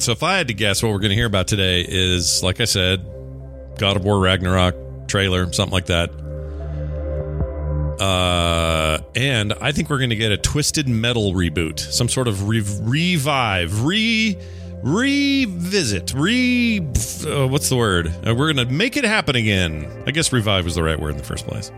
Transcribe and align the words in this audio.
So 0.00 0.12
if 0.12 0.22
I 0.22 0.38
had 0.38 0.48
to 0.48 0.54
guess, 0.54 0.82
what 0.82 0.92
we're 0.92 0.98
going 0.98 1.10
to 1.10 1.14
hear 1.14 1.26
about 1.26 1.46
today 1.46 1.84
is, 1.86 2.42
like 2.42 2.58
I 2.60 2.64
said, 2.64 3.04
God 3.76 3.96
of 3.96 4.04
War 4.04 4.18
Ragnarok 4.18 5.08
trailer, 5.08 5.52
something 5.52 5.74
like 5.74 5.86
that. 5.86 6.10
Uh, 8.00 9.00
and 9.14 9.52
I 9.60 9.72
think 9.72 9.90
we're 9.90 9.98
going 9.98 10.08
to 10.08 10.16
get 10.16 10.32
a 10.32 10.38
Twisted 10.38 10.88
Metal 10.88 11.34
reboot, 11.34 11.78
some 11.78 12.08
sort 12.08 12.28
of 12.28 12.48
re- 12.48 12.64
revive, 12.80 13.84
re 13.84 14.38
revisit, 14.82 16.14
re 16.14 16.78
uh, 16.78 17.46
what's 17.46 17.68
the 17.68 17.76
word? 17.76 18.06
Uh, 18.26 18.34
we're 18.34 18.50
going 18.54 18.66
to 18.66 18.72
make 18.72 18.96
it 18.96 19.04
happen 19.04 19.36
again. 19.36 19.86
I 20.06 20.12
guess 20.12 20.32
revive 20.32 20.64
was 20.64 20.76
the 20.76 20.82
right 20.82 20.98
word 20.98 21.10
in 21.10 21.18
the 21.18 21.24
first 21.24 21.46
place. 21.46 21.70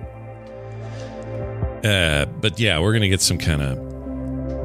Uh, 1.84 2.26
but 2.40 2.60
yeah, 2.60 2.78
we're 2.78 2.92
going 2.92 3.02
to 3.02 3.08
get 3.08 3.20
some 3.20 3.38
kind 3.38 3.60
of 3.62 3.91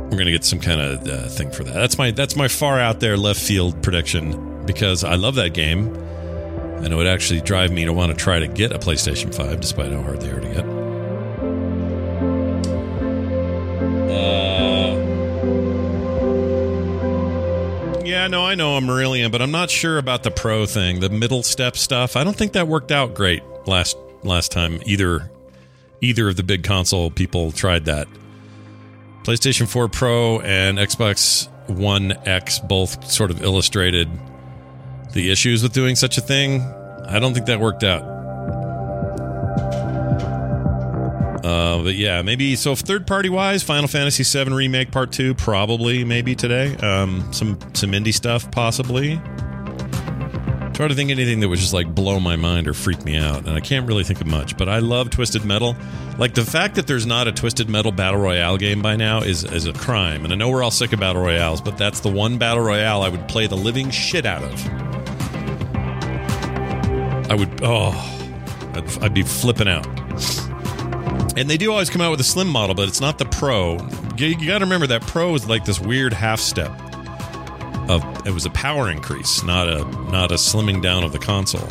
we're 0.09 0.17
gonna 0.17 0.31
get 0.31 0.45
some 0.45 0.59
kind 0.59 0.79
of 0.79 1.05
uh, 1.07 1.27
thing 1.27 1.51
for 1.51 1.63
that. 1.65 1.73
That's 1.73 1.97
my 1.97 2.11
that's 2.11 2.35
my 2.35 2.47
far 2.47 2.79
out 2.79 3.01
there 3.01 3.17
left 3.17 3.41
field 3.41 3.83
prediction 3.83 4.65
because 4.65 5.03
I 5.03 5.15
love 5.15 5.35
that 5.35 5.53
game, 5.53 5.93
and 5.95 6.87
it 6.87 6.95
would 6.95 7.07
actually 7.07 7.41
drive 7.41 7.71
me 7.71 7.83
to 7.85 7.91
want 7.91 8.11
to 8.11 8.17
try 8.17 8.39
to 8.39 8.47
get 8.47 8.71
a 8.71 8.79
PlayStation 8.79 9.35
Five, 9.35 9.59
despite 9.59 9.91
how 9.91 10.01
hard 10.01 10.21
they 10.21 10.29
are 10.29 10.39
to 10.39 10.47
get. 10.47 10.65
Uh, 14.09 14.95
yeah, 18.05 18.27
no, 18.27 18.45
I 18.45 18.55
know 18.55 18.77
Amarillion, 18.77 19.29
but 19.29 19.41
I'm 19.41 19.51
not 19.51 19.69
sure 19.69 19.97
about 19.97 20.23
the 20.23 20.31
Pro 20.31 20.65
thing, 20.65 21.01
the 21.01 21.09
middle 21.09 21.43
step 21.43 21.75
stuff. 21.75 22.15
I 22.15 22.23
don't 22.23 22.35
think 22.35 22.53
that 22.53 22.69
worked 22.69 22.93
out 22.93 23.13
great 23.13 23.43
last 23.65 23.97
last 24.23 24.53
time 24.53 24.79
either. 24.85 25.29
Either 25.99 26.29
of 26.29 26.35
the 26.35 26.43
big 26.43 26.63
console 26.63 27.09
people 27.09 27.51
tried 27.51 27.85
that. 27.85 28.07
PlayStation 29.27 29.67
4 29.67 29.89
Pro 29.89 30.39
and 30.39 30.77
Xbox 30.77 31.49
One 31.67 32.13
X 32.25 32.59
both 32.59 33.11
sort 33.11 33.29
of 33.29 33.43
illustrated 33.43 34.09
the 35.11 35.29
issues 35.29 35.61
with 35.61 35.73
doing 35.73 35.97
such 35.97 36.17
a 36.17 36.21
thing. 36.21 36.61
I 37.05 37.19
don't 37.19 37.33
think 37.33 37.47
that 37.47 37.59
worked 37.59 37.83
out. 37.83 38.03
Uh, 41.43 41.83
but 41.83 41.95
yeah, 41.95 42.21
maybe 42.21 42.55
so. 42.55 42.73
Third 42.73 43.05
party 43.05 43.27
wise, 43.27 43.63
Final 43.63 43.89
Fantasy 43.89 44.23
VII 44.23 44.53
Remake 44.53 44.91
Part 44.93 45.11
Two 45.11 45.33
probably 45.33 46.05
maybe 46.05 46.33
today. 46.33 46.77
Um, 46.77 47.33
some 47.33 47.59
some 47.73 47.91
indie 47.91 48.13
stuff 48.13 48.49
possibly. 48.51 49.19
Try 50.77 50.87
to 50.87 50.93
think 50.93 51.09
of 51.09 51.17
anything 51.17 51.39
that 51.39 51.49
would 51.49 51.57
just 51.57 51.73
like 51.73 51.95
blow 51.95 52.19
my 52.19 52.35
mind 52.35 52.67
or 52.67 52.73
freak 52.75 53.03
me 53.03 53.17
out, 53.17 53.39
and 53.39 53.49
I 53.49 53.61
can't 53.61 53.87
really 53.87 54.03
think 54.03 54.21
of 54.21 54.27
much. 54.27 54.55
But 54.57 54.69
I 54.69 54.77
love 54.77 55.09
Twisted 55.09 55.43
Metal. 55.43 55.75
Like 56.19 56.35
the 56.35 56.45
fact 56.45 56.75
that 56.75 56.85
there's 56.85 57.07
not 57.07 57.27
a 57.27 57.31
Twisted 57.31 57.67
Metal 57.67 57.91
Battle 57.91 58.19
Royale 58.19 58.57
game 58.57 58.83
by 58.83 58.95
now 58.95 59.21
is 59.21 59.43
is 59.43 59.65
a 59.65 59.73
crime. 59.73 60.23
And 60.23 60.31
I 60.31 60.35
know 60.35 60.51
we're 60.51 60.61
all 60.61 60.69
sick 60.69 60.93
of 60.93 60.99
battle 60.99 61.23
royales, 61.23 61.61
but 61.61 61.79
that's 61.79 62.01
the 62.01 62.11
one 62.11 62.37
battle 62.37 62.61
royale 62.61 63.01
I 63.01 63.09
would 63.09 63.27
play 63.27 63.47
the 63.47 63.57
living 63.57 63.89
shit 63.89 64.27
out 64.27 64.43
of. 64.43 64.67
I 67.31 67.33
would 67.33 67.59
oh, 67.63 67.91
I'd, 68.75 69.03
I'd 69.03 69.13
be 69.15 69.23
flipping 69.23 69.67
out. 69.67 69.87
And 71.35 71.49
they 71.49 71.57
do 71.57 71.71
always 71.71 71.89
come 71.89 72.01
out 72.01 72.11
with 72.11 72.19
a 72.19 72.23
slim 72.23 72.49
model, 72.49 72.75
but 72.75 72.87
it's 72.87 73.01
not 73.01 73.17
the 73.17 73.25
Pro. 73.25 73.77
You, 74.15 74.27
you 74.27 74.45
got 74.45 74.59
to 74.59 74.65
remember 74.65 74.85
that 74.85 75.01
Pro 75.01 75.33
is 75.33 75.49
like 75.49 75.65
this 75.65 75.79
weird 75.79 76.13
half 76.13 76.39
step 76.39 76.71
it 78.25 78.33
was 78.33 78.45
a 78.45 78.49
power 78.51 78.89
increase, 78.89 79.43
not 79.43 79.67
a 79.67 79.83
not 80.11 80.31
a 80.31 80.35
slimming 80.35 80.81
down 80.81 81.03
of 81.03 81.11
the 81.11 81.19
console. 81.19 81.67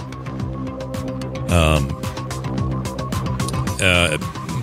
Um, 1.50 1.88
uh, 3.80 4.18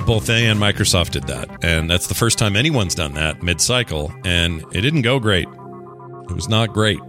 both 0.05 0.25
they 0.25 0.47
and 0.47 0.59
Microsoft 0.59 1.11
did 1.11 1.27
that, 1.27 1.63
and 1.63 1.89
that's 1.89 2.07
the 2.07 2.15
first 2.15 2.37
time 2.37 2.55
anyone's 2.55 2.95
done 2.95 3.13
that 3.13 3.41
mid-cycle, 3.41 4.11
and 4.25 4.63
it 4.73 4.81
didn't 4.81 5.03
go 5.03 5.19
great. 5.19 5.47
It 5.47 6.33
was 6.33 6.49
not 6.49 6.73
great. 6.73 6.99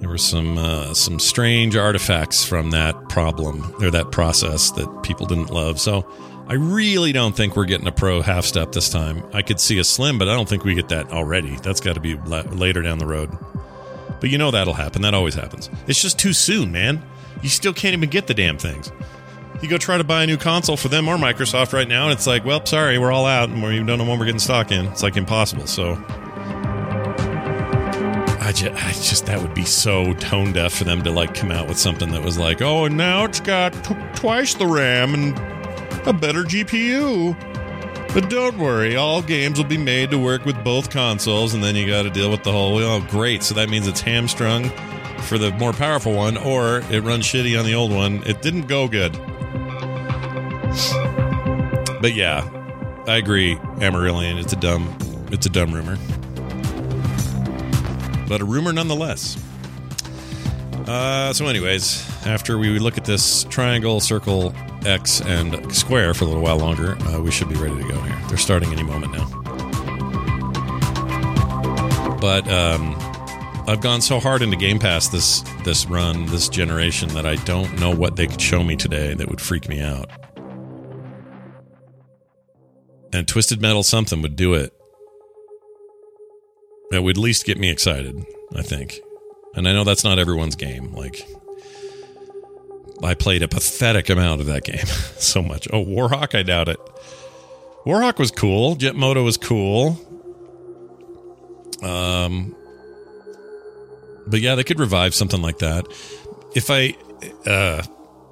There 0.00 0.08
were 0.08 0.18
some 0.18 0.58
uh, 0.58 0.92
some 0.92 1.18
strange 1.18 1.76
artifacts 1.76 2.44
from 2.44 2.70
that 2.70 3.08
problem 3.08 3.74
or 3.80 3.90
that 3.90 4.12
process 4.12 4.70
that 4.72 5.02
people 5.02 5.26
didn't 5.26 5.50
love. 5.50 5.80
So 5.80 6.06
I 6.46 6.54
really 6.54 7.12
don't 7.12 7.34
think 7.34 7.56
we're 7.56 7.64
getting 7.64 7.86
a 7.86 7.92
pro 7.92 8.20
half 8.20 8.44
step 8.44 8.72
this 8.72 8.90
time. 8.90 9.24
I 9.32 9.40
could 9.40 9.58
see 9.58 9.78
a 9.78 9.84
slim, 9.84 10.18
but 10.18 10.28
I 10.28 10.34
don't 10.34 10.48
think 10.48 10.62
we 10.62 10.74
get 10.74 10.88
that 10.90 11.10
already. 11.10 11.56
That's 11.56 11.80
got 11.80 11.94
to 11.94 12.00
be 12.00 12.16
la- 12.16 12.42
later 12.42 12.82
down 12.82 12.98
the 12.98 13.06
road. 13.06 13.30
But 14.20 14.28
you 14.30 14.36
know 14.36 14.50
that'll 14.50 14.74
happen. 14.74 15.02
That 15.02 15.14
always 15.14 15.34
happens. 15.34 15.70
It's 15.86 16.00
just 16.00 16.18
too 16.18 16.34
soon, 16.34 16.70
man. 16.70 17.02
You 17.42 17.48
still 17.48 17.72
can't 17.72 17.94
even 17.94 18.10
get 18.10 18.26
the 18.26 18.34
damn 18.34 18.58
things. 18.58 18.92
You 19.62 19.68
go 19.68 19.78
try 19.78 19.96
to 19.96 20.04
buy 20.04 20.24
a 20.24 20.26
new 20.26 20.36
console 20.36 20.76
for 20.76 20.88
them 20.88 21.08
or 21.08 21.16
Microsoft 21.16 21.72
right 21.72 21.88
now, 21.88 22.04
and 22.04 22.12
it's 22.12 22.26
like, 22.26 22.44
well, 22.44 22.64
sorry, 22.66 22.98
we're 22.98 23.12
all 23.12 23.24
out, 23.24 23.48
and 23.48 23.62
we 23.62 23.76
don't 23.82 23.98
know 23.98 24.04
when 24.04 24.18
we're 24.18 24.26
getting 24.26 24.38
stock 24.38 24.70
in. 24.70 24.84
It's 24.86 25.02
like 25.02 25.16
impossible. 25.16 25.66
So 25.66 25.92
I 28.40 28.52
just, 28.54 28.84
I 28.84 28.92
just 28.92 29.26
that 29.26 29.40
would 29.40 29.54
be 29.54 29.64
so 29.64 30.12
tone 30.14 30.52
deaf 30.52 30.74
for 30.74 30.84
them 30.84 31.02
to 31.04 31.10
like 31.10 31.34
come 31.34 31.50
out 31.50 31.68
with 31.68 31.78
something 31.78 32.10
that 32.10 32.22
was 32.22 32.36
like, 32.36 32.60
oh, 32.60 32.84
and 32.84 32.98
now 32.98 33.24
it's 33.24 33.40
got 33.40 33.72
t- 33.84 33.96
twice 34.14 34.52
the 34.54 34.66
RAM 34.66 35.14
and 35.14 35.53
a 36.06 36.12
better 36.12 36.42
GPU. 36.42 37.34
But 38.14 38.30
don't 38.30 38.58
worry, 38.58 38.94
all 38.94 39.22
games 39.22 39.58
will 39.58 39.66
be 39.66 39.76
made 39.76 40.10
to 40.12 40.18
work 40.18 40.44
with 40.44 40.62
both 40.62 40.88
consoles, 40.88 41.52
and 41.52 41.64
then 41.64 41.74
you 41.74 41.86
got 41.86 42.02
to 42.02 42.10
deal 42.10 42.30
with 42.30 42.44
the 42.44 42.52
whole. 42.52 42.78
Oh, 42.78 43.04
great! 43.10 43.42
So 43.42 43.54
that 43.54 43.68
means 43.68 43.88
it's 43.88 44.00
hamstrung 44.00 44.70
for 45.22 45.36
the 45.36 45.50
more 45.52 45.72
powerful 45.72 46.12
one, 46.12 46.36
or 46.36 46.78
it 46.90 47.02
runs 47.02 47.24
shitty 47.24 47.58
on 47.58 47.64
the 47.64 47.74
old 47.74 47.90
one. 47.90 48.22
It 48.24 48.40
didn't 48.40 48.68
go 48.68 48.86
good. 48.86 49.12
But 52.00 52.14
yeah, 52.14 52.48
I 53.08 53.16
agree. 53.16 53.56
Amarillion. 53.80 54.38
It's 54.38 54.52
a 54.52 54.56
dumb, 54.56 54.96
it's 55.32 55.46
a 55.46 55.50
dumb 55.50 55.72
rumor, 55.72 55.96
but 58.28 58.40
a 58.40 58.44
rumor 58.44 58.72
nonetheless. 58.72 59.42
Uh, 60.86 61.32
so, 61.32 61.46
anyways, 61.46 62.08
after 62.26 62.58
we 62.58 62.78
look 62.78 62.96
at 62.96 63.04
this 63.04 63.44
triangle, 63.44 64.00
circle, 64.00 64.54
X, 64.84 65.20
and 65.20 65.74
square 65.74 66.14
for 66.14 66.24
a 66.24 66.26
little 66.26 66.42
while 66.42 66.58
longer, 66.58 66.96
uh, 67.08 67.20
we 67.20 67.30
should 67.30 67.48
be 67.48 67.56
ready 67.56 67.76
to 67.76 67.88
go 67.88 68.00
here. 68.00 68.18
They're 68.28 68.38
starting 68.38 68.72
any 68.72 68.82
moment 68.82 69.12
now. 69.12 69.26
But 72.20 72.48
um, 72.48 72.94
I've 73.66 73.80
gone 73.80 74.00
so 74.00 74.18
hard 74.20 74.42
into 74.42 74.56
Game 74.56 74.78
Pass 74.78 75.08
this 75.08 75.42
this 75.64 75.86
run, 75.86 76.26
this 76.26 76.48
generation, 76.48 77.08
that 77.10 77.26
I 77.26 77.36
don't 77.36 77.78
know 77.78 77.90
what 77.90 78.16
they 78.16 78.26
could 78.26 78.40
show 78.40 78.64
me 78.64 78.76
today 78.76 79.14
that 79.14 79.28
would 79.28 79.40
freak 79.40 79.68
me 79.68 79.80
out. 79.80 80.10
And 83.12 83.28
Twisted 83.28 83.60
Metal 83.60 83.82
something 83.82 84.22
would 84.22 84.36
do 84.36 84.54
it. 84.54 84.72
That 86.90 87.02
would 87.02 87.16
at 87.16 87.22
least 87.22 87.44
get 87.44 87.58
me 87.58 87.70
excited, 87.70 88.24
I 88.54 88.62
think. 88.62 89.00
And 89.54 89.68
I 89.68 89.72
know 89.72 89.84
that's 89.84 90.04
not 90.04 90.18
everyone's 90.18 90.56
game. 90.56 90.92
Like, 90.94 91.26
I 93.02 93.14
played 93.14 93.42
a 93.42 93.48
pathetic 93.48 94.08
amount 94.08 94.40
of 94.40 94.46
that 94.46 94.64
game. 94.64 94.86
so 94.86 95.42
much. 95.42 95.68
Oh, 95.72 95.84
Warhawk, 95.84 96.34
I 96.34 96.42
doubt 96.42 96.68
it. 96.68 96.78
Warhawk 97.84 98.18
was 98.18 98.30
cool. 98.30 98.76
Jet 98.76 98.96
Moto 98.96 99.22
was 99.22 99.36
cool. 99.36 99.98
Um, 101.82 102.54
but 104.26 104.40
yeah, 104.40 104.54
they 104.54 104.64
could 104.64 104.80
revive 104.80 105.14
something 105.14 105.42
like 105.42 105.58
that. 105.58 105.86
If 106.54 106.70
I, 106.70 106.94
uh, 107.46 107.82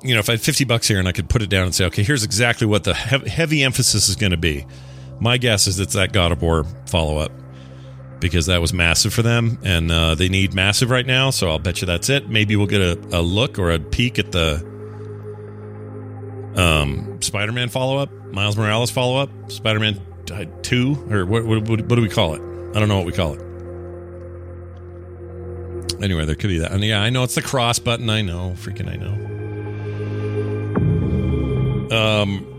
you 0.03 0.15
know, 0.15 0.21
if 0.21 0.29
I 0.29 0.33
had 0.33 0.41
50 0.41 0.65
bucks 0.65 0.89
here 0.89 0.99
and 0.99 1.07
I 1.07 1.13
could 1.13 1.29
put 1.29 1.43
it 1.43 1.51
down 1.51 1.65
and 1.65 1.75
say, 1.75 1.85
okay, 1.87 2.03
here's 2.03 2.25
exactly 2.25 2.67
what 2.67 2.85
the 2.85 2.95
hev- 2.95 3.27
heavy 3.27 3.63
emphasis 3.63 4.09
is 4.09 4.17
going 4.17 4.31
to 4.31 4.37
be. 4.39 4.67
My 5.21 5.37
guess 5.39 5.67
is 5.67 5.79
it's 5.79 5.95
that 5.95 6.13
God 6.13 6.33
of 6.33 6.41
War 6.41 6.65
follow 6.87 7.19
up 7.19 7.31
because 8.23 8.47
that 8.47 8.61
was 8.61 8.73
massive 8.73 9.13
for 9.13 9.21
them 9.21 9.59
and 9.63 9.91
uh, 9.91 10.15
they 10.15 10.29
need 10.29 10.55
massive 10.55 10.89
right 10.89 11.07
now. 11.07 11.29
So 11.31 11.51
I'll 11.51 11.59
bet 11.59 11.83
you 11.83 11.87
that's 11.87 12.09
it. 12.09 12.31
Maybe 12.31 12.57
we'll 12.57 12.67
get 12.67 12.81
a, 12.81 13.19
a 13.19 13.21
look 13.21 13.59
or 13.59 13.73
a 13.73 13.79
peek 13.79 14.19
at 14.19 14.33
the 14.33 14.65
um, 16.57 17.21
Spider 17.21 17.53
Man 17.53 17.69
follow 17.69 17.99
up, 17.99 18.11
Miles 18.33 18.57
Morales 18.57 18.91
follow 18.91 19.21
up, 19.21 19.31
Spider 19.51 19.81
Man 19.81 20.01
2, 20.63 21.09
or 21.11 21.27
what, 21.27 21.45
what, 21.45 21.69
what 21.69 21.89
do 21.89 22.01
we 22.01 22.09
call 22.09 22.35
it? 22.35 22.41
I 22.75 22.81
don't 22.81 22.89
know 22.89 22.97
what 22.97 23.07
we 23.07 23.13
call 23.13 23.35
it. 23.35 23.43
Anyway, 26.03 26.25
there 26.25 26.35
could 26.35 26.49
be 26.49 26.59
that. 26.59 26.73
And 26.73 26.83
yeah, 26.83 27.03
I 27.03 27.11
know 27.11 27.23
it's 27.23 27.35
the 27.35 27.43
cross 27.43 27.79
button. 27.79 28.09
I 28.11 28.23
know. 28.23 28.55
Freaking 28.57 28.89
I 28.89 28.97
know. 28.97 29.13
Um, 32.23 32.52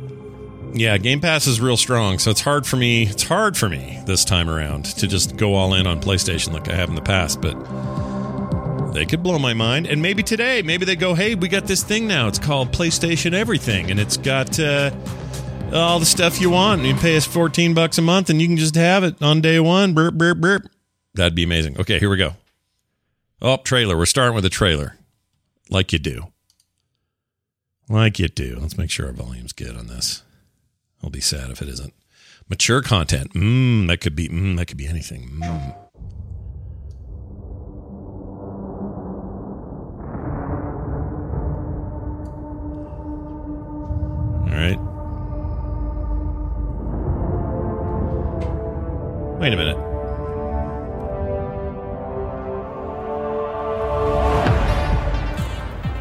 yeah, 0.74 0.98
Game 0.98 1.22
Pass 1.22 1.48
is 1.48 1.62
real 1.62 1.78
strong, 1.78 2.20
so 2.20 2.32
it's 2.32 2.42
hard 2.42 2.66
for 2.66 2.78
me. 2.78 3.04
It's 3.04 3.24
hard 3.24 3.56
for 3.56 3.70
me 3.70 4.02
this 4.06 4.26
time 4.26 4.50
around 4.50 4.86
to 4.86 5.08
just 5.08 5.38
go 5.38 5.56
all 5.56 5.74
in 5.74 5.88
on 5.88 6.02
PlayStation 6.02 6.52
like 6.52 6.68
I 6.70 6.76
have 6.76 6.90
in 6.90 6.96
the 6.96 7.02
past, 7.02 7.42
but 7.42 7.54
they 8.94 9.06
could 9.06 9.24
blow 9.24 9.40
my 9.40 9.54
mind. 9.54 9.88
And 9.88 10.02
maybe 10.02 10.24
today, 10.24 10.62
maybe 10.62 10.86
they 10.86 10.96
go, 10.96 11.14
"Hey, 11.14 11.36
we 11.36 11.48
got 11.48 11.66
this 11.66 11.84
thing 11.84 12.08
now. 12.08 12.28
It's 12.28 12.40
called 12.40 12.72
PlayStation 12.72 13.34
Everything, 13.34 13.92
and 13.92 14.00
it's 14.00 14.18
got 14.18 14.60
uh, 14.60 14.92
all 15.72 16.00
the 16.00 16.06
stuff 16.06 16.42
you 16.42 16.50
want. 16.50 16.84
You 16.84 16.96
pay 16.96 17.18
us 17.18 17.26
fourteen 17.26 17.74
bucks 17.74 17.98
a 17.98 18.02
month, 18.02 18.30
and 18.30 18.42
you 18.42 18.48
can 18.48 18.58
just 18.58 18.76
have 18.76 19.04
it 19.04 19.22
on 19.22 19.42
day 19.42 19.60
one." 19.60 19.94
Burp, 19.94 20.16
burp, 20.16 20.40
burp. 20.40 20.64
That'd 21.14 21.36
be 21.36 21.44
amazing. 21.44 21.80
Okay, 21.80 22.00
here 22.00 22.10
we 22.10 22.18
go. 22.18 22.34
Oh, 23.42 23.58
trailer. 23.58 23.98
We're 23.98 24.06
starting 24.06 24.36
with 24.36 24.46
a 24.46 24.50
trailer, 24.50 24.98
like 25.70 25.94
you 25.94 26.00
do. 26.00 26.28
Like 27.90 28.18
you 28.18 28.28
do. 28.28 28.58
Let's 28.60 28.78
make 28.78 28.90
sure 28.90 29.08
our 29.08 29.12
volume's 29.12 29.54
good 29.54 29.76
on 29.76 29.88
this. 29.88 30.24
I'll 31.04 31.10
be 31.10 31.22
sad 31.22 31.50
if 31.50 31.62
it 31.62 31.68
isn't. 31.68 31.94
Mature 32.50 32.82
content. 32.82 33.34
Mmm, 33.34 33.88
that 33.88 33.98
could 34.02 34.16
be. 34.16 34.30
Mmm, 34.30 34.58
that 34.58 34.68
could 34.68 34.78
be 34.78 34.88
anything. 34.88 35.30
Mmm. 35.30 35.76
All 44.50 44.60
right. 44.60 44.80
Wait 49.40 49.54
a 49.54 49.58
minute. 49.58 49.78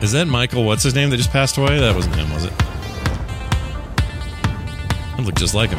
Is 0.02 0.12
that 0.12 0.26
Michael? 0.26 0.64
What's 0.64 0.82
his 0.82 0.94
name 0.94 1.10
that 1.10 1.16
just 1.16 1.30
passed 1.30 1.56
away? 1.56 1.78
That 1.78 1.94
wasn't 1.94 2.16
him, 2.16 2.32
was 2.32 2.44
it? 2.44 2.52
It 5.22 5.26
looked 5.26 5.38
just 5.38 5.54
like 5.54 5.70
him. 5.70 5.78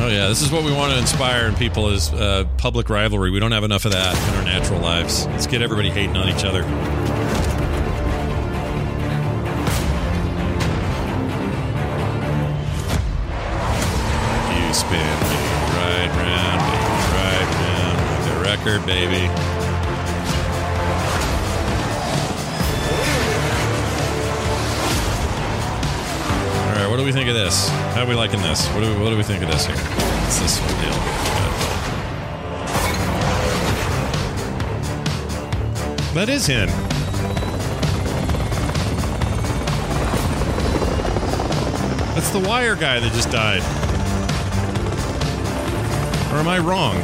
Oh 0.00 0.08
yeah, 0.08 0.26
this 0.26 0.42
is 0.42 0.50
what 0.50 0.64
we 0.64 0.72
want 0.72 0.92
to 0.92 0.98
inspire 0.98 1.46
in 1.46 1.54
people 1.54 1.90
is 1.90 2.12
uh, 2.12 2.46
public 2.56 2.90
rivalry. 2.90 3.30
We 3.30 3.38
don't 3.38 3.52
have 3.52 3.62
enough 3.62 3.84
of 3.84 3.92
that 3.92 4.16
in 4.28 4.34
our 4.34 4.44
natural 4.44 4.80
lives. 4.80 5.26
Let's 5.26 5.46
get 5.46 5.62
everybody 5.62 5.88
hating 5.88 6.16
on 6.16 6.28
each 6.28 6.44
other. 6.44 6.62
You 14.58 14.74
spin 14.74 14.98
me 14.98 15.38
right 15.78 16.10
round, 16.18 16.60
right 17.14 17.48
round 17.54 18.24
the 18.24 18.40
record, 18.42 18.84
baby. 18.84 19.57
We 27.08 27.12
think 27.12 27.30
of 27.30 27.34
this? 27.34 27.70
How 27.94 28.02
are 28.02 28.06
we 28.06 28.14
liking 28.14 28.42
this? 28.42 28.66
What 28.74 28.80
do 28.82 28.94
we, 28.94 29.02
what 29.02 29.08
do 29.08 29.16
we 29.16 29.22
think 29.22 29.42
of 29.42 29.48
this 29.48 29.64
here? 29.64 29.74
What's 29.74 30.40
this 30.40 30.58
deal? 30.58 30.92
That 36.12 36.28
is 36.28 36.46
him. 36.46 36.68
That's 42.14 42.28
the 42.28 42.40
wire 42.46 42.76
guy 42.76 43.00
that 43.00 43.10
just 43.14 43.30
died. 43.30 43.62
Or 46.30 46.40
am 46.40 46.48
I 46.48 46.58
wrong? 46.58 46.96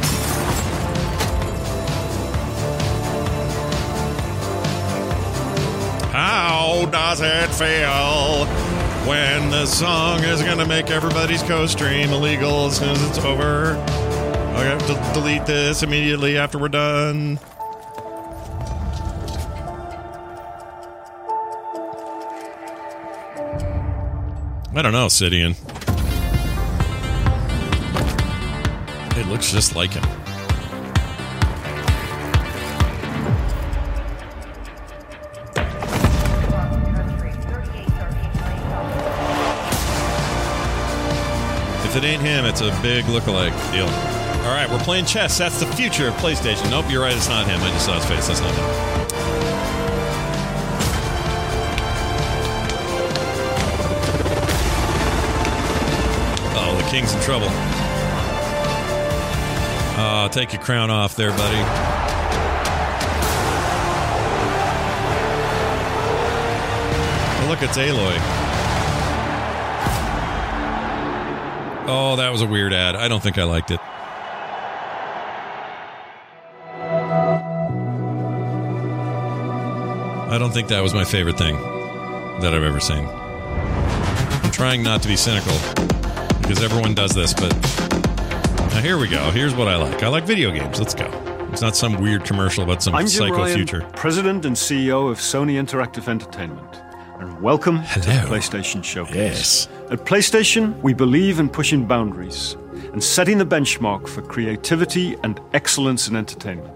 How 6.11 6.85
does 6.91 7.21
it 7.21 7.49
feel 7.55 8.44
when 9.07 9.51
the 9.51 9.65
song 9.65 10.23
is 10.23 10.41
to 10.57 10.65
make 10.65 10.89
everybody's 10.89 11.43
co 11.43 11.65
stream 11.67 12.09
illegal 12.09 12.67
as 12.67 12.77
soon 12.77 12.89
as 12.89 13.09
it's 13.09 13.19
over? 13.19 13.75
I 14.55 14.63
have 14.63 14.85
to 14.87 15.13
delete 15.13 15.45
this 15.45 15.83
immediately 15.83 16.37
after 16.37 16.57
we're 16.57 16.69
done. 16.69 17.39
I 24.75 24.81
don't 24.81 24.91
know, 24.91 25.07
Sidian. 25.07 25.55
It 29.17 29.27
looks 29.27 29.51
just 29.51 29.75
like 29.75 29.93
him. 29.93 30.24
If 41.95 42.03
it 42.03 42.07
ain't 42.07 42.21
him, 42.23 42.43
it's 42.43 42.59
a 42.59 42.77
big 42.81 43.07
look-alike 43.07 43.53
deal. 43.71 43.85
All 43.85 44.51
right, 44.51 44.69
we're 44.69 44.79
playing 44.79 45.05
chess. 45.05 45.37
That's 45.37 45.61
the 45.61 45.65
future 45.65 46.09
of 46.09 46.13
PlayStation. 46.15 46.69
Nope, 46.69 46.91
you're 46.91 47.01
right. 47.01 47.15
It's 47.15 47.29
not 47.29 47.47
him. 47.47 47.61
I 47.61 47.69
just 47.69 47.85
saw 47.85 47.93
his 47.95 48.03
face. 48.03 48.27
That's 48.27 48.41
not 48.41 48.53
him. 48.53 48.65
Oh, 56.57 56.75
the 56.83 56.89
king's 56.91 57.13
in 57.13 57.21
trouble. 57.21 57.47
Uh, 59.97 60.27
take 60.27 60.51
your 60.51 60.61
crown 60.61 60.89
off 60.89 61.15
there, 61.15 61.31
buddy. 61.31 61.61
Oh, 67.39 67.47
look, 67.47 67.61
it's 67.61 67.77
Aloy. 67.77 68.44
Oh, 71.87 72.15
that 72.17 72.31
was 72.31 72.41
a 72.41 72.47
weird 72.47 72.73
ad. 72.73 72.95
I 72.95 73.07
don't 73.07 73.21
think 73.21 73.37
I 73.37 73.43
liked 73.43 73.69
it. 73.71 73.79
I 80.27 80.37
don't 80.39 80.51
think 80.51 80.67
that 80.69 80.81
was 80.81 80.93
my 80.93 81.05
favorite 81.05 81.37
thing 81.37 81.55
that 82.41 82.53
I've 82.53 82.63
ever 82.63 82.79
seen. 82.79 83.05
I'm 83.05 84.51
trying 84.51 84.81
not 84.81 85.01
to 85.03 85.07
be 85.07 85.15
cynical 85.15 85.53
because 86.41 86.61
everyone 86.63 86.95
does 86.95 87.11
this, 87.11 87.33
but 87.33 87.53
now 88.71 88.81
here 88.81 88.97
we 88.97 89.07
go. 89.07 89.29
Here's 89.31 89.53
what 89.53 89.67
I 89.67 89.75
like. 89.77 90.01
I 90.03 90.07
like 90.07 90.25
video 90.25 90.51
games. 90.51 90.79
Let's 90.79 90.95
go. 90.95 91.05
It's 91.51 91.61
not 91.61 91.75
some 91.77 92.01
weird 92.01 92.25
commercial 92.25 92.63
about 92.63 92.81
some 92.83 92.95
I'm 92.95 93.05
Jim 93.07 93.29
psycho 93.29 93.37
Ryan, 93.37 93.55
future. 93.55 93.81
President 93.95 94.43
and 94.45 94.55
CEO 94.55 95.09
of 95.09 95.19
Sony 95.19 95.53
Interactive 95.53 96.07
Entertainment. 96.09 96.81
And 97.35 97.43
welcome 97.43 97.83
to 97.93 97.99
the 97.99 98.11
PlayStation 98.27 98.83
Showcase. 98.83 99.15
Yes. 99.15 99.67
At 99.89 99.99
PlayStation, 100.05 100.79
we 100.81 100.93
believe 100.93 101.39
in 101.39 101.49
pushing 101.49 101.85
boundaries 101.85 102.55
and 102.93 103.03
setting 103.03 103.37
the 103.37 103.45
benchmark 103.45 104.07
for 104.07 104.21
creativity 104.21 105.15
and 105.23 105.39
excellence 105.53 106.07
in 106.07 106.15
entertainment. 106.15 106.73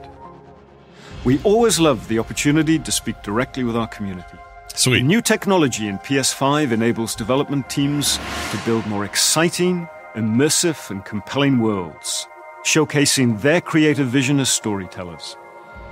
We 1.26 1.40
always 1.44 1.80
love 1.80 2.08
the 2.08 2.20
opportunity 2.20 2.80
to 2.80 2.92
speak 2.92 3.22
directly 3.24 3.64
with 3.64 3.76
our 3.76 3.88
community. 3.88 4.38
Sweet. 4.74 5.04
New 5.04 5.22
technology 5.22 5.88
in 5.88 5.98
PS5 6.00 6.72
enables 6.72 7.16
development 7.16 7.70
teams 7.70 8.18
to 8.52 8.62
build 8.66 8.86
more 8.88 9.06
exciting, 9.06 9.88
immersive, 10.16 10.90
and 10.90 11.04
compelling 11.04 11.60
worlds, 11.60 12.28
showcasing 12.64 13.42
their 13.42 13.62
creative 13.62 14.08
vision 14.08 14.40
as 14.40 14.50
storytellers. 14.50 15.36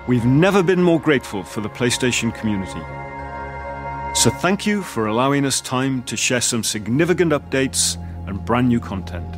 We've 0.08 0.26
never 0.26 0.64
been 0.64 0.82
more 0.82 1.02
grateful 1.02 1.44
for 1.44 1.62
the 1.62 1.70
PlayStation 1.70 2.34
community. 2.34 2.82
So 4.18 4.32
thank 4.32 4.66
you 4.66 4.82
for 4.82 5.06
allowing 5.06 5.46
us 5.46 5.62
time 5.62 6.02
to 6.06 6.18
share 6.18 6.42
some 6.42 6.64
significant 6.64 7.34
updates 7.34 8.04
and 8.28 8.44
brand 8.44 8.68
new 8.68 8.80
content. 8.80 9.38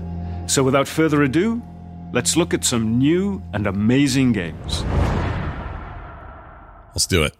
So 0.49 0.63
without 0.63 0.87
further 0.87 1.21
ado, 1.21 1.61
let's 2.13 2.37
look 2.37 2.53
at 2.53 2.63
some 2.63 2.97
new 2.97 3.43
and 3.51 3.67
amazing 3.67 4.31
games. 4.31 4.85
Let's 6.95 7.05
do 7.05 7.23
it. 7.23 7.35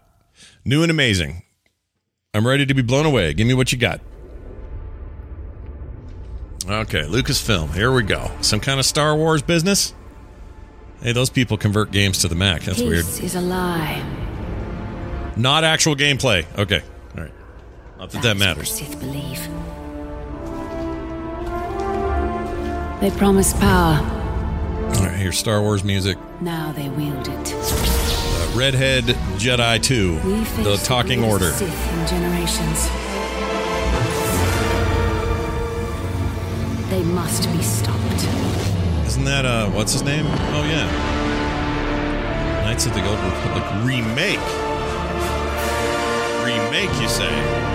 New 0.65 0.81
and 0.81 0.91
amazing. 0.91 1.43
I'm 2.33 2.45
ready 2.45 2.65
to 2.65 2.73
be 2.73 2.81
blown 2.81 3.05
away. 3.05 3.33
Give 3.33 3.47
me 3.47 3.53
what 3.53 3.71
you 3.71 3.77
got. 3.77 4.01
Okay, 6.67 7.03
Lucasfilm. 7.03 7.73
Here 7.73 7.93
we 7.93 8.03
go. 8.03 8.29
Some 8.41 8.59
kind 8.59 8.81
of 8.81 8.85
Star 8.85 9.15
Wars 9.15 9.41
business? 9.41 9.93
Hey, 11.01 11.13
those 11.13 11.29
people 11.29 11.55
convert 11.55 11.91
games 11.91 12.17
to 12.19 12.27
the 12.27 12.35
Mac. 12.35 12.63
That's 12.63 12.81
weird. 12.81 13.05
Peace 13.05 13.21
is 13.21 13.35
a 13.35 13.41
lie. 13.41 14.03
Not 15.37 15.63
actual 15.63 15.95
gameplay. 15.95 16.45
Okay. 16.59 16.83
Not 17.99 18.11
that 18.11 18.21
that 18.23 18.29
what 18.29 18.37
matters. 18.37 18.71
Sith 18.71 18.97
believe. 18.99 19.45
They 23.01 23.11
promise 23.11 23.51
power. 23.53 23.97
All 23.97 25.05
right, 25.05 25.15
here's 25.17 25.37
Star 25.37 25.61
Wars 25.61 25.83
music. 25.83 26.17
Now 26.39 26.71
they 26.71 26.87
wield 26.87 27.27
it. 27.27 27.53
Uh, 27.53 28.53
Redhead 28.55 29.03
Jedi 29.35 29.83
2. 29.83 30.19
The 30.63 30.81
Talking 30.85 31.19
greatest 31.19 31.31
Order. 31.31 31.51
Sith 31.51 31.93
in 31.93 32.07
generations. 32.07 32.87
They 36.89 37.03
must 37.03 37.51
be 37.51 37.61
stopped. 37.61 38.23
Isn't 39.07 39.25
that, 39.25 39.45
uh, 39.45 39.69
what's 39.71 39.91
his 39.91 40.03
name? 40.03 40.25
Oh, 40.25 40.63
yeah. 40.63 40.87
Knights 42.63 42.85
of 42.85 42.93
the 42.93 43.05
Old 43.05 43.19
Republic 43.19 43.63
remake. 43.83 44.39
Remake, 46.45 47.01
you 47.01 47.09
say? 47.09 47.68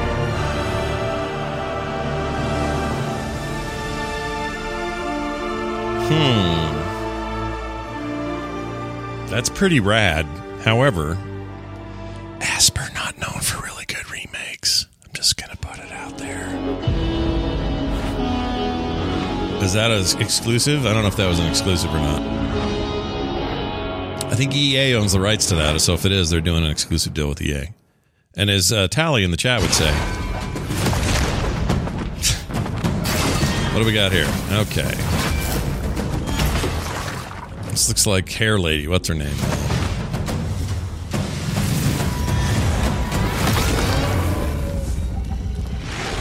Hmm. 6.06 6.80
That's 9.30 9.48
pretty 9.48 9.80
rad. 9.80 10.26
However, 10.62 11.16
Aspyr 12.40 12.92
not 12.94 13.18
known 13.18 13.40
for 13.40 13.62
really 13.62 13.84
good 13.86 14.10
remakes. 14.10 14.86
I'm 15.04 15.12
just 15.12 15.36
gonna 15.36 15.56
put 15.56 15.78
it 15.78 15.92
out 15.92 16.18
there. 16.18 16.44
Is 19.64 19.72
that 19.72 19.90
an 19.90 20.20
exclusive? 20.20 20.84
I 20.84 20.92
don't 20.92 21.02
know 21.02 21.08
if 21.08 21.16
that 21.16 21.26
was 21.26 21.38
an 21.38 21.46
exclusive 21.46 21.90
or 21.94 21.98
not. 21.98 22.20
I 24.30 24.34
think 24.36 24.54
EA 24.54 24.94
owns 24.96 25.12
the 25.12 25.20
rights 25.20 25.46
to 25.46 25.54
that, 25.54 25.80
so 25.80 25.94
if 25.94 26.04
it 26.04 26.12
is, 26.12 26.28
they're 26.28 26.42
doing 26.42 26.64
an 26.64 26.70
exclusive 26.70 27.14
deal 27.14 27.28
with 27.28 27.40
EA. 27.40 27.68
And 28.36 28.50
as 28.50 28.72
uh, 28.72 28.88
Tally 28.88 29.24
in 29.24 29.30
the 29.30 29.36
chat 29.36 29.62
would 29.62 29.72
say, 29.72 29.90
what 33.72 33.80
do 33.80 33.86
we 33.86 33.94
got 33.94 34.12
here? 34.12 34.28
Okay. 34.52 35.13
This 37.74 37.88
looks 37.88 38.06
like 38.06 38.28
Hair 38.28 38.60
Lady. 38.60 38.86
What's 38.86 39.08
her 39.08 39.16
name? 39.16 39.34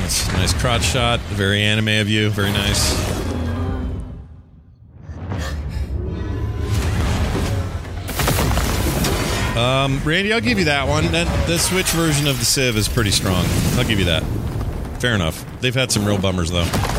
That's 0.01 0.27
a 0.29 0.33
nice 0.33 0.53
crotch 0.59 0.81
shot. 0.81 1.19
Very 1.19 1.61
anime 1.61 1.89
of 1.89 2.09
you. 2.09 2.31
Very 2.31 2.51
nice. 2.51 2.97
Um, 9.55 10.01
Randy, 10.03 10.33
I'll 10.33 10.41
give 10.41 10.57
you 10.57 10.65
that 10.65 10.87
one. 10.87 11.05
That 11.11 11.27
the 11.45 11.59
Switch 11.59 11.91
version 11.91 12.25
of 12.25 12.39
the 12.39 12.45
Civ 12.45 12.75
is 12.77 12.89
pretty 12.89 13.11
strong. 13.11 13.45
I'll 13.75 13.85
give 13.85 13.99
you 13.99 14.05
that. 14.05 14.23
Fair 14.99 15.13
enough. 15.13 15.45
They've 15.61 15.75
had 15.75 15.91
some 15.91 16.03
real 16.03 16.17
bummers 16.17 16.49
though. 16.49 16.92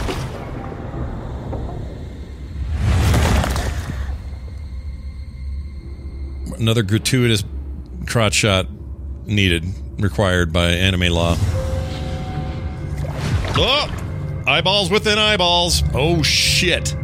Another 6.63 6.83
gratuitous 6.83 7.43
crotch 8.05 8.33
shot 8.33 8.67
needed, 9.25 9.63
required 9.99 10.51
by 10.51 10.71
anime 10.71 11.09
law. 11.13 11.37
Oh! 13.57 13.87
Eyeballs 14.47 14.89
within 14.89 15.17
eyeballs. 15.19 15.83
Oh 15.93 16.23
shit. 16.23 16.95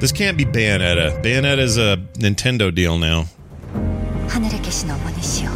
This 0.00 0.12
can't 0.12 0.36
be 0.36 0.44
Bayonetta. 0.44 1.22
Bayonetta's 1.22 1.76
a 1.78 1.96
Nintendo 2.18 2.72
deal 2.72 2.98
now. 2.98 3.26
하늘에 4.28 4.60
계신 4.60 4.90
어머니시여, 4.90 5.50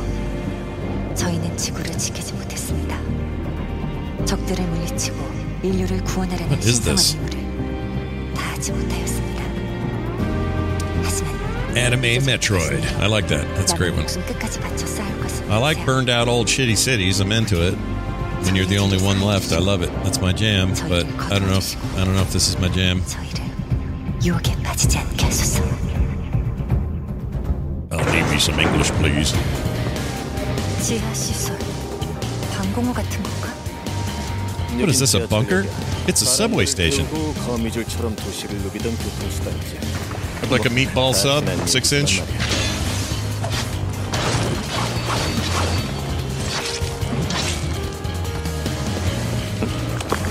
저희는 1.14 1.56
지구를 1.56 1.96
지키지 1.98 2.32
못했습니다. 2.34 2.98
적들을 4.24 4.64
물리치고 4.64 5.16
인류를 5.62 6.02
구원하려는 6.04 6.50
What 6.50 6.68
is 6.68 6.76
신성한 6.82 6.96
this? 6.96 7.16
임무를 7.16 8.34
다 8.34 8.52
하지 8.52 8.72
못하였습니다. 8.72 9.44
하지만 11.02 11.41
Anime 11.75 12.21
Metroid. 12.23 12.83
I 12.99 13.07
like 13.07 13.27
that. 13.29 13.47
That's 13.55 13.73
a 13.73 13.77
great 13.77 13.93
one. 13.93 14.05
I 15.49 15.57
like 15.57 15.83
burned 15.85 16.09
out 16.09 16.27
old 16.27 16.47
shitty 16.47 16.77
cities. 16.77 17.19
I'm 17.19 17.31
into 17.31 17.67
it. 17.67 17.73
When 18.45 18.55
you're 18.55 18.65
the 18.65 18.77
only 18.77 19.01
one 19.01 19.21
left, 19.21 19.51
I 19.53 19.59
love 19.59 19.81
it. 19.81 19.91
That's 20.03 20.19
my 20.21 20.33
jam. 20.33 20.69
But 20.87 21.05
I 21.31 21.39
don't 21.39 21.49
know. 21.49 21.57
If, 21.57 21.97
I 21.97 22.05
don't 22.05 22.13
know 22.15 22.21
if 22.21 22.31
this 22.31 22.47
is 22.47 22.59
my 22.59 22.67
jam. 22.67 23.01
I'll 27.91 28.31
me 28.31 28.39
some 28.39 28.59
English, 28.59 28.91
please. 28.91 29.33
What 34.79 34.89
is 34.89 34.99
this? 34.99 35.13
A 35.13 35.27
bunker? 35.27 35.63
It's 36.07 36.21
a 36.21 36.25
subway 36.25 36.65
station. 36.65 37.05
거미줄처럼 40.42 40.48
도시를 40.48 40.48
누비던 40.48 40.48
교통수단이지. 40.48 40.50
Like 40.50 40.64
a 40.64 40.70
meatball 40.70 41.14
sub, 41.14 41.48
six 41.66 41.92
inch. 41.92 42.22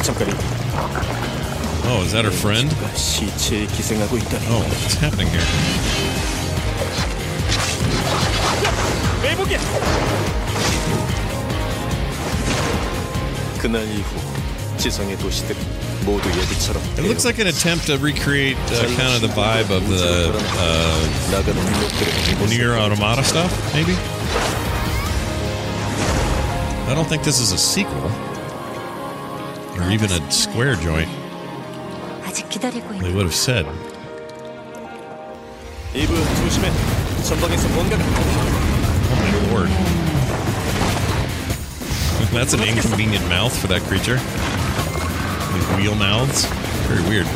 잠깐이. 0.04 0.32
Oh, 1.90 2.02
is 2.04 2.12
that 2.12 2.26
her 2.26 2.32
friend? 2.36 2.74
시체에 2.96 3.66
기생하고 3.68 4.18
있다니. 4.18 4.46
Oh, 4.48 4.64
what's 4.64 4.96
happening 5.00 5.30
here? 5.30 5.46
매복이야. 9.24 9.60
그날 13.60 13.84
이후 13.88 14.06
지성의 14.78 15.18
도시들은 15.18 15.60
모두 15.60 15.68
예비처럼 15.68 15.81
It 16.99 17.09
looks 17.09 17.25
like 17.25 17.39
an 17.39 17.47
attempt 17.47 17.87
to 17.87 17.99
recreate 17.99 18.57
uh, 18.57 18.87
kind 18.97 19.15
of 19.15 19.21
the 19.23 19.29
vibe 19.29 19.71
of 19.71 19.89
the 19.89 20.31
uh, 20.35 21.31
Nier 22.51 22.75
Automata 22.75 23.25
stuff, 23.25 23.53
maybe. 23.75 23.95
I 26.91 26.95
don't 26.95 27.09
think 27.09 27.23
this 27.23 27.39
is 27.41 27.53
a 27.53 27.59
sequel 27.59 28.11
or 29.81 29.91
even 29.91 30.11
a 30.13 30.31
square 30.31 30.75
joint. 30.77 31.09
They 33.01 33.13
would 33.13 33.25
have 33.25 33.35
said. 33.35 33.67
Oh 39.09 39.17
my 39.17 39.53
lord. 39.53 39.69
That's 42.33 42.55
an 42.55 42.63
inconvenient 42.63 43.27
mouth 43.29 43.57
for 43.59 43.67
that 43.69 43.83
creature 43.83 44.19
like 45.53 45.79
wheel 45.79 45.95
mouths. 45.95 46.47
Very 46.87 47.03
weird. 47.09 47.27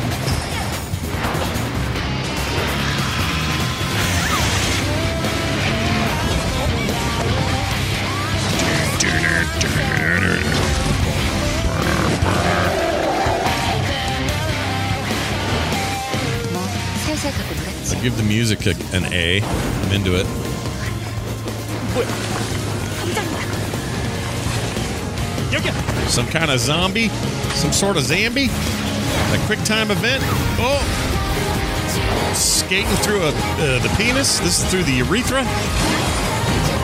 I 17.89 17.99
give 18.01 18.17
the 18.17 18.23
music 18.23 18.65
an 18.93 19.05
A. 19.13 19.41
I'm 19.41 19.91
into 19.91 20.15
it. 20.15 20.27
Some 26.07 26.27
kind 26.27 26.49
of 26.49 26.59
zombie? 26.59 27.09
Some 27.53 27.71
sort 27.71 27.97
of 27.97 28.03
zombie? 28.03 28.47
A 28.49 29.39
quick 29.45 29.61
time 29.63 29.91
event? 29.91 30.23
Oh! 30.57 30.81
Skating 32.33 32.87
through 32.97 33.21
a, 33.21 33.29
uh, 33.29 33.79
the 33.79 33.93
penis? 33.97 34.39
This 34.39 34.63
is 34.63 34.71
through 34.71 34.83
the 34.83 34.93
urethra? 34.93 35.43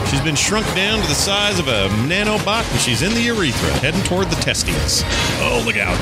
She's 0.08 0.20
been 0.20 0.36
shrunk 0.36 0.66
down 0.74 1.00
to 1.00 1.08
the 1.08 1.14
size 1.14 1.58
of 1.58 1.68
a 1.68 1.88
nanobot 2.06 2.70
and 2.70 2.80
she's 2.80 3.02
in 3.02 3.14
the 3.14 3.22
urethra, 3.22 3.70
heading 3.80 4.02
toward 4.02 4.30
the 4.30 4.36
testes. 4.36 5.02
Oh, 5.40 5.62
look 5.66 5.76
out. 5.76 5.98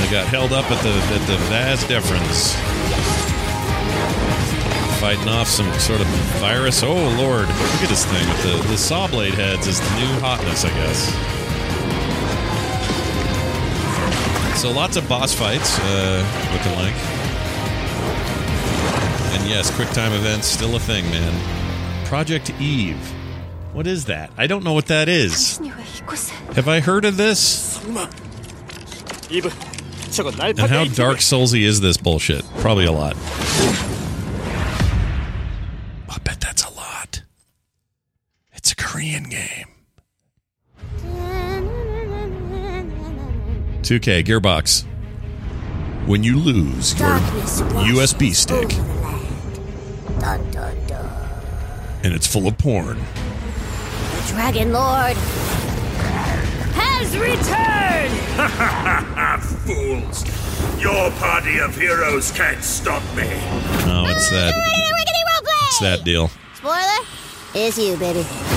They 0.00 0.10
got 0.10 0.26
held 0.26 0.52
up 0.52 0.70
at 0.70 0.82
the 0.82 0.90
at 1.14 1.26
the 1.26 1.36
vas 1.48 1.84
deferens 1.84 2.75
fighting 4.96 5.28
off 5.28 5.48
some 5.48 5.72
sort 5.78 6.00
of 6.00 6.06
virus. 6.40 6.82
Oh 6.82 6.94
lord, 6.94 7.48
look 7.48 7.82
at 7.82 7.88
this 7.88 8.04
thing 8.06 8.26
with 8.28 8.42
the, 8.42 8.68
the 8.68 8.78
saw 8.78 9.06
blade 9.06 9.34
heads 9.34 9.66
is 9.66 9.78
the 9.78 9.96
new 9.96 10.20
hotness, 10.20 10.64
I 10.64 10.70
guess. 10.70 11.36
So 14.60 14.70
lots 14.70 14.96
of 14.96 15.06
boss 15.08 15.34
fights, 15.34 15.78
uh, 15.80 16.24
looking 16.52 16.72
like. 16.78 16.94
And 19.34 19.48
yes, 19.48 19.74
quick 19.74 19.90
time 19.90 20.12
events 20.12 20.46
still 20.46 20.74
a 20.76 20.80
thing, 20.80 21.04
man. 21.10 22.04
Project 22.06 22.50
Eve. 22.58 22.96
What 23.74 23.86
is 23.86 24.06
that? 24.06 24.30
I 24.38 24.46
don't 24.46 24.64
know 24.64 24.72
what 24.72 24.86
that 24.86 25.08
is. 25.08 25.58
Have 26.54 26.68
I 26.68 26.80
heard 26.80 27.04
of 27.04 27.18
this? 27.18 27.84
And 30.58 30.70
how 30.70 30.84
Dark 30.84 31.18
Soulsy 31.18 31.62
is 31.62 31.82
this 31.82 31.98
bullshit? 31.98 32.44
Probably 32.60 32.86
a 32.86 32.92
lot. 32.92 33.14
It's 39.16 39.28
game. 39.28 39.66
2K 43.82 44.24
Gearbox. 44.24 44.84
When 46.06 46.22
you 46.22 46.36
lose 46.36 46.98
your 46.98 47.18
USB 47.18 48.34
stick 48.34 48.72
and 52.04 52.14
it's 52.14 52.26
full 52.26 52.46
of 52.46 52.58
porn. 52.58 52.98
The 52.98 54.24
Dragon 54.28 54.72
Lord 54.72 55.16
has 56.76 57.16
returned! 57.16 58.12
Fools! 59.66 60.24
Your 60.80 61.10
party 61.12 61.58
of 61.58 61.76
heroes 61.76 62.30
can't 62.32 62.62
stop 62.62 63.02
me. 63.16 63.24
Oh, 63.88 64.06
it's 64.08 64.30
that. 64.30 64.52
It's 65.68 65.80
that 65.80 66.04
deal. 66.04 66.30
Spoiler? 66.54 67.04
It's 67.54 67.78
you, 67.78 67.96
baby. 67.96 68.55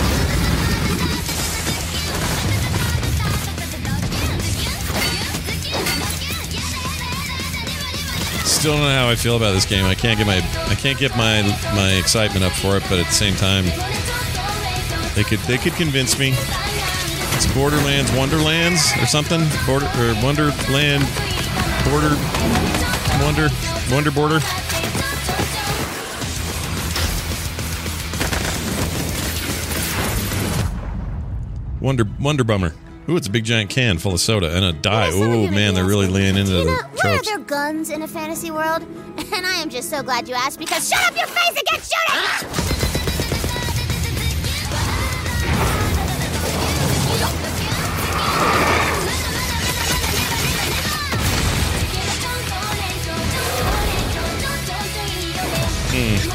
Still 8.59 8.73
don't 8.73 8.83
know 8.83 8.89
how 8.89 9.07
I 9.07 9.15
feel 9.15 9.37
about 9.37 9.53
this 9.53 9.65
game. 9.65 9.85
I 9.85 9.95
can't 9.95 10.17
get 10.17 10.27
my 10.27 10.39
I 10.67 10.75
can't 10.75 10.99
get 10.99 11.11
my 11.11 11.43
my 11.73 11.93
excitement 11.93 12.43
up 12.43 12.51
for 12.51 12.75
it, 12.75 12.83
but 12.89 12.99
at 12.99 13.05
the 13.05 13.13
same 13.13 13.33
time, 13.35 13.63
they 15.15 15.23
could 15.23 15.39
they 15.47 15.57
could 15.57 15.71
convince 15.75 16.19
me. 16.19 16.33
It's 16.33 17.47
Borderlands 17.53 18.11
Wonderlands 18.11 18.91
or 19.01 19.05
something. 19.05 19.39
Border 19.65 19.85
or 19.95 20.13
Wonderland 20.21 21.07
Border 21.85 22.17
Wonder 23.23 23.47
Wonder 23.89 24.11
Border. 24.11 24.41
Wonder 31.79 32.03
Wonder 32.19 32.43
Bummer. 32.43 32.73
Ooh, 33.09 33.17
it's 33.17 33.25
a 33.25 33.31
big 33.31 33.43
giant 33.43 33.71
can 33.71 33.97
full 33.97 34.13
of 34.13 34.19
soda 34.19 34.55
and 34.55 34.63
a 34.63 34.71
die. 34.71 35.09
Oh 35.11 35.47
man, 35.49 35.73
they're 35.73 35.83
really 35.83 36.07
laying 36.07 36.37
into 36.37 36.51
the 36.51 36.65
What 36.65 37.05
are 37.05 37.13
tropes. 37.15 37.27
there 37.27 37.39
guns 37.39 37.89
in 37.89 38.03
a 38.03 38.07
fantasy 38.07 38.51
world? 38.51 38.85
And 39.31 39.45
I 39.45 39.55
am 39.55 39.69
just 39.69 39.89
so 39.89 40.01
glad 40.01 40.27
you 40.27 40.35
asked 40.35 40.59
because 40.59 40.89
shut 40.89 41.01
up 41.05 41.17
your 41.17 41.27
face 41.27 41.49
and 41.49 41.65
get 41.71 41.81
shooting! 41.83 42.79
Hmm. 55.91 56.28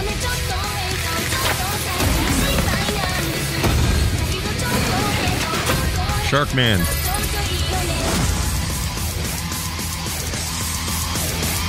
Sharkman. 6.35 6.81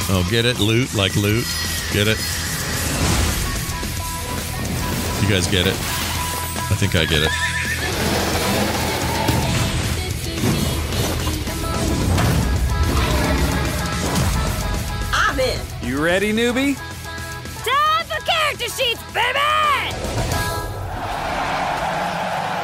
Oh, 0.09 0.27
get 0.27 0.45
it? 0.45 0.57
Loot 0.57 0.95
like 0.95 1.15
loot. 1.15 1.45
Get 1.93 2.07
it? 2.07 2.17
You 5.21 5.29
guys 5.29 5.45
get 5.45 5.67
it? 5.67 5.75
I 5.75 6.75
think 6.79 6.95
I 6.95 7.05
get 7.05 7.21
it. 7.21 7.29
I'm 15.13 15.39
in. 15.39 15.87
You 15.87 16.03
ready, 16.03 16.33
newbie? 16.33 16.75
Time 17.63 18.05
for 18.07 18.25
character 18.25 18.67
sheets, 18.69 19.03
baby! 19.13 19.39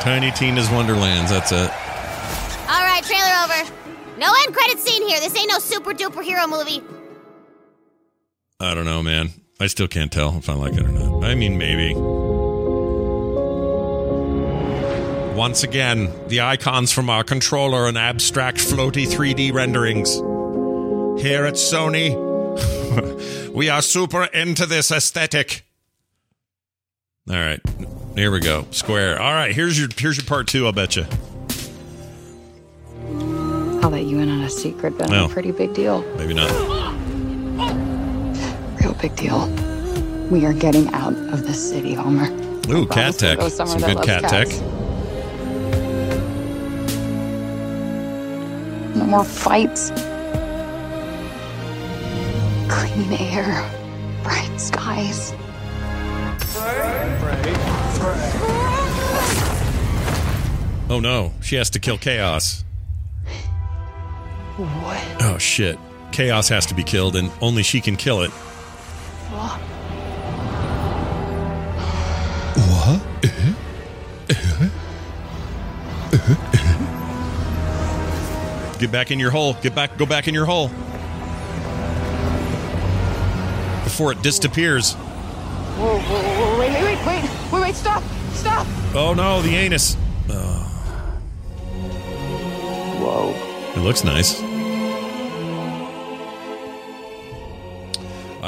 Tiny 0.01 0.31
Tina's 0.31 0.71
Wonderlands. 0.71 1.29
That's 1.29 1.51
it. 1.51 1.71
Over. 3.41 3.71
No 4.19 4.31
end 4.43 4.53
credit 4.53 4.77
scene 4.77 5.07
here. 5.07 5.19
This 5.19 5.35
ain't 5.35 5.49
no 5.49 5.57
super 5.57 5.93
duper 5.93 6.23
hero 6.23 6.45
movie. 6.45 6.83
I 8.59 8.75
don't 8.75 8.85
know, 8.85 9.01
man. 9.01 9.31
I 9.59 9.65
still 9.65 9.87
can't 9.87 10.11
tell 10.11 10.37
if 10.37 10.47
I 10.47 10.53
like 10.53 10.73
it 10.73 10.83
or 10.83 10.89
not. 10.89 11.23
I 11.23 11.33
mean, 11.33 11.57
maybe. 11.57 11.95
Once 15.35 15.63
again, 15.63 16.11
the 16.27 16.41
icons 16.41 16.91
from 16.91 17.09
our 17.09 17.23
controller 17.23 17.87
and 17.87 17.97
abstract 17.97 18.57
floaty 18.57 19.07
3D 19.07 19.51
renderings. 19.51 20.17
Here 21.19 21.45
at 21.45 21.55
Sony, 21.55 22.13
we 23.53 23.69
are 23.69 23.81
super 23.81 24.25
into 24.25 24.67
this 24.67 24.91
aesthetic. 24.91 25.65
All 27.27 27.35
right, 27.35 27.61
here 28.13 28.29
we 28.29 28.39
go. 28.39 28.67
Square. 28.69 29.19
All 29.19 29.33
right, 29.33 29.53
here's 29.53 29.79
your 29.79 29.89
here's 29.97 30.17
your 30.17 30.25
part 30.25 30.47
two. 30.47 30.67
I'll 30.67 30.73
bet 30.73 30.95
you. 30.95 31.05
I'll 33.83 33.89
let 33.89 34.03
you 34.05 34.19
in 34.19 34.29
on 34.29 34.41
a 34.41 34.49
secret, 34.49 34.97
but 34.97 35.09
No. 35.09 35.25
a 35.25 35.29
pretty 35.29 35.51
big 35.51 35.73
deal. 35.73 36.03
Maybe 36.17 36.33
not. 36.33 36.51
Real 38.79 38.93
big 39.01 39.15
deal. 39.15 39.47
We 40.29 40.45
are 40.45 40.53
getting 40.53 40.87
out 40.93 41.13
of 41.33 41.47
the 41.47 41.53
city, 41.53 41.93
Homer. 41.93 42.29
Ooh, 42.69 42.85
cat 42.85 43.15
tech. 43.17 43.39
go 43.39 43.49
Some 43.49 43.67
good 43.79 44.03
cat 44.03 44.23
tech. 44.29 44.47
No 48.95 49.05
more 49.05 49.23
fights. 49.23 49.89
Clean 52.69 53.13
air. 53.19 53.69
Bright 54.23 54.61
skies. 54.61 55.33
Oh 60.89 60.99
no, 61.01 61.33
she 61.41 61.55
has 61.55 61.69
to 61.71 61.79
kill 61.79 61.97
Chaos. 61.97 62.63
What? 64.57 65.21
Oh 65.21 65.37
shit. 65.37 65.77
Chaos 66.11 66.49
has 66.49 66.65
to 66.67 66.75
be 66.75 66.83
killed, 66.83 67.15
and 67.15 67.31
only 67.41 67.63
she 67.63 67.79
can 67.81 67.95
kill 67.95 68.21
it. 68.21 68.31
What? 69.31 69.59
What? 72.67 73.01
Get 78.79 78.91
back 78.91 79.11
in 79.11 79.19
your 79.19 79.31
hole. 79.31 79.53
Get 79.61 79.73
back. 79.75 79.97
Go 79.97 80.05
back 80.05 80.27
in 80.27 80.33
your 80.33 80.45
hole 80.45 80.69
before 83.83 84.11
it 84.11 84.21
disappears. 84.21 84.93
Whoa, 84.93 85.99
whoa, 85.99 86.21
whoa, 86.21 86.59
wait, 86.59 86.71
wait, 86.71 86.83
wait, 86.83 87.05
wait, 87.05 87.23
wait, 87.51 87.61
wait, 87.61 87.75
stop, 87.75 88.03
stop. 88.31 88.65
Oh 88.95 89.13
no, 89.15 89.41
the 89.41 89.55
anus. 89.55 89.95
Oh. 90.29 90.63
Whoa. 92.99 93.33
It 93.79 93.83
looks 93.83 94.03
nice. 94.03 94.40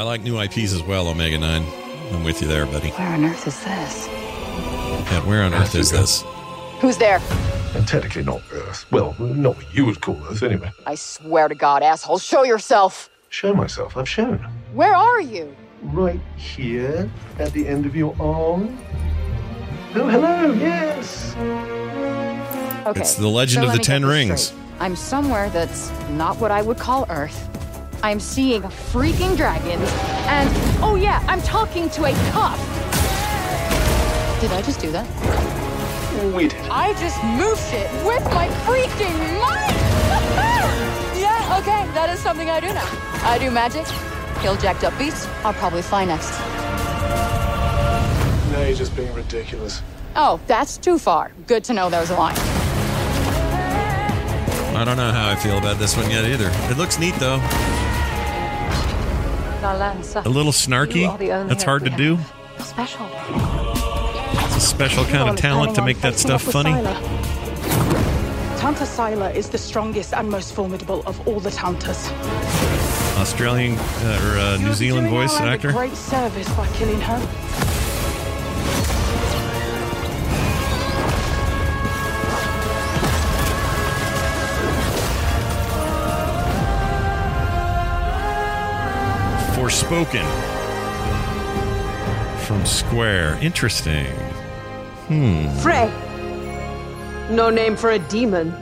I 0.04 0.06
like 0.06 0.22
new 0.22 0.38
IPs 0.38 0.74
as 0.74 0.84
well, 0.84 1.08
Omega 1.08 1.38
9. 1.38 1.64
I'm 2.12 2.26
with 2.26 2.42
you 2.42 2.48
there, 2.50 2.66
buddy. 2.66 2.90
Where 2.90 3.08
on 3.08 3.24
earth 3.24 3.48
is 3.48 3.64
this? 3.64 4.08
Yeah, 4.10 5.26
where 5.26 5.44
on 5.44 5.54
earth 5.54 5.76
is 5.76 5.92
this? 5.92 6.26
Who's 6.82 6.98
there? 6.98 7.22
And 7.74 7.88
technically 7.88 8.26
not 8.26 8.42
Earth. 8.52 8.86
Well, 8.92 9.16
not 9.18 9.56
what 9.56 9.74
you 9.74 9.86
would 9.86 10.02
call 10.02 10.22
Earth, 10.30 10.44
anyway. 10.44 10.72
I 10.86 10.96
swear 10.96 11.48
to 11.48 11.56
God, 11.56 11.84
asshole, 11.84 12.18
show 12.18 12.44
yourself. 12.44 13.10
Show 13.30 13.54
myself. 13.54 13.96
I've 13.96 14.10
shown. 14.10 14.40
Where 14.74 14.94
are 14.94 15.22
you? 15.22 15.56
Right 15.82 16.20
here, 16.36 17.10
at 17.40 17.54
the 17.54 17.66
end 17.66 17.86
of 17.86 17.96
your 17.96 18.14
arm. 18.20 18.78
Oh, 19.96 20.10
hello. 20.10 20.52
Yes. 20.52 21.34
Okay. 22.88 23.00
It's 23.00 23.16
the 23.16 23.30
Legend 23.30 23.64
so 23.64 23.72
of 23.72 23.78
the 23.78 23.82
Ten 23.82 24.06
Rings. 24.06 24.48
straight. 24.48 24.62
I'm 24.82 24.98
somewhere 24.98 25.50
that's 25.52 25.92
not 26.10 26.42
what 26.42 26.52
I 26.52 26.62
would 26.62 26.78
call 26.78 27.06
Earth. 27.10 27.50
I'm 28.04 28.20
seeing 28.20 28.62
freaking 28.64 29.38
dragons, 29.38 29.90
and 30.28 30.50
oh 30.84 30.96
yeah, 30.96 31.24
I'm 31.26 31.42
talking 31.42 31.90
to 31.92 32.04
a 32.04 32.12
cop. 32.32 32.60
Did 34.42 34.52
I 34.52 34.62
just 34.62 34.82
do 34.82 34.92
that? 34.92 35.08
We 36.36 36.50
did. 36.50 36.60
I 36.70 36.92
just 37.00 37.24
moved 37.24 37.64
it 37.72 37.90
with 38.06 38.22
my 38.26 38.50
freaking 38.66 39.18
mind! 39.40 39.74
yeah, 41.18 41.58
okay, 41.62 41.90
that 41.94 42.10
is 42.14 42.20
something 42.20 42.50
I 42.50 42.60
do 42.60 42.74
now. 42.74 42.86
I 43.24 43.38
do 43.40 43.50
magic, 43.50 43.86
kill 44.42 44.58
jacked 44.58 44.84
up 44.84 45.00
beasts, 45.00 45.26
I'll 45.46 45.54
probably 45.54 45.82
fly 45.82 46.04
next. 46.04 46.38
Now 48.52 48.64
you're 48.68 48.76
just 48.76 48.94
being 48.98 49.14
ridiculous. 49.14 49.82
Oh, 50.18 50.42
that's 50.48 50.76
too 50.76 51.00
far. 51.00 51.32
Good 51.48 51.64
to 51.64 51.74
know 51.74 51.90
there's 51.90 52.10
a 52.10 52.16
line. 52.16 52.36
I 54.76 54.84
don't 54.84 54.98
know 54.98 55.12
how 55.12 55.30
I 55.30 55.36
feel 55.36 55.58
about 55.58 55.78
this 55.78 55.96
one 55.96 56.12
yet 56.12 56.26
either. 56.26 56.52
It 56.70 56.78
looks 56.78 57.00
neat 57.00 57.16
though. 57.16 57.40
A 59.64 60.30
little 60.30 60.52
snarky. 60.52 61.08
That's 61.48 61.64
hard 61.64 61.86
to 61.86 61.90
do. 61.90 62.20
Special. 62.60 63.08
It's 64.46 64.58
a 64.58 64.60
special 64.60 65.06
kind 65.06 65.30
of 65.30 65.38
talent 65.38 65.76
to 65.76 65.86
make 65.86 66.02
that 66.02 66.16
stuff 66.20 66.42
funny. 66.42 66.72
Tanta 68.60 68.86
Sila 68.86 69.32
is 69.32 69.50
the 69.50 69.58
strongest 69.58 70.14
and 70.14 70.30
most 70.30 70.54
formidable 70.54 71.02
of 71.06 71.26
all 71.28 71.40
the 71.40 71.50
Tantas. 71.50 72.12
Australian 73.18 73.78
uh, 73.78 74.20
or 74.24 74.38
uh, 74.38 74.58
New 74.58 74.74
Zealand 74.74 75.10
voice 75.10 75.34
our 75.36 75.44
end 75.44 75.50
a 75.50 75.54
actor. 75.54 75.72
great 75.72 75.96
service 75.96 76.50
by 76.56 76.68
killing 76.74 77.00
her. 77.00 77.73
Forspoken 89.74 90.24
from 92.46 92.64
Square. 92.64 93.40
Interesting. 93.42 94.06
Hmm. 95.08 95.50
Frey. 95.62 95.90
No 97.34 97.50
name 97.50 97.76
for 97.76 97.90
a 97.90 97.98
demon. 97.98 98.54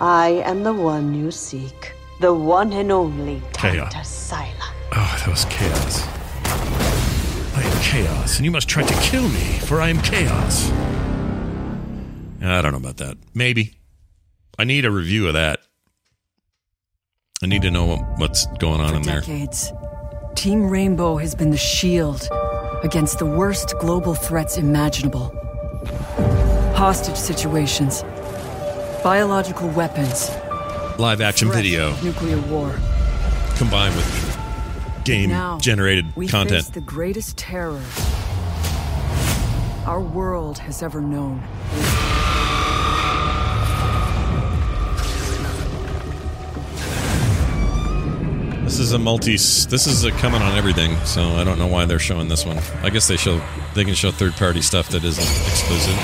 I 0.00 0.42
am 0.46 0.62
the 0.62 0.72
one 0.72 1.14
you 1.14 1.30
seek. 1.30 1.92
The 2.22 2.32
one 2.32 2.72
and 2.72 2.90
only 2.90 3.42
Chaos. 3.52 3.92
Tanta 3.92 4.04
Sila. 4.08 4.72
Oh, 4.92 5.16
that 5.18 5.28
was 5.28 5.44
chaos. 5.50 6.06
I 7.54 7.62
am 7.62 7.82
chaos, 7.82 8.36
and 8.38 8.46
you 8.46 8.50
must 8.50 8.70
try 8.70 8.84
to 8.84 8.94
kill 9.02 9.28
me, 9.28 9.58
for 9.66 9.82
I 9.82 9.90
am 9.90 10.00
chaos. 10.00 10.70
I 12.40 12.62
don't 12.62 12.72
know 12.72 12.78
about 12.78 12.96
that. 12.96 13.18
Maybe. 13.34 13.74
I 14.58 14.64
need 14.64 14.86
a 14.86 14.90
review 14.90 15.26
of 15.26 15.34
that. 15.34 15.60
I 17.40 17.46
need 17.46 17.62
to 17.62 17.70
know 17.70 17.94
what's 18.16 18.46
going 18.58 18.80
on 18.80 18.96
in 18.96 19.02
there. 19.02 19.20
decades, 19.20 19.72
Team 20.34 20.68
Rainbow 20.68 21.18
has 21.18 21.36
been 21.36 21.50
the 21.50 21.56
shield 21.56 22.28
against 22.82 23.20
the 23.20 23.26
worst 23.26 23.74
global 23.78 24.14
threats 24.14 24.58
imaginable. 24.58 25.32
Hostage 26.74 27.14
situations, 27.16 28.02
biological 29.04 29.68
weapons, 29.68 30.30
Live 30.98 31.20
action 31.20 31.48
video 31.52 31.94
nuclear 32.02 32.40
war. 32.48 32.76
combined 33.56 33.94
with 33.94 34.38
game 35.04 35.30
Now, 35.30 35.58
generated 35.58 36.06
we 36.16 36.26
content. 36.26 36.64
face 36.64 36.74
the 36.74 36.80
greatest 36.80 37.36
terror 37.36 37.80
our 39.86 40.00
world 40.00 40.58
has 40.58 40.82
ever 40.82 41.00
known. 41.00 41.40
This 48.68 48.80
is 48.80 48.92
a 48.92 48.98
multi. 48.98 49.32
This 49.32 49.86
is 49.86 50.04
a 50.04 50.10
coming 50.12 50.42
on 50.42 50.54
everything, 50.58 50.94
so 51.06 51.22
I 51.22 51.42
don't 51.42 51.58
know 51.58 51.68
why 51.68 51.86
they're 51.86 51.98
showing 51.98 52.28
this 52.28 52.44
one. 52.44 52.58
I 52.82 52.90
guess 52.90 53.08
they 53.08 53.16
show 53.16 53.40
they 53.74 53.82
can 53.82 53.94
show 53.94 54.10
third 54.10 54.34
party 54.34 54.60
stuff 54.60 54.90
that 54.90 55.02
isn't 55.04 55.24
exclusive. 55.24 55.94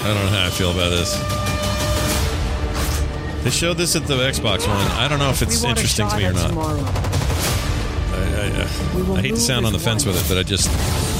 I 0.00 0.06
don't 0.08 0.16
know 0.16 0.30
how 0.32 0.46
I 0.46 0.50
feel 0.50 0.72
about 0.72 0.90
this. 0.90 1.14
They 3.44 3.50
showed 3.50 3.78
this 3.78 3.94
at 3.94 4.08
the 4.08 4.16
Xbox 4.16 4.66
One. 4.66 4.76
I 4.98 5.06
don't 5.06 5.20
know 5.20 5.30
if 5.30 5.40
it's 5.40 5.62
We 5.62 5.68
want 5.68 5.78
a 5.78 5.82
interesting 5.82 6.08
to 6.08 6.16
me 6.16 6.26
or 6.26 6.32
not. 6.32 6.48
tomorrow. 6.48 6.80
I, 8.12 8.14
I, 8.14 8.50
uh, 8.50 8.68
will 9.06 9.14
I 9.14 9.20
hate 9.22 9.36
to 9.36 9.40
sound 9.40 9.66
on 9.66 9.72
the 9.72 9.78
fence 9.78 10.04
with 10.04 10.16
it, 10.16 10.28
but 10.28 10.36
I 10.36 10.42
just, 10.42 10.68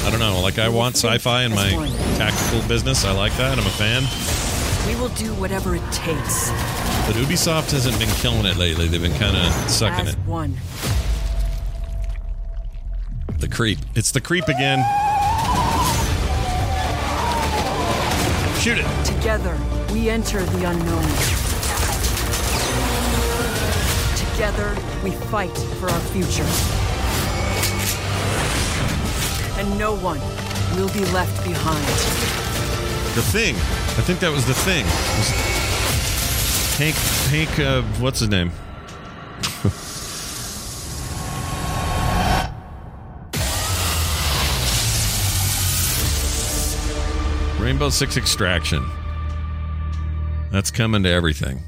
I 0.05 0.09
don't 0.09 0.19
know. 0.19 0.41
Like, 0.41 0.59
I 0.59 0.69
want 0.69 0.95
sci 0.95 1.17
fi 1.17 1.43
in 1.43 1.51
my 1.51 1.71
tactical 2.17 2.67
business. 2.67 3.05
I 3.05 3.11
like 3.13 3.35
that. 3.37 3.57
I'm 3.57 3.65
a 3.65 3.69
fan. 3.69 4.03
We 4.85 4.99
will 4.99 5.09
do 5.15 5.33
whatever 5.35 5.75
it 5.75 5.91
takes. 5.91 6.49
But 7.07 7.15
Ubisoft 7.15 7.71
hasn't 7.71 7.97
been 7.99 8.09
killing 8.15 8.45
it 8.45 8.57
lately. 8.57 8.87
They've 8.87 9.01
been 9.01 9.17
kind 9.17 9.37
of 9.37 9.51
sucking 9.69 10.07
as 10.07 10.13
it. 10.13 10.19
one. 10.19 10.57
The 13.39 13.47
creep. 13.47 13.79
It's 13.95 14.11
the 14.11 14.21
creep 14.21 14.47
again. 14.47 14.79
Shoot 18.59 18.77
it. 18.79 19.05
Together, 19.05 19.57
we 19.91 20.09
enter 20.09 20.41
the 20.43 20.63
unknown. 20.65 21.03
Together, 24.17 24.75
we 25.03 25.11
fight 25.11 25.57
for 25.79 25.89
our 25.89 25.99
future. 25.99 26.82
And 29.63 29.79
no 29.79 29.95
one 29.95 30.19
will 30.75 30.91
be 30.91 31.05
left 31.13 31.41
behind. 31.45 31.85
The 33.15 33.21
thing. 33.21 33.55
I 33.55 34.01
think 34.01 34.19
that 34.19 34.29
was 34.29 34.45
the 34.45 34.53
thing. 34.53 34.83
Was 34.83 35.29
Hank, 36.77 36.95
Hank, 37.29 37.59
uh, 37.59 37.81
what's 38.01 38.19
his 38.19 38.27
name? 38.27 38.51
Rainbow 47.63 47.89
Six 47.89 48.17
Extraction. 48.17 48.85
That's 50.51 50.71
coming 50.71 51.03
to 51.03 51.09
everything, 51.09 51.63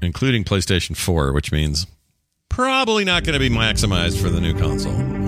including 0.00 0.44
PlayStation 0.44 0.96
4, 0.96 1.32
which 1.32 1.50
means 1.50 1.88
probably 2.48 3.04
not 3.04 3.24
going 3.24 3.32
to 3.34 3.40
be 3.40 3.50
maximized 3.50 4.22
for 4.22 4.28
the 4.28 4.40
new 4.40 4.56
console. 4.56 5.21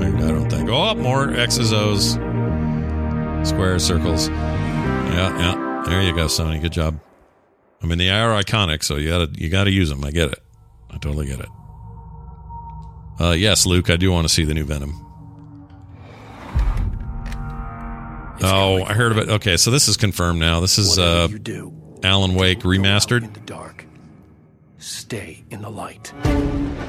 I, 0.70 0.90
I 0.90 0.94
don't 0.94 0.96
think. 0.96 0.98
Oh, 0.98 1.03
more 1.03 1.35
X's, 1.35 1.72
O's, 1.72 2.12
squares, 3.48 3.85
circles. 3.85 4.29
Yeah, 4.29 5.38
yeah. 5.38 5.83
There 5.87 6.03
you 6.03 6.14
go, 6.14 6.27
Sony. 6.27 6.61
Good 6.61 6.72
job. 6.72 7.00
I 7.83 7.87
mean, 7.87 7.98
they 7.98 8.11
are 8.11 8.31
iconic, 8.42 8.83
so 8.83 8.96
you 8.96 9.09
gotta 9.09 9.31
you 9.35 9.50
gotta 9.50 9.70
use 9.70 9.90
them. 9.90 10.05
I 10.05 10.11
get 10.11 10.31
it. 10.31 10.38
I 10.90 10.98
totally 10.98 11.27
get 11.27 11.40
it. 11.40 11.48
Uh, 13.20 13.31
yes, 13.33 13.66
Luke, 13.66 13.90
I 13.90 13.96
do 13.96 14.11
want 14.11 14.27
to 14.27 14.33
see 14.33 14.44
the 14.44 14.55
new 14.55 14.64
Venom. 14.64 15.00
oh, 18.42 18.83
I 18.85 18.94
heard 18.94 19.12
about. 19.12 19.29
Okay, 19.29 19.57
so 19.57 19.70
this 19.70 19.87
is 19.88 19.96
confirmed 19.96 20.40
now. 20.40 20.61
This 20.61 20.79
is 20.79 20.98
uh, 20.98 21.29
Alan 22.03 22.35
Wake 22.35 22.61
remastered. 22.61 23.46
Stay 24.85 25.42
in 25.51 25.62
the 25.62 25.70
light. 25.70 26.12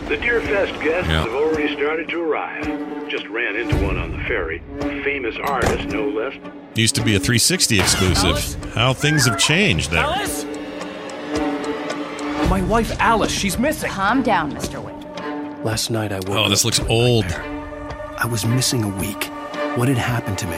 The 0.10 0.17
Deerfest 0.17 0.84
guests 0.84 1.10
Yeah. 1.10 1.21
have 1.23 1.29
already 1.34 1.73
started 1.73 2.10
to 2.10 2.21
arrive. 2.21 3.08
Just 3.08 3.25
ran 3.27 3.55
into 3.55 3.73
one 3.77 3.95
on 3.97 4.12
the 4.12 4.17
ferry. 4.25 4.62
A 4.81 5.01
famous 5.01 5.34
artist, 5.41 5.88
no 5.88 6.03
less. 6.10 6.34
Used 6.75 6.95
to 6.95 7.01
be 7.01 7.15
a 7.15 7.19
360 7.19 7.79
exclusive. 7.79 8.58
How 8.73 8.91
things 8.93 9.25
have 9.25 9.39
changed 9.39 9.91
there. 9.91 10.03
Alice? 10.03 10.43
My 12.49 12.62
wife 12.63 12.91
Alice, 12.99 13.31
she's 13.31 13.58
missing. 13.58 13.89
Calm 13.89 14.21
down, 14.21 14.51
Mr. 14.51 14.84
Wind. 14.84 15.63
Last 15.63 15.89
night 15.89 16.12
I 16.12 16.17
woke 16.19 16.31
Oh, 16.38 16.49
this 16.49 16.65
looks 16.65 16.81
old. 16.89 17.23
nightmare. 17.29 18.15
I 18.17 18.27
was 18.27 18.45
missing 18.45 18.84
a 18.84 18.89
week. 18.89 19.23
What 19.77 19.88
had 19.88 19.97
happened 19.97 20.38
to 20.39 20.47
me? 20.47 20.58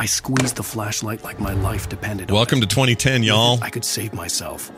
I 0.00 0.06
squeezed 0.06 0.56
the 0.56 0.62
flashlight 0.62 1.24
like 1.24 1.38
my 1.38 1.52
life 1.52 1.90
depended 1.90 2.30
on 2.30 2.34
Welcome 2.34 2.62
to 2.62 2.66
2010, 2.66 3.22
y'all. 3.22 3.62
I 3.62 3.68
could 3.68 3.84
save 3.84 4.14
myself. 4.14 4.72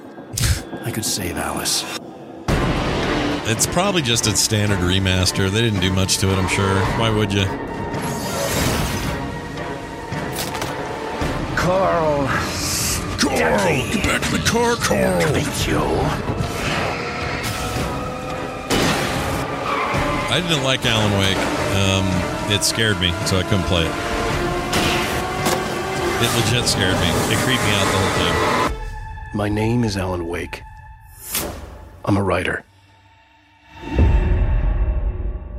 I 0.84 0.90
could 0.90 1.04
save 1.04 1.36
Alice. 1.36 1.84
It's 3.48 3.64
probably 3.68 4.02
just 4.02 4.26
a 4.26 4.36
standard 4.36 4.80
remaster. 4.80 5.48
They 5.48 5.60
didn't 5.60 5.78
do 5.78 5.92
much 5.92 6.18
to 6.18 6.32
it, 6.32 6.34
I'm 6.34 6.48
sure. 6.48 6.74
Why 6.98 7.08
would 7.08 7.32
you? 7.32 7.44
Carl. 11.54 12.26
Carl, 13.20 13.92
get 13.92 14.02
back 14.02 14.26
in 14.26 14.40
the 14.40 14.44
car, 14.44 14.74
Carl. 14.74 15.20
Thank 15.20 15.68
you. 15.68 15.78
I 20.34 20.40
didn't 20.40 20.64
like 20.64 20.84
Alan 20.84 21.16
Wake. 21.16 21.36
Um, 21.76 22.52
it 22.52 22.64
scared 22.64 23.00
me, 23.00 23.12
so 23.26 23.38
I 23.38 23.44
couldn't 23.44 23.66
play 23.66 23.86
it. 23.86 24.21
It 26.24 26.36
legit 26.36 26.68
scared 26.68 26.94
me. 27.00 27.08
It 27.34 27.38
creeped 27.38 27.64
me 27.64 27.72
out 27.72 27.84
the 27.90 27.98
whole 27.98 28.70
time. 28.70 28.76
My 29.34 29.48
name 29.48 29.82
is 29.82 29.96
Alan 29.96 30.28
Wake. 30.28 30.62
I'm 32.04 32.16
a 32.16 32.22
writer. 32.22 32.64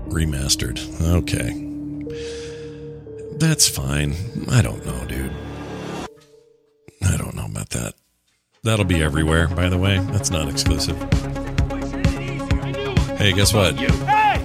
Remastered. 0.08 0.80
Okay. 1.02 1.52
That's 3.38 3.68
fine. 3.68 4.16
I 4.50 4.62
don't 4.62 4.86
know, 4.86 5.06
dude. 5.06 5.34
I 7.04 7.18
don't 7.18 7.36
know 7.36 7.46
about 7.46 7.72
that. 7.72 7.96
That'll 8.64 8.86
be 8.86 9.04
everywhere, 9.04 9.50
by 9.50 9.68
the 9.68 9.78
way. 9.78 10.00
That's 10.12 10.32
not 10.32 10.48
exclusive. 10.48 10.98
Hey, 13.18 13.34
guess 13.34 13.54
what? 13.54 13.76
hey 13.76 14.40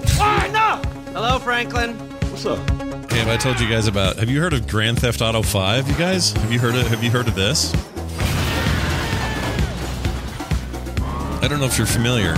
Hello, 1.13 1.39
Franklin. 1.39 1.93
What's 2.29 2.45
up? 2.45 2.88
Have 3.11 3.27
I 3.27 3.37
told 3.37 3.59
you 3.59 3.67
guys 3.67 3.87
about? 3.87 4.17
Have 4.17 4.29
you 4.29 4.39
heard 4.39 4.53
of 4.53 4.67
Grand 4.67 4.99
Theft 4.99 5.21
Auto 5.21 5.41
Five? 5.41 5.89
You 5.89 5.95
guys, 5.95 6.31
have 6.31 6.51
you 6.51 6.59
heard 6.59 6.75
of? 6.75 6.87
Have 6.87 7.03
you 7.03 7.11
heard 7.11 7.27
of 7.27 7.35
this? 7.35 7.73
I 11.41 11.47
don't 11.49 11.59
know 11.59 11.65
if 11.65 11.77
you're 11.77 11.87
familiar 11.87 12.33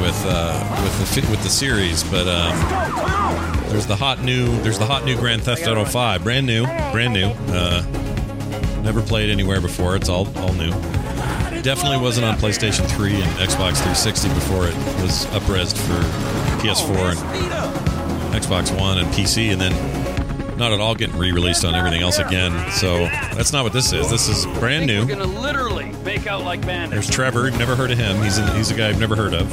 with 0.00 0.24
uh, 0.26 0.82
with 0.82 1.14
the 1.14 1.30
with 1.30 1.42
the 1.42 1.48
series, 1.48 2.02
but 2.04 2.28
um, 2.28 3.68
there's 3.70 3.86
the 3.86 3.96
hot 3.96 4.22
new 4.22 4.46
there's 4.62 4.78
the 4.78 4.86
hot 4.86 5.04
new 5.04 5.16
Grand 5.16 5.42
Theft 5.42 5.66
Auto 5.66 5.84
Five, 5.84 6.22
brand 6.22 6.46
new, 6.46 6.64
brand 6.92 7.14
new. 7.14 7.32
Uh, 7.48 7.82
never 8.82 9.00
played 9.02 9.30
anywhere 9.30 9.60
before. 9.60 9.96
It's 9.96 10.08
all 10.08 10.26
all 10.38 10.52
new. 10.52 10.70
Definitely 11.62 11.98
wasn't 11.98 12.26
on 12.26 12.36
PlayStation 12.36 12.88
3 12.90 13.14
and 13.14 13.30
Xbox 13.38 13.76
360 13.76 14.28
before 14.30 14.66
it 14.66 14.74
was 15.00 15.26
upresed 15.26 15.76
for 15.78 16.02
PS4 16.60 17.12
and 17.16 18.34
Xbox 18.34 18.76
One 18.76 18.98
and 18.98 19.06
PC, 19.08 19.52
and 19.52 19.60
then 19.60 19.72
not 20.62 20.70
at 20.72 20.80
all 20.80 20.94
getting 20.94 21.18
re-released 21.18 21.64
on 21.64 21.74
everything 21.74 22.02
else 22.02 22.20
again. 22.20 22.70
So 22.70 22.98
that's 23.34 23.52
not 23.52 23.64
what 23.64 23.72
this 23.72 23.92
is. 23.92 24.08
This 24.08 24.28
is 24.28 24.46
brand 24.60 24.86
new. 24.86 25.00
We're 25.00 25.16
gonna 25.16 25.24
literally 25.24 25.90
make 26.04 26.28
out 26.28 26.44
like 26.44 26.60
bandits. 26.60 26.92
There's 26.92 27.10
Trevor. 27.10 27.46
You've 27.46 27.58
never 27.58 27.74
heard 27.74 27.90
of 27.90 27.98
him. 27.98 28.22
He's 28.22 28.38
a, 28.38 28.48
he's 28.54 28.70
a 28.70 28.74
guy 28.76 28.88
I've 28.88 29.00
never 29.00 29.16
heard 29.16 29.34
of. 29.34 29.52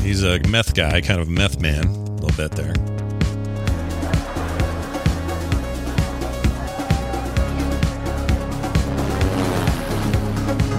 He's 0.00 0.24
a 0.24 0.38
meth 0.48 0.74
guy, 0.74 1.02
kind 1.02 1.20
of 1.20 1.28
a 1.28 1.30
meth 1.30 1.60
man, 1.60 1.84
a 1.84 2.12
little 2.14 2.34
bit 2.34 2.52
there. 2.52 2.72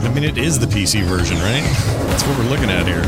I 0.03 0.11
mean, 0.15 0.23
it 0.23 0.39
is 0.39 0.57
the 0.57 0.65
PC 0.65 1.03
version, 1.03 1.37
right? 1.37 1.61
That's 2.07 2.23
what 2.23 2.39
we're 2.39 2.49
looking 2.49 2.71
at 2.71 2.87
here. 2.87 3.03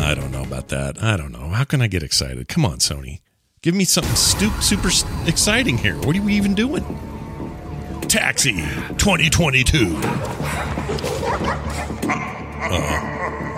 I 0.00 0.14
don't 0.14 0.30
know 0.30 0.44
about 0.44 0.68
that. 0.68 1.02
I 1.02 1.16
don't 1.16 1.32
know. 1.32 1.41
How 1.62 1.66
can 1.66 1.80
I 1.80 1.86
get 1.86 2.02
excited? 2.02 2.48
Come 2.48 2.64
on, 2.66 2.78
Sony. 2.78 3.20
Give 3.62 3.72
me 3.72 3.84
something 3.84 4.16
super 4.16 4.88
exciting 5.28 5.78
here. 5.78 5.94
What 5.98 6.16
are 6.16 6.20
we 6.20 6.34
even 6.34 6.56
doing? 6.56 6.82
Taxi 8.08 8.54
2022. 8.98 9.94
Uh-oh. 12.64 12.98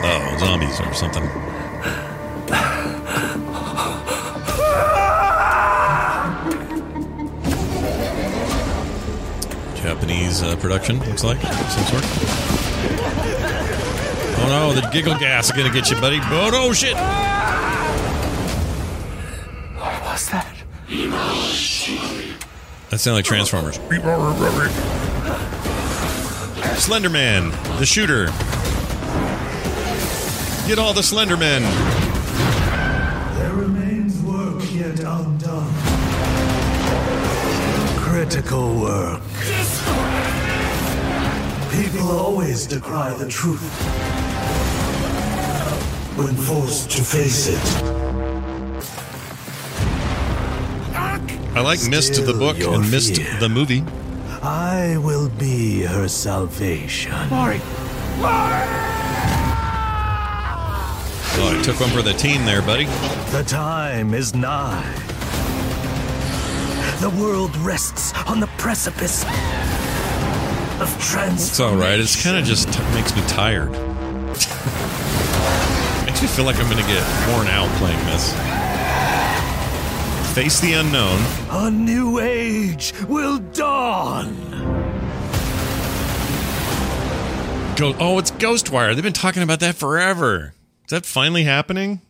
Oh, 0.05 0.37
zombies 0.39 0.79
or 0.83 0.93
something. 0.93 1.25
Japanese 9.83 10.43
uh, 10.43 10.57
production, 10.57 10.99
looks 10.99 11.25
like, 11.25 11.41
some 11.41 11.85
sort. 11.85 12.05
Oh 14.37 14.49
no, 14.51 14.75
the 14.79 14.87
giggle 14.93 15.19
gas 15.19 15.47
is 15.47 15.53
gonna 15.53 15.73
get 15.73 15.91
you, 15.91 15.99
buddy. 15.99 16.19
Oh 16.25 16.51
no, 16.53 16.75
shit! 16.75 16.97
What's 20.15 20.31
that? 20.31 20.47
That 22.91 23.01
sounded 23.01 23.17
like 23.17 23.25
Transformers. 23.25 23.79
Slenderman, 26.79 27.51
the 27.81 27.85
shooter. 27.85 28.27
Get 30.69 30.79
all 30.79 30.95
the 30.95 31.01
Slendermen. 31.01 31.63
There 33.39 33.55
remains 33.55 34.23
work 34.23 34.63
yet 34.73 35.01
undone. 35.01 35.75
Critical 37.99 38.81
work. 38.83 39.21
People 41.73 42.09
always 42.13 42.69
decry 42.69 43.13
the 43.15 43.27
truth 43.29 43.69
when 46.17 46.37
forced 46.37 46.93
to 46.93 47.03
face 47.03 47.49
it. 47.49 47.94
I 51.57 51.61
like 51.61 51.89
Mist 51.89 52.15
the 52.27 52.33
book 52.33 52.59
and 52.59 52.91
Mist 52.91 53.15
fear. 53.17 53.39
the 53.39 53.49
movie. 53.49 53.85
I 54.43 54.97
will 54.99 55.29
be 55.29 55.83
her 55.83 56.09
salvation. 56.09 57.13
Oh, 61.37 61.57
I 61.57 61.63
took 61.63 61.79
one 61.81 61.91
for 61.91 62.03
the 62.03 62.13
team 62.13 62.45
there, 62.45 62.61
buddy. 62.61 62.85
The 63.31 63.45
time 63.47 64.15
is 64.15 64.35
nigh. 64.35 64.83
The 67.01 67.11
world 67.11 67.57
rests 67.59 68.13
on 68.27 68.41
the 68.41 68.49
precipice 68.59 69.23
of 70.81 70.97
trans. 71.01 71.49
It's 71.49 71.61
all 71.61 71.77
right. 71.77 72.01
It's 72.01 72.21
kind 72.21 72.37
of 72.37 72.45
just 72.45 72.73
t- 72.73 72.83
makes 72.95 73.15
me 73.15 73.23
tired. 73.29 73.71
makes 76.05 76.21
me 76.21 76.27
feel 76.29 76.45
like 76.45 76.57
I'm 76.57 76.69
going 76.69 76.83
to 76.83 76.91
get 76.91 77.03
worn 77.33 77.47
out 77.47 77.69
playing 77.79 78.05
this. 78.07 78.35
Face 80.35 80.59
the 80.59 80.73
unknown. 80.73 81.21
A 81.51 81.71
new 81.71 82.19
age 82.19 82.93
will 83.09 83.39
dawn. 83.39 84.35
Go- 87.77 87.95
oh, 88.01 88.19
it's 88.19 88.33
Ghostwire. 88.33 88.95
They've 88.95 89.05
been 89.05 89.13
talking 89.13 89.45
about 89.45 89.61
that 89.61 89.77
forever. 89.77 90.55
Is 90.87 90.91
that 90.91 91.07
finally 91.07 91.45
happening? 91.45 92.01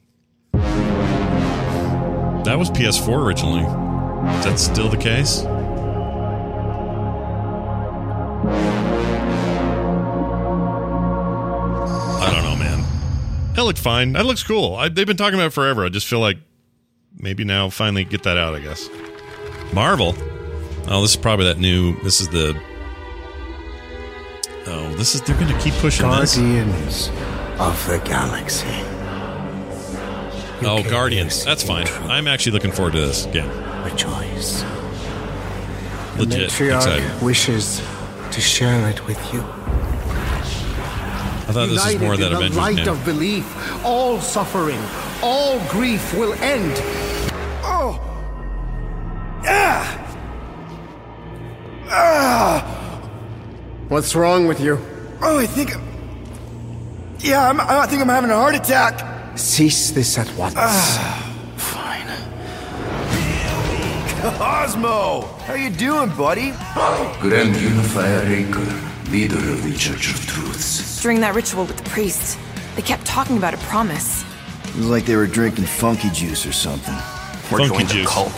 That 2.45 2.59
was 2.59 2.71
PS4 2.71 3.27
originally. 3.27 3.65
Is 4.39 4.45
that 4.47 4.59
still 4.59 4.89
the 4.89 4.97
case? 4.97 5.45
I 12.21 12.31
don't 12.33 12.43
know, 12.43 12.57
man. 12.57 12.85
That 13.53 13.65
looked 13.65 13.79
fine. 13.79 14.13
That 14.15 14.25
looks 14.25 14.43
cool. 14.43 14.77
I, 14.77 14.89
they've 14.89 15.07
been 15.07 15.19
talking 15.19 15.35
about 15.39 15.49
it 15.49 15.53
forever. 15.53 15.85
I 15.85 15.91
just 15.91 16.07
feel 16.07 16.21
like 16.21 16.39
maybe 17.19 17.45
now 17.45 17.71
finally 17.71 18.05
get 18.05 18.23
that 18.25 18.37
out. 18.39 18.55
I 18.55 18.61
guess. 18.61 18.89
Marvel. 19.73 20.15
Oh, 20.87 21.01
this 21.01 21.11
is 21.11 21.17
probably 21.17 21.47
that 21.47 21.59
new. 21.59 21.99
This 22.03 22.21
is 22.21 22.29
the. 22.29 22.61
Oh, 24.67 24.95
this 24.97 25.15
is. 25.15 25.23
They're 25.23 25.39
going 25.39 25.53
to 25.53 25.59
keep 25.61 25.75
pushing 25.75 26.09
this. 26.11 26.37
Guardians 26.37 27.09
of 27.59 27.87
the 27.87 27.99
Galaxy. 28.05 28.67
Oh, 30.67 30.83
Guardians. 30.89 31.45
That's 31.45 31.63
fine. 31.63 31.87
I'm 32.09 32.27
actually 32.27 32.53
looking 32.53 32.73
forward 32.73 32.95
to 32.95 33.01
this 33.01 33.27
again. 33.27 33.49
Rejoice. 33.85 34.63
Legit 36.17 36.49
Matriarch 36.51 36.77
excited. 36.77 37.23
wishes 37.23 37.83
to 38.31 38.41
share 38.41 38.89
it 38.89 39.07
with 39.07 39.19
you. 39.35 39.41
I 41.47 41.53
thought 41.53 41.69
this 41.69 41.85
was 41.85 42.01
more 42.01 42.15
of 42.15 42.21
that 42.21 42.27
in 42.27 42.33
the 42.33 42.37
Avengers 42.39 42.57
light 42.57 42.77
game. 42.77 42.89
of 42.89 43.05
belief, 43.05 43.85
all 43.85 44.21
suffering, 44.21 44.81
all 45.23 45.59
grief 45.69 46.15
will 46.15 46.33
end. 46.35 46.73
Oh! 47.67 47.99
Ah! 49.47 49.87
Ah! 51.89 53.01
What's 53.89 54.15
wrong 54.15 54.47
with 54.47 54.61
you? 54.61 54.79
Oh, 55.23 55.39
I 55.39 55.47
think. 55.47 55.71
Yeah, 57.21 57.49
I'm, 57.49 57.59
I 57.61 57.87
think 57.87 58.03
I'm 58.03 58.09
having 58.09 58.31
a 58.31 58.35
heart 58.35 58.55
attack. 58.55 59.39
Cease 59.39 59.91
this 59.93 60.19
at 60.19 60.31
once. 60.37 60.55
Fine. 61.57 62.09
Cosmo, 64.39 65.23
how 65.47 65.55
you 65.55 65.71
doing, 65.71 66.11
buddy? 66.17 66.53
Grand 67.21 67.57
Unifier 67.57 68.27
Raker, 68.27 69.11
leader 69.11 69.39
of 69.39 69.63
the 69.63 69.75
Church 69.77 70.13
of 70.13 70.21
Truths. 70.27 71.01
During 71.03 71.21
that 71.21 71.35
ritual 71.35 71.65
with 71.65 71.77
the 71.79 71.89
priest, 71.91 72.39
they 72.77 72.83
kept 72.83 73.07
talking 73.07 73.39
about 73.39 73.55
a 73.55 73.59
promise. 73.59 74.23
It 74.69 74.77
was 74.77 74.87
like 74.87 75.07
they 75.07 75.17
were 75.17 75.27
drinking 75.27 75.65
funky 75.65 76.11
juice 76.11 76.45
or 76.47 76.53
something. 76.53 76.95
We're 77.55 77.69
Funky 77.69 77.85
joined 77.85 77.91
a 77.91 77.93
juice. 77.93 78.11
cult. 78.11 78.37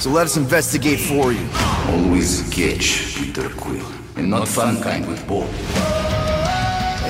So 0.00 0.08
let 0.08 0.24
us 0.24 0.38
investigate 0.38 0.98
for 0.98 1.32
you. 1.32 1.46
Always 1.88 2.48
catch, 2.48 3.14
Peter 3.14 3.50
Quill, 3.50 3.84
and 4.16 4.30
not 4.30 4.48
fun 4.48 4.80
kind 4.80 5.06
with 5.06 5.20
Bob. 5.28 5.50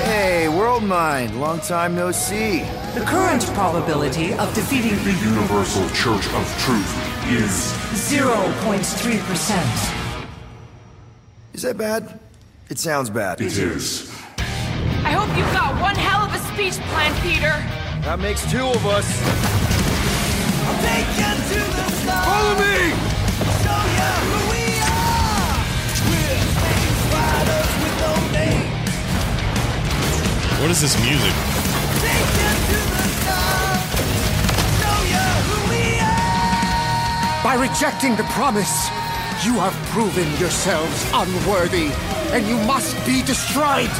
Hey, 0.03 0.49
World 0.49 0.83
Mind, 0.83 1.39
long 1.39 1.61
time 1.61 1.95
no 1.95 2.11
see. 2.11 2.59
The 2.93 3.05
current 3.07 3.45
probability 3.53 4.33
of 4.33 4.53
defeating 4.53 5.01
the 5.05 5.13
Universal 5.13 5.87
Church 5.91 6.27
of 6.33 6.45
Truth 6.59 6.93
is 7.31 7.71
0.3%. 8.11 9.95
Is 11.53 11.61
that 11.61 11.77
bad? 11.77 12.19
It 12.69 12.79
sounds 12.79 13.09
bad. 13.09 13.39
It 13.39 13.57
is. 13.57 14.11
I 15.05 15.11
hope 15.13 15.29
you've 15.37 15.53
got 15.53 15.79
one 15.81 15.95
hell 15.95 16.25
of 16.25 16.33
a 16.33 16.39
speech 16.53 16.83
plan, 16.89 17.13
Peter. 17.21 17.55
That 18.03 18.19
makes 18.19 18.43
two 18.51 18.65
of 18.65 18.85
us. 18.85 19.54
Follow 22.25 22.55
me! 22.59 22.91
What 30.61 30.71
is 30.71 30.81
this 30.81 30.99
music? 31.01 31.33
By 37.43 37.53
rejecting 37.53 38.15
the 38.15 38.23
promise, 38.33 38.89
you 39.45 39.53
have 39.59 39.73
proven 39.91 40.27
yourselves 40.39 41.05
unworthy, 41.13 41.91
and 42.33 42.47
you 42.47 42.57
must 42.65 42.95
be 43.05 43.21
destroyed. 43.21 43.91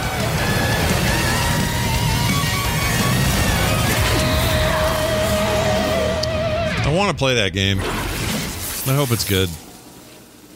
I 6.95 6.97
want 6.97 7.11
to 7.11 7.17
play 7.17 7.35
that 7.35 7.51
game. 7.51 7.79
I 7.81 8.95
hope 8.95 9.11
it's 9.11 9.27
good. 9.27 9.49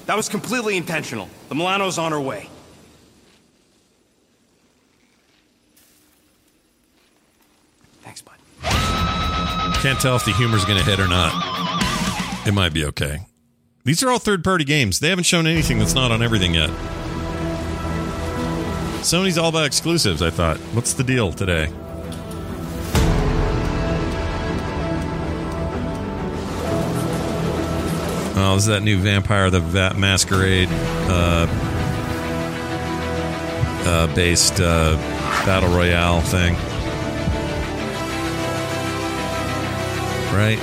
That 0.05 0.15
was 0.15 0.29
completely 0.29 0.77
intentional. 0.77 1.27
The 1.49 1.55
Milano's 1.55 1.97
on 1.97 2.13
her 2.13 2.21
way. 2.21 2.47
Thanks, 8.03 8.21
bud. 8.21 8.35
Can't 9.81 9.99
tell 9.99 10.15
if 10.15 10.23
the 10.23 10.31
humor's 10.31 10.63
going 10.63 10.79
to 10.79 10.85
hit 10.85 11.01
or 11.01 11.09
not. 11.09 11.33
It 12.47 12.53
might 12.53 12.71
be 12.71 12.85
okay. 12.85 13.19
These 13.83 14.01
are 14.01 14.09
all 14.09 14.19
third 14.19 14.41
party 14.41 14.63
games. 14.63 15.01
They 15.01 15.09
haven't 15.09 15.25
shown 15.25 15.45
anything 15.45 15.77
that's 15.77 15.93
not 15.93 16.09
on 16.09 16.23
everything 16.23 16.53
yet. 16.53 16.69
Sony's 19.01 19.37
all 19.37 19.49
about 19.49 19.65
exclusives, 19.65 20.21
I 20.21 20.29
thought. 20.29 20.55
What's 20.71 20.93
the 20.93 21.03
deal 21.03 21.33
today? 21.33 21.69
Oh, 28.41 28.55
is 28.55 28.67
that 28.67 28.83
new 28.83 28.97
Vampire 28.97 29.49
the 29.49 29.59
Va- 29.59 29.93
Masquerade 29.97 30.69
uh, 30.71 31.45
uh, 33.85 34.15
based 34.15 34.61
uh, 34.61 34.95
battle 35.45 35.69
royale 35.75 36.21
thing. 36.21 36.55
Right? 40.33 40.57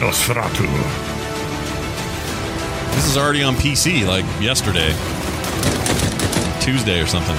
Nosferatu. 0.00 1.05
This 3.06 3.14
is 3.14 3.22
already 3.22 3.44
on 3.44 3.54
PC 3.54 4.04
like 4.04 4.24
yesterday, 4.42 4.88
Tuesday 6.60 7.00
or 7.00 7.06
something. 7.06 7.36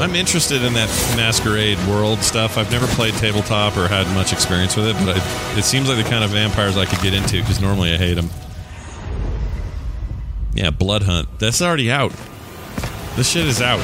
I'm 0.00 0.14
interested 0.14 0.62
in 0.62 0.72
that 0.72 0.88
masquerade 1.18 1.76
world 1.86 2.20
stuff. 2.20 2.56
I've 2.56 2.70
never 2.72 2.86
played 2.86 3.12
tabletop 3.16 3.76
or 3.76 3.88
had 3.88 4.06
much 4.14 4.32
experience 4.32 4.74
with 4.74 4.86
it, 4.86 4.94
but 5.04 5.18
I, 5.18 5.58
it 5.58 5.64
seems 5.64 5.86
like 5.86 6.02
the 6.02 6.08
kind 6.08 6.24
of 6.24 6.30
vampires 6.30 6.78
I 6.78 6.86
could 6.86 7.02
get 7.02 7.12
into 7.12 7.40
because 7.42 7.60
normally 7.60 7.92
I 7.92 7.98
hate 7.98 8.14
them. 8.14 8.30
Yeah, 10.54 10.70
Blood 10.70 11.02
Hunt. 11.02 11.28
That's 11.38 11.60
already 11.60 11.90
out. 11.90 12.14
This 13.16 13.28
shit 13.28 13.46
is 13.46 13.60
out. 13.60 13.80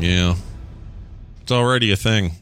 Yeah. 0.00 0.36
It's 1.42 1.52
already 1.52 1.92
a 1.92 1.96
thing. 1.96 2.32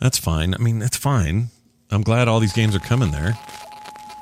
That's 0.00 0.18
fine. 0.18 0.54
I 0.54 0.58
mean, 0.58 0.78
that's 0.78 0.96
fine. 0.96 1.48
I'm 1.90 2.02
glad 2.02 2.26
all 2.28 2.40
these 2.40 2.52
games 2.52 2.74
are 2.74 2.80
coming 2.80 3.10
there. 3.12 3.38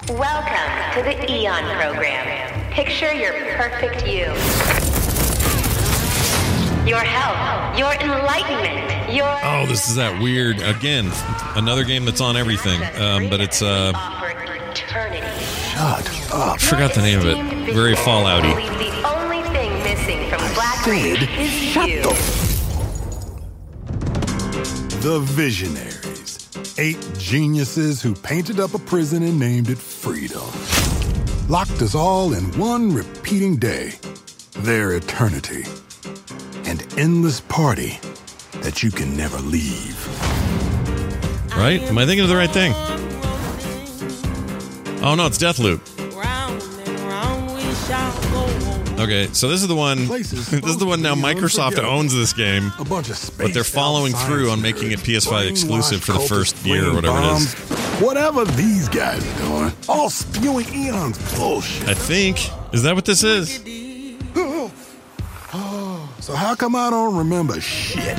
Welcome 0.08 0.94
to 0.94 1.02
the 1.02 1.32
Eon 1.32 1.64
program. 1.76 2.70
Picture 2.72 3.12
your 3.14 3.32
perfect 3.56 4.06
you. 4.06 4.26
Your 6.88 7.00
health, 7.00 7.78
your 7.78 7.92
enlightenment, 7.92 9.12
your 9.12 9.26
Oh, 9.44 9.66
this 9.66 9.88
is 9.88 9.96
that 9.96 10.20
weird 10.22 10.60
again. 10.62 11.10
Another 11.54 11.84
game 11.84 12.04
that's 12.04 12.20
on 12.20 12.36
everything, 12.36 12.80
um, 13.00 13.28
but 13.28 13.40
it's 13.40 13.60
uh, 13.62 13.92
shut 14.74 16.32
up. 16.32 16.54
I 16.54 16.56
forgot 16.58 16.94
the 16.94 17.02
name 17.02 17.18
of 17.20 17.26
it. 17.26 17.74
Very 17.74 17.94
Fallouty. 17.94 18.87
The 20.84 20.90
only 20.90 21.16
thing 21.16 21.20
missing 21.20 21.28
from 21.28 21.28
Black 21.28 21.28
Rain 21.28 21.28
is 21.38 21.76
you. 21.76 22.02
The 25.00 25.20
Visionaries. 25.20 26.48
Eight 26.78 26.98
geniuses 27.18 28.02
who 28.02 28.14
painted 28.14 28.60
up 28.60 28.74
a 28.74 28.78
prison 28.78 29.22
and 29.22 29.38
named 29.38 29.68
it 29.70 29.78
Freedom. 29.78 30.46
Locked 31.48 31.82
us 31.82 31.94
all 31.94 32.34
in 32.34 32.44
one 32.58 32.92
repeating 32.92 33.56
day. 33.56 33.94
Their 34.58 34.96
eternity. 34.96 35.64
An 36.64 36.78
endless 36.98 37.40
party 37.40 37.98
that 38.60 38.82
you 38.82 38.90
can 38.90 39.16
never 39.16 39.38
leave. 39.38 39.96
Right? 41.56 41.80
Am 41.82 41.98
I 41.98 42.06
thinking 42.06 42.22
of 42.22 42.28
the 42.28 42.36
right 42.36 42.50
thing? 42.50 42.72
Oh 45.02 45.14
no, 45.16 45.26
it's 45.26 45.38
Deathloop. 45.38 45.80
Okay, 48.98 49.28
so 49.32 49.48
this 49.48 49.62
is 49.62 49.68
the 49.68 49.76
one. 49.76 50.08
this 50.08 50.32
is 50.32 50.76
the 50.76 50.86
one 50.86 51.02
now. 51.02 51.14
Microsoft 51.14 51.78
owns 51.78 52.12
this 52.12 52.32
game, 52.32 52.72
A 52.78 52.84
bunch 52.84 53.10
of 53.10 53.30
but 53.38 53.54
they're 53.54 53.62
following 53.64 54.12
through 54.12 54.50
on 54.50 54.60
making 54.60 54.90
it 54.90 54.98
PS5 55.00 55.48
exclusive 55.48 56.02
for 56.02 56.12
the 56.12 56.20
first 56.20 56.56
year 56.66 56.90
or 56.90 56.94
whatever 56.94 57.18
it 57.18 57.36
is. 57.36 57.54
Whatever 58.00 58.44
these 58.44 58.88
guys 58.88 59.24
are 59.24 59.38
doing, 59.38 59.72
all 59.88 60.10
spewing 60.10 60.66
eons 60.74 61.18
bullshit. 61.36 61.88
I 61.88 61.94
think 61.94 62.38
is 62.72 62.82
that 62.82 62.94
what 62.94 63.04
this 63.04 63.22
is? 63.22 63.62
So 66.20 66.34
how 66.34 66.54
come 66.54 66.76
I 66.76 66.90
don't 66.90 67.16
remember 67.16 67.58
shit? 67.58 68.16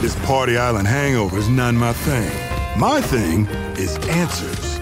This 0.00 0.14
Party 0.24 0.56
Island 0.56 0.86
hangover 0.86 1.36
is 1.36 1.48
not 1.48 1.74
my 1.74 1.92
thing. 1.92 2.30
My 2.78 3.00
thing 3.00 3.46
is 3.76 3.96
answers. 4.06 4.77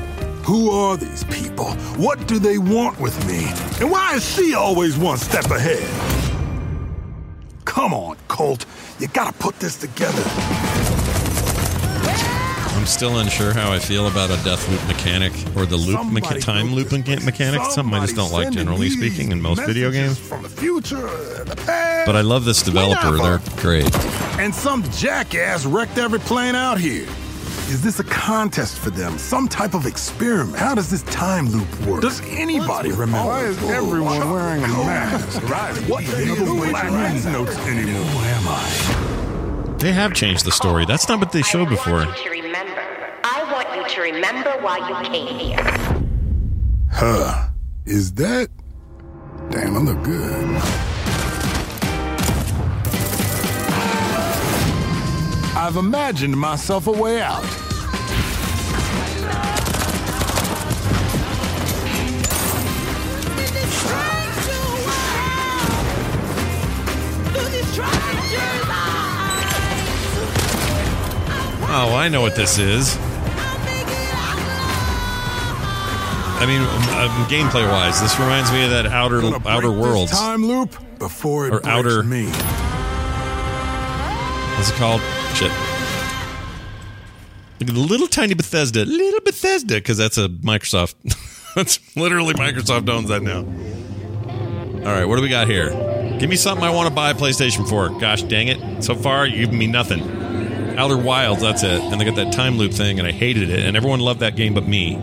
Who 0.46 0.70
are 0.70 0.96
these 0.96 1.24
people? 1.24 1.72
What 1.96 2.28
do 2.28 2.38
they 2.38 2.58
want 2.58 3.00
with 3.00 3.16
me? 3.26 3.46
And 3.80 3.90
why 3.90 4.14
is 4.14 4.24
she 4.24 4.54
always 4.54 4.96
one 4.96 5.18
step 5.18 5.46
ahead? 5.50 5.82
Come 7.64 7.92
on, 7.92 8.16
Colt. 8.28 8.64
You 9.00 9.08
gotta 9.08 9.32
put 9.32 9.58
this 9.58 9.76
together. 9.76 10.22
I'm 12.76 12.86
still 12.86 13.18
unsure 13.18 13.52
how 13.52 13.72
I 13.72 13.80
feel 13.80 14.06
about 14.06 14.30
a 14.30 14.36
death 14.44 14.68
loop 14.70 14.86
mechanic 14.86 15.32
or 15.56 15.66
the 15.66 15.76
loop 15.76 15.98
mecha- 16.02 16.40
time 16.40 16.72
loop 16.72 16.88
mecha- 16.88 17.24
mechanic. 17.24 17.62
Something 17.72 17.94
I 17.94 18.02
just 18.02 18.14
don't 18.14 18.30
like, 18.30 18.52
generally 18.52 18.90
speaking, 18.90 19.32
in 19.32 19.42
most 19.42 19.66
video 19.66 19.90
games. 19.90 20.16
From 20.16 20.44
the 20.44 20.48
future, 20.48 21.08
the 21.44 21.56
past. 21.66 22.06
But 22.06 22.14
I 22.14 22.20
love 22.20 22.44
this 22.44 22.62
developer. 22.62 23.16
They're 23.16 23.40
great. 23.56 23.92
And 24.38 24.54
some 24.54 24.84
jackass 24.92 25.66
wrecked 25.66 25.98
every 25.98 26.20
plane 26.20 26.54
out 26.54 26.78
here. 26.78 27.08
Is 27.68 27.82
this 27.82 27.98
a 27.98 28.04
contest 28.04 28.78
for 28.78 28.90
them? 28.90 29.18
Some 29.18 29.48
type 29.48 29.74
of 29.74 29.86
experiment? 29.86 30.56
How 30.56 30.74
does 30.74 30.88
this 30.88 31.02
time 31.04 31.48
loop 31.48 31.80
work? 31.80 32.00
Does 32.00 32.20
anybody 32.26 32.92
remember? 32.92 33.28
Why 33.28 33.44
is 33.44 33.60
everyone 33.64 34.30
wearing 34.30 34.62
a 34.62 34.68
mask? 34.68 35.42
Right? 35.46 35.74
What 35.88 36.04
the 36.04 36.66
black 36.70 36.92
notes 37.24 37.56
anymore? 37.66 38.04
Who 38.04 38.18
am 38.18 38.48
I? 38.48 39.76
They 39.78 39.92
have 39.92 40.14
changed 40.14 40.44
the 40.44 40.52
story. 40.52 40.86
That's 40.86 41.08
not 41.08 41.18
what 41.18 41.32
they 41.32 41.42
showed 41.42 41.68
before. 41.68 42.04
To 42.06 42.30
remember, 42.30 42.82
I 43.24 43.48
want 43.52 43.68
you 43.76 43.94
to 43.94 44.00
remember 44.00 44.50
why 44.62 44.88
you 44.88 45.08
came 45.10 45.38
here. 45.38 45.64
Huh. 46.92 47.48
Is 47.84 48.12
that? 48.14 48.48
Damn, 49.50 49.76
I 49.76 49.80
look 49.80 50.02
good. 50.02 50.95
I've 55.58 55.76
imagined 55.76 56.36
myself 56.36 56.86
a 56.86 56.92
way 56.92 57.22
out. 57.22 57.42
Oh, 71.68 71.94
I 71.94 72.08
know 72.10 72.20
what 72.20 72.36
this 72.36 72.58
is. 72.58 72.96
I 76.38 76.44
mean, 76.46 76.60
um, 76.60 77.26
gameplay 77.28 77.66
wise, 77.66 78.00
this 78.00 78.18
reminds 78.18 78.52
me 78.52 78.64
of 78.64 78.70
that 78.70 78.86
Outer 78.86 79.22
Outer 79.46 79.72
Worlds 79.72 80.12
Time 80.12 80.44
loop 80.44 80.76
before 80.98 81.46
it 81.48 81.54
or 81.54 81.66
Outer. 81.66 82.02
me. 82.02 82.26
What's 84.56 84.70
it 84.70 84.74
called? 84.76 85.00
Look 85.44 85.52
at 87.68 87.74
the 87.74 87.80
little 87.80 88.06
tiny 88.06 88.34
Bethesda, 88.34 88.84
little 88.84 89.20
Bethesda, 89.20 89.74
because 89.74 89.98
that's 89.98 90.18
a 90.18 90.28
Microsoft. 90.28 90.94
that's 91.54 91.96
literally 91.96 92.34
Microsoft 92.34 92.88
owns 92.88 93.08
that 93.08 93.22
now. 93.22 93.40
All 94.86 94.92
right, 94.92 95.04
what 95.04 95.16
do 95.16 95.22
we 95.22 95.28
got 95.28 95.48
here? 95.48 95.70
Give 96.18 96.30
me 96.30 96.36
something 96.36 96.64
I 96.64 96.70
want 96.70 96.88
to 96.88 96.94
buy 96.94 97.10
a 97.10 97.14
PlayStation 97.14 97.68
for. 97.68 97.88
Gosh 98.00 98.22
dang 98.22 98.48
it! 98.48 98.82
So 98.82 98.94
far, 98.94 99.26
you've 99.26 99.46
given 99.46 99.58
me 99.58 99.66
nothing. 99.66 100.02
Outer 100.78 100.96
Wilds, 100.96 101.42
that's 101.42 101.62
it. 101.62 101.80
And 101.80 102.00
they 102.00 102.04
got 102.04 102.16
that 102.16 102.32
time 102.32 102.56
loop 102.56 102.72
thing, 102.72 102.98
and 102.98 103.08
I 103.08 103.12
hated 103.12 103.50
it. 103.50 103.64
And 103.64 103.76
everyone 103.76 104.00
loved 104.00 104.20
that 104.20 104.36
game 104.36 104.54
but 104.54 104.66
me. 104.66 104.94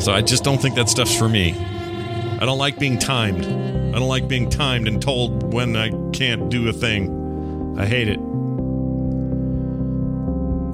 So 0.00 0.12
I 0.12 0.22
just 0.22 0.44
don't 0.44 0.60
think 0.60 0.74
that 0.74 0.88
stuff's 0.88 1.16
for 1.16 1.28
me. 1.28 1.54
I 2.40 2.44
don't 2.44 2.58
like 2.58 2.78
being 2.78 2.98
timed. 2.98 3.44
I 3.44 3.98
don't 3.98 4.08
like 4.08 4.26
being 4.26 4.50
timed 4.50 4.88
and 4.88 5.00
told 5.00 5.52
when 5.52 5.76
I 5.76 5.90
can't 6.12 6.48
do 6.48 6.68
a 6.68 6.72
thing. 6.72 7.76
I 7.78 7.86
hate 7.86 8.08
it. 8.08 8.18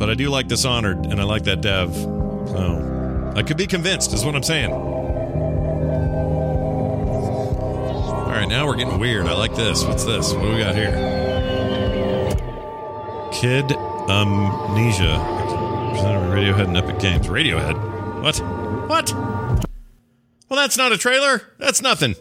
But 0.09 0.12
I 0.12 0.24
do 0.24 0.30
like 0.30 0.48
Dishonored, 0.48 1.04
and 1.04 1.20
I 1.20 1.24
like 1.24 1.44
that 1.44 1.61
dev. 1.61 1.94
So 1.94 3.32
I 3.36 3.42
could 3.42 3.59
be 3.59 3.66
convinced, 3.66 4.14
is 4.14 4.24
what 4.24 4.34
I'm 4.34 4.42
saying. 4.42 4.72
All 4.72 4.80
right, 8.24 8.48
now 8.48 8.66
we're 8.66 8.76
getting 8.76 8.98
weird. 8.98 9.26
I 9.26 9.34
like 9.34 9.54
this. 9.54 9.84
What's 9.84 10.06
this? 10.06 10.32
What 10.32 10.44
do 10.44 10.48
we 10.48 10.61
got 10.61 10.74
here? 10.74 10.92
Kid 13.32 13.70
A 13.70 14.24
Mnesia. 14.24 15.18
Radiohead 16.32 16.68
and 16.68 16.78
Epic 16.78 17.00
Games. 17.00 17.26
Radiohead? 17.26 17.76
What? 18.22 18.38
What? 18.88 19.12
Well, 20.48 20.59
that's 20.59 20.78
not 20.78 20.90
a 20.90 20.96
trailer. 20.96 21.42
That's 21.59 21.82
nothing. 21.82 22.14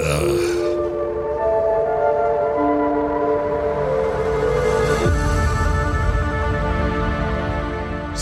Ugh. 0.00 0.41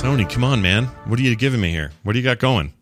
Sony, 0.01 0.27
come 0.27 0.45
on, 0.45 0.63
man. 0.63 0.87
What 1.05 1.19
are 1.19 1.23
you 1.23 1.37
giving 1.37 1.61
me 1.61 1.71
here? 1.73 1.91
What 2.05 2.15
do 2.15 2.19
you 2.19 2.25
got 2.25 2.39
going? 2.39 2.73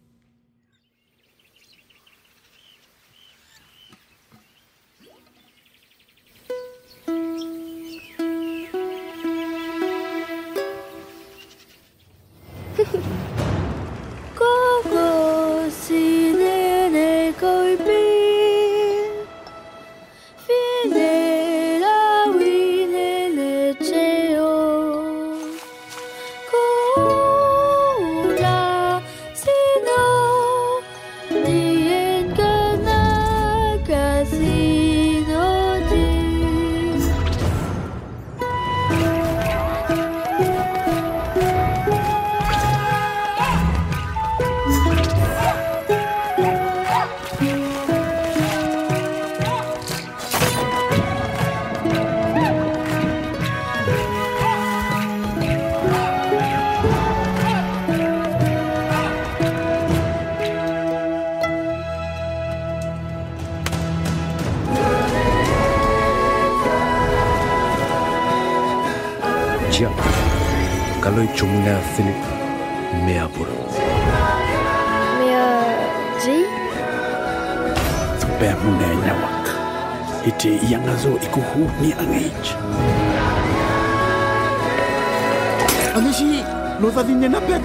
Lotha 86.99 87.15
din 87.15 87.21
niya 87.23 87.31
napet? 87.31 87.63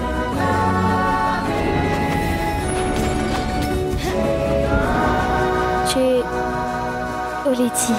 Chez 5.90 6.22
Oleti. 7.42 7.94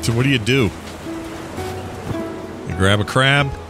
So 0.00 0.12
what 0.16 0.24
do 0.24 0.30
you 0.30 0.38
do? 0.38 0.70
You 2.68 2.74
grab 2.78 3.00
a 3.00 3.04
crab? 3.04 3.46
what 3.52 3.60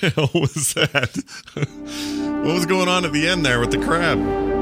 the 0.00 0.10
hell 0.10 0.30
was 0.34 0.74
that? 0.74 1.14
what 2.42 2.54
was 2.54 2.66
going 2.66 2.88
on 2.88 3.04
at 3.04 3.12
the 3.12 3.28
end 3.28 3.46
there 3.46 3.60
with 3.60 3.70
the 3.70 3.78
crab? 3.78 4.55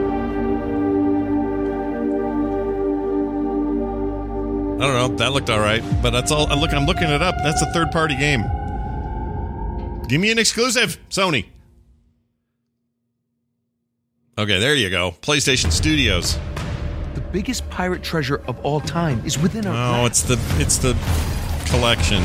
I 4.84 4.86
don't 4.86 5.12
know. 5.12 5.16
That 5.16 5.32
looked 5.32 5.48
all 5.48 5.60
right, 5.60 5.82
but 6.02 6.10
that's 6.10 6.30
all. 6.30 6.46
I 6.46 6.54
Look, 6.56 6.74
I'm 6.74 6.84
looking 6.84 7.08
it 7.08 7.22
up. 7.22 7.36
That's 7.42 7.62
a 7.62 7.72
third 7.72 7.90
party 7.90 8.16
game. 8.16 8.42
Give 10.08 10.20
me 10.20 10.30
an 10.30 10.38
exclusive, 10.38 10.98
Sony. 11.08 11.46
Okay, 14.36 14.58
there 14.58 14.74
you 14.74 14.90
go. 14.90 15.12
PlayStation 15.22 15.72
Studios. 15.72 16.38
The 17.14 17.22
biggest 17.32 17.68
pirate 17.70 18.02
treasure 18.02 18.42
of 18.46 18.62
all 18.62 18.78
time 18.78 19.24
is 19.24 19.38
within 19.38 19.66
our. 19.66 20.02
Oh, 20.02 20.04
it's 20.04 20.20
the 20.20 20.38
it's 20.58 20.76
the 20.76 20.92
collection, 21.70 22.22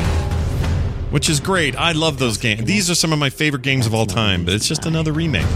which 1.10 1.30
is 1.30 1.40
great. 1.40 1.74
I 1.76 1.92
love 1.92 2.18
those 2.18 2.36
games. 2.36 2.64
These 2.64 2.90
are 2.90 2.94
some 2.94 3.10
of 3.10 3.18
my 3.18 3.30
favorite 3.30 3.62
games 3.62 3.86
of 3.86 3.94
all 3.94 4.04
time, 4.04 4.44
but 4.44 4.52
it's 4.52 4.68
just 4.68 4.84
another 4.84 5.12
remake. 5.12 5.46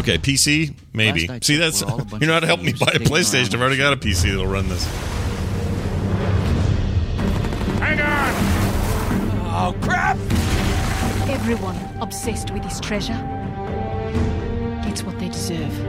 Okay, 0.00 0.18
PC 0.18 0.74
maybe. 0.92 1.26
Last 1.26 1.44
See, 1.44 1.56
that's 1.56 1.84
we're 1.84 1.90
all 1.90 2.00
a 2.00 2.04
bunch 2.04 2.22
you're 2.22 2.32
not 2.32 2.42
of 2.42 2.48
helping 2.48 2.66
me 2.66 2.72
buy 2.72 2.92
a 2.94 2.98
PlayStation. 2.98 3.54
I've 3.54 3.60
already 3.60 3.76
got 3.76 3.92
a 3.92 3.96
PC 3.96 4.30
that'll 4.30 4.46
run 4.46 4.68
this. 4.68 4.84
Hang 7.78 8.00
on! 8.00 9.74
Oh, 9.74 9.76
crap! 9.82 10.16
Everyone 11.28 11.76
obsessed 12.00 12.50
with 12.50 12.64
his 12.64 12.80
treasure 12.80 13.12
gets 14.84 15.02
what 15.04 15.18
they 15.18 15.28
deserve. 15.28 15.86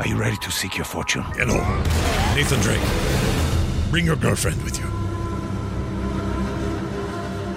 Are 0.00 0.06
you 0.06 0.16
ready 0.16 0.36
to 0.38 0.50
seek 0.50 0.76
your 0.76 0.86
fortune? 0.86 1.22
Hello, 1.36 1.58
Nathan 2.34 2.60
Drake. 2.60 3.90
Bring 3.90 4.06
your 4.06 4.16
girlfriend 4.16 4.62
with 4.62 4.78
you. 4.78 4.89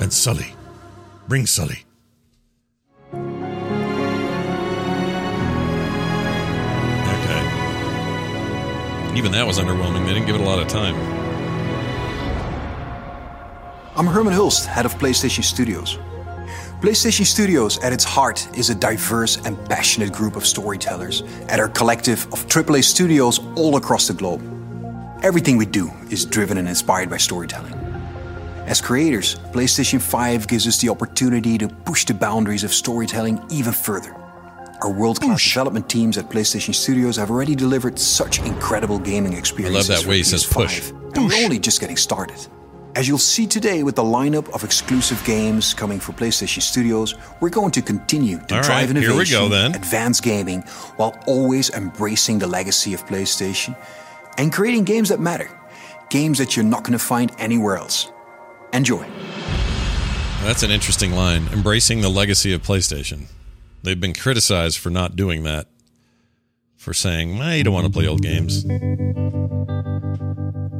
And 0.01 0.11
Sully. 0.11 0.53
Bring 1.27 1.45
Sully. 1.45 1.85
Okay. 7.13 7.43
Even 9.15 9.31
that 9.31 9.45
was 9.47 9.59
underwhelming. 9.59 10.05
They 10.05 10.13
didn't 10.13 10.25
give 10.25 10.35
it 10.35 10.41
a 10.41 10.45
lot 10.45 10.59
of 10.59 10.67
time. 10.67 10.95
I'm 13.95 14.07
Herman 14.07 14.33
Hulst, 14.33 14.65
head 14.65 14.85
of 14.85 14.95
PlayStation 14.95 15.43
Studios. 15.43 15.97
PlayStation 16.81 17.25
Studios, 17.25 17.77
at 17.79 17.93
its 17.93 18.03
heart, 18.03 18.45
is 18.57 18.69
a 18.69 18.75
diverse 18.75 19.37
and 19.45 19.57
passionate 19.69 20.11
group 20.11 20.35
of 20.35 20.45
storytellers 20.45 21.21
at 21.47 21.59
our 21.59 21.69
collective 21.69 22.25
of 22.33 22.45
AAA 22.47 22.83
studios 22.83 23.39
all 23.55 23.77
across 23.77 24.07
the 24.07 24.13
globe. 24.13 24.41
Everything 25.23 25.55
we 25.55 25.65
do 25.65 25.89
is 26.09 26.25
driven 26.25 26.57
and 26.57 26.67
inspired 26.67 27.09
by 27.09 27.15
storytelling. 27.15 27.82
As 28.66 28.80
creators, 28.80 29.36
PlayStation 29.51 30.01
5 30.01 30.47
gives 30.47 30.66
us 30.68 30.80
the 30.80 30.88
opportunity 30.88 31.57
to 31.57 31.68
push 31.68 32.05
the 32.05 32.14
boundaries 32.14 32.64
of 32.64 32.74
storytelling 32.74 33.43
even 33.49 33.74
further. 33.74 34.16
Our 34.82 34.91
world 34.91 35.20
class 35.20 35.43
development 35.43 35.89
teams 35.89 36.18
at 36.18 36.30
PlayStation 36.30 36.74
Studios 36.74 37.18
have 37.18 37.30
already 37.30 37.55
delivered 37.55 37.99
such 37.99 38.39
incredible 38.39 38.99
gaming 38.99 39.34
experiences. 39.34 39.89
I 39.89 39.93
love 39.93 40.03
that 40.03 40.09
way 40.09 40.18
he 40.18 40.24
says 40.24 40.45
PS5, 40.45 40.53
push. 40.53 40.91
We're 41.18 41.43
only 41.43 41.59
just 41.59 41.82
getting 41.82 41.97
started. 41.97 42.38
As 42.95 43.05
you'll 43.05 43.18
see 43.18 43.47
today 43.47 43.84
with 43.84 43.95
the 43.95 44.03
lineup 44.03 44.49
of 44.53 44.64
exclusive 44.64 45.22
games 45.26 45.74
coming 45.74 45.99
for 45.99 46.14
PlayStation 46.14 46.61
Studios, 46.61 47.16
we're 47.41 47.49
going 47.49 47.72
to 47.72 47.82
continue 47.82 48.38
to 48.38 48.55
All 48.55 48.61
right, 48.61 48.66
drive 48.66 48.91
here 48.91 48.99
we 48.99 49.05
innovation, 49.07 49.49
go 49.49 49.66
advance 49.66 50.22
gaming, 50.22 50.61
while 50.95 51.18
always 51.28 51.70
embracing 51.72 52.39
the 52.39 52.47
legacy 52.47 52.93
of 52.93 53.05
PlayStation 53.05 53.76
and 54.38 54.53
creating 54.53 54.86
games 54.86 55.09
that 55.09 55.20
matter. 55.20 55.49
Games 56.09 56.38
that 56.38 56.55
you're 56.55 56.66
not 56.66 56.84
going 56.84 56.93
to 56.93 57.03
find 57.03 57.34
anywhere 57.39 57.76
else. 57.76 58.12
Enjoy. 58.74 59.05
That's 60.41 60.63
an 60.63 60.71
interesting 60.71 61.13
line. 61.13 61.47
Embracing 61.53 62.01
the 62.01 62.09
legacy 62.09 62.51
of 62.53 62.63
PlayStation. 62.63 63.28
They've 63.84 63.99
been 63.99 64.13
criticized 64.13 64.80
for 64.80 64.89
not 64.89 65.15
doing 65.15 65.43
that, 65.43 65.67
for 66.76 66.93
saying, 66.93 67.38
"Well, 67.38 67.55
you 67.55 67.63
don't 67.63 67.74
want 67.74 67.86
to 67.86 67.91
play 67.91 68.07
old 68.07 68.21
games." 68.21 68.65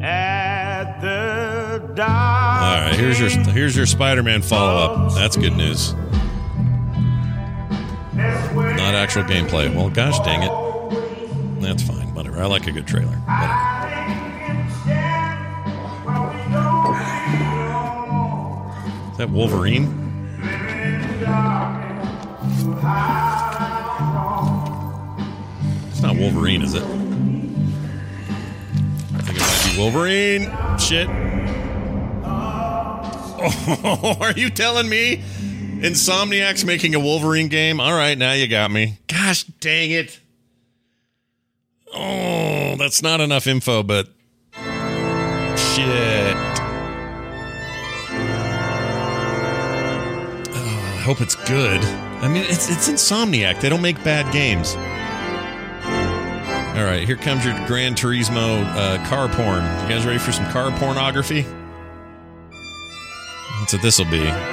At 0.02 1.00
the 1.00 1.94
All 2.02 2.06
right, 2.06 2.96
here's 2.96 3.20
your 3.20 3.30
here's 3.30 3.76
your 3.78 3.86
Spider-Man 3.86 4.41
follow-up. 4.41 5.14
That's 5.14 5.38
good 5.38 5.56
news. 5.56 5.94
Not 8.14 8.96
actual 8.96 9.24
gameplay. 9.24 9.74
Well, 9.74 9.89
gosh 9.89 10.20
dang 10.20 10.44
it. 10.44 11.62
That's 11.62 11.84
fine. 11.84 12.14
Whatever. 12.14 12.41
I 12.41 12.46
like 12.48 12.68
a 12.68 12.72
good 12.72 12.88
trailer. 12.88 13.16
Whatever. 13.16 13.83
Is 19.14 19.18
that 19.20 19.30
Wolverine? 19.30 19.86
It's 25.91 26.01
not 26.01 26.18
Wolverine, 26.18 26.64
is 26.64 26.74
it? 26.74 26.82
I 26.82 26.86
think 29.22 29.38
it 29.38 29.41
might 29.41 29.72
be 29.72 29.78
Wolverine. 29.80 30.51
Shit. 30.80 31.07
Oh, 33.86 34.16
are 34.22 34.32
you 34.32 34.49
telling 34.49 34.88
me 34.88 35.18
Insomniac's 35.82 36.64
making 36.64 36.95
a 36.95 36.99
Wolverine 36.99 37.49
game? 37.49 37.82
All 37.82 37.93
right, 37.93 38.18
now 38.18 38.32
you 38.32 38.47
got 38.47 38.72
me. 38.72 38.99
Gosh 39.07 39.43
dang 39.43 39.91
it. 39.91 40.22
Oh, 41.93 42.78
that's 42.78 43.01
not 43.03 43.20
enough 43.20 43.45
info, 43.45 43.84
but 43.84 44.07
shit. 45.57 46.53
Hope 51.04 51.22
it's 51.22 51.36
good. 51.36 51.82
I 52.24 52.28
mean, 52.28 52.43
it's 52.47 52.70
it's 52.70 52.89
Insomniac. 52.89 53.60
They 53.60 53.70
don't 53.70 53.82
make 53.82 54.01
bad 54.04 54.32
games. 54.32 54.76
All 56.78 56.84
right, 56.86 57.04
here 57.06 57.18
comes 57.18 57.45
your 57.45 57.54
Gran 57.68 57.93
Turismo 57.93 58.64
uh, 58.66 59.06
car 59.08 59.28
porn. 59.28 59.64
You 59.84 59.89
guys 59.89 60.06
ready 60.06 60.18
for 60.18 60.32
some 60.32 60.45
car 60.51 60.72
pornography? 60.80 61.45
That's 63.60 63.74
what 63.74 63.82
this 63.82 63.99
will 63.99 64.10
be. 64.10 64.53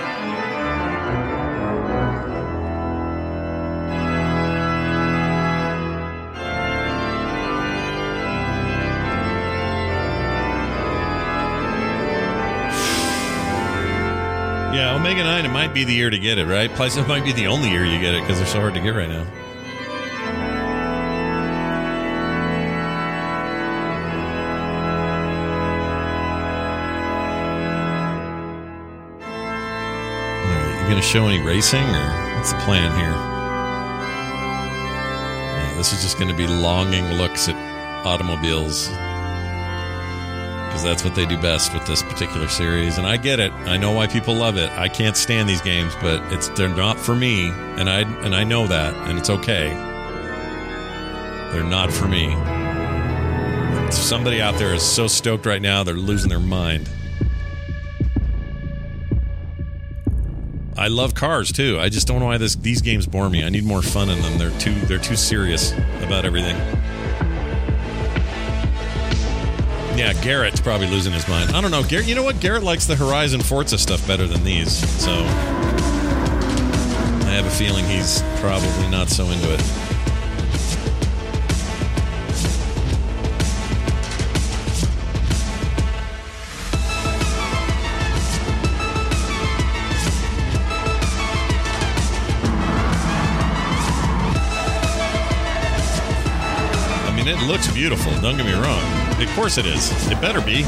Omega 15.00 15.24
9, 15.24 15.46
it 15.46 15.48
might 15.48 15.72
be 15.72 15.84
the 15.84 15.94
year 15.94 16.10
to 16.10 16.18
get 16.18 16.36
it, 16.36 16.44
right? 16.44 16.70
Plus, 16.72 16.98
it 16.98 17.08
might 17.08 17.24
be 17.24 17.32
the 17.32 17.46
only 17.46 17.70
year 17.70 17.86
you 17.86 17.98
get 17.98 18.14
it 18.14 18.20
because 18.20 18.36
they're 18.36 18.46
so 18.46 18.60
hard 18.60 18.74
to 18.74 18.80
get 18.80 18.90
right 18.90 19.08
now. 19.08 19.24
You 30.76 30.86
going 30.86 30.96
to 30.96 31.02
show 31.02 31.26
any 31.28 31.42
racing 31.42 31.80
or 31.80 32.36
what's 32.36 32.52
the 32.52 32.58
plan 32.58 32.92
here? 32.98 33.08
Yeah, 35.56 35.74
this 35.78 35.94
is 35.94 36.02
just 36.02 36.18
going 36.18 36.28
to 36.28 36.36
be 36.36 36.46
longing 36.46 37.10
looks 37.12 37.48
at 37.48 37.56
automobiles 38.04 38.90
because 40.80 40.90
that's 40.90 41.04
what 41.04 41.14
they 41.14 41.26
do 41.26 41.40
best 41.42 41.74
with 41.74 41.86
this 41.86 42.02
particular 42.02 42.48
series. 42.48 42.96
And 42.96 43.06
I 43.06 43.18
get 43.18 43.38
it. 43.38 43.52
I 43.52 43.76
know 43.76 43.92
why 43.92 44.06
people 44.06 44.34
love 44.34 44.56
it. 44.56 44.70
I 44.70 44.88
can't 44.88 45.16
stand 45.16 45.46
these 45.46 45.60
games, 45.60 45.94
but 46.00 46.22
it's 46.32 46.48
they're 46.50 46.74
not 46.74 46.98
for 46.98 47.14
me, 47.14 47.48
and 47.48 47.90
I 47.90 48.00
and 48.24 48.34
I 48.34 48.44
know 48.44 48.66
that, 48.66 48.94
and 49.08 49.18
it's 49.18 49.28
okay. 49.28 49.68
They're 51.52 51.64
not 51.64 51.92
for 51.92 52.08
me. 52.08 52.30
Somebody 53.90 54.40
out 54.40 54.56
there 54.58 54.72
is 54.72 54.82
so 54.82 55.06
stoked 55.06 55.44
right 55.44 55.60
now; 55.60 55.82
they're 55.82 55.94
losing 55.94 56.30
their 56.30 56.40
mind. 56.40 56.88
I 60.78 60.88
love 60.88 61.14
cars 61.14 61.52
too. 61.52 61.78
I 61.78 61.90
just 61.90 62.06
don't 62.06 62.20
know 62.20 62.26
why 62.26 62.38
this 62.38 62.54
these 62.54 62.80
games 62.80 63.06
bore 63.06 63.28
me. 63.28 63.44
I 63.44 63.50
need 63.50 63.64
more 63.64 63.82
fun 63.82 64.08
in 64.08 64.22
them. 64.22 64.38
They're 64.38 64.58
too 64.58 64.74
they're 64.86 64.98
too 64.98 65.16
serious 65.16 65.72
about 66.00 66.24
everything. 66.24 66.56
Yeah, 70.00 70.14
Garrett's 70.22 70.62
probably 70.62 70.86
losing 70.86 71.12
his 71.12 71.28
mind. 71.28 71.50
I 71.50 71.60
don't 71.60 71.70
know. 71.70 71.82
Garrett, 71.82 72.08
you 72.08 72.14
know 72.14 72.22
what? 72.22 72.40
Garrett 72.40 72.62
likes 72.62 72.86
the 72.86 72.96
Horizon 72.96 73.42
Forza 73.42 73.76
stuff 73.76 74.06
better 74.08 74.26
than 74.26 74.42
these. 74.42 74.72
So 74.98 75.12
I 75.12 75.24
have 77.34 77.44
a 77.44 77.50
feeling 77.50 77.84
he's 77.84 78.22
probably 78.40 78.88
not 78.88 79.10
so 79.10 79.26
into 79.26 79.52
it. 79.52 79.60
I 97.04 97.12
mean, 97.14 97.28
it 97.28 97.46
looks 97.46 97.70
beautiful. 97.70 98.18
Don't 98.22 98.38
get 98.38 98.46
me 98.46 98.54
wrong. 98.54 98.99
Of 99.20 99.28
course 99.36 99.58
it 99.58 99.66
is. 99.66 99.90
It 100.10 100.20
better 100.20 100.40
be. 100.40 100.64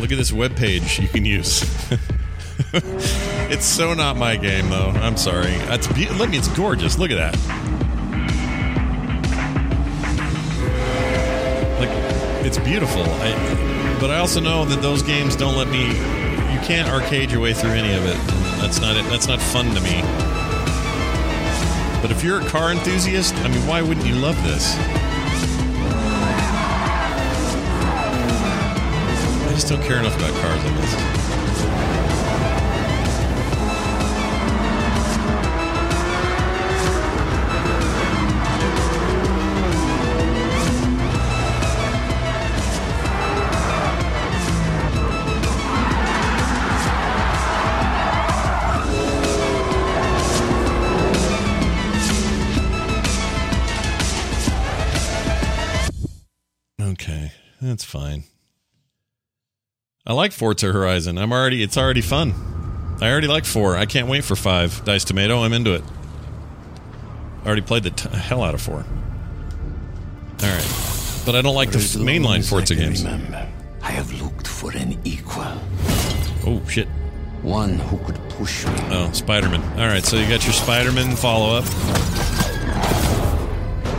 Look 0.00 0.12
at 0.12 0.18
this 0.18 0.32
web 0.32 0.56
page 0.56 0.98
you 0.98 1.08
can 1.08 1.24
use. 1.24 1.62
it's 2.72 3.64
so 3.64 3.94
not 3.94 4.16
my 4.16 4.36
game, 4.36 4.68
though. 4.68 4.90
I'm 4.90 5.16
sorry. 5.16 5.52
That's 5.66 5.86
be- 5.88 6.08
look. 6.10 6.32
It's 6.32 6.48
gorgeous. 6.48 6.98
Look 6.98 7.10
at 7.10 7.16
that. 7.16 7.36
Like, 11.80 12.46
it's 12.46 12.58
beautiful. 12.58 13.02
I, 13.02 13.96
but 14.00 14.10
I 14.10 14.18
also 14.18 14.40
know 14.40 14.64
that 14.64 14.82
those 14.82 15.02
games 15.02 15.36
don't 15.36 15.56
let 15.56 15.68
me. 15.68 15.86
You 15.86 16.60
can't 16.62 16.88
arcade 16.88 17.30
your 17.30 17.40
way 17.40 17.54
through 17.54 17.70
any 17.70 17.94
of 17.94 18.04
it. 18.04 18.16
That's 18.60 18.80
not 18.80 18.96
it. 18.96 19.04
That's 19.06 19.28
not 19.28 19.40
fun 19.40 19.74
to 19.74 19.80
me. 19.80 20.45
But 22.06 22.14
if 22.14 22.22
you're 22.22 22.40
a 22.40 22.44
car 22.44 22.70
enthusiast, 22.70 23.34
I 23.38 23.48
mean, 23.48 23.66
why 23.66 23.82
wouldn't 23.82 24.06
you 24.06 24.14
love 24.14 24.40
this? 24.44 24.76
I 29.42 29.50
just 29.50 29.66
don't 29.66 29.82
care 29.82 29.98
enough 29.98 30.14
about 30.14 30.32
cars 30.40 30.64
on 30.64 30.76
this. 30.76 31.25
That's 57.76 57.84
fine. 57.84 58.24
I 60.06 60.14
like 60.14 60.32
Forza 60.32 60.72
Horizon. 60.72 61.18
I'm 61.18 61.30
already 61.30 61.62
it's 61.62 61.76
already 61.76 62.00
fun. 62.00 62.32
I 63.02 63.10
already 63.10 63.26
like 63.26 63.44
4. 63.44 63.76
I 63.76 63.84
can't 63.84 64.08
wait 64.08 64.24
for 64.24 64.34
5. 64.34 64.86
Dice 64.86 65.04
Tomato, 65.04 65.42
I'm 65.42 65.52
into 65.52 65.74
it. 65.74 65.82
I 67.42 67.46
already 67.46 67.60
played 67.60 67.82
the 67.82 67.90
t- 67.90 68.08
hell 68.08 68.42
out 68.42 68.54
of 68.54 68.62
4. 68.62 68.76
All 68.76 68.82
right. 70.40 71.22
But 71.26 71.34
I 71.36 71.42
don't 71.42 71.54
like 71.54 71.68
the 71.70 71.78
For 71.78 71.84
as 71.84 71.96
f- 71.96 72.02
mainline 72.02 72.38
as 72.38 72.46
I 72.46 72.50
Forza 72.50 72.74
games. 72.76 73.04
Remember, 73.04 73.46
I 73.82 73.90
have 73.90 74.10
looked 74.22 74.48
for 74.48 74.70
an 74.70 74.98
equal. 75.04 75.44
Oh 76.46 76.62
shit. 76.70 76.88
One 77.42 77.78
who 77.78 77.98
could 78.06 78.18
push 78.30 78.64
me. 78.64 78.72
Oh, 78.88 79.10
Spider-Man. 79.12 79.60
All 79.78 79.86
right, 79.86 80.02
so 80.02 80.16
you 80.16 80.26
got 80.30 80.44
your 80.44 80.54
Spider-Man 80.54 81.14
follow-up. 81.14 81.64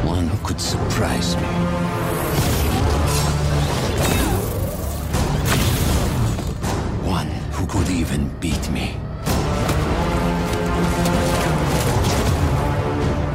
One 0.04 0.28
who 0.30 0.48
could 0.48 0.60
surprise 0.60 1.36
me. 1.36 1.87
One 7.68 7.84
could 7.84 7.92
even 7.92 8.30
beat 8.40 8.70
me. 8.70 8.96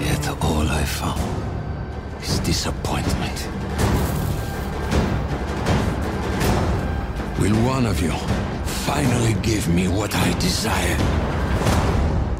Yet 0.00 0.26
all 0.40 0.66
I 0.68 0.84
found 0.84 1.20
is 2.22 2.38
disappointment. 2.40 3.48
Will 7.40 7.56
one 7.66 7.84
of 7.84 8.00
you 8.00 8.12
finally 8.86 9.34
give 9.42 9.68
me 9.68 9.88
what 9.88 10.14
I 10.14 10.32
desire? 10.38 10.96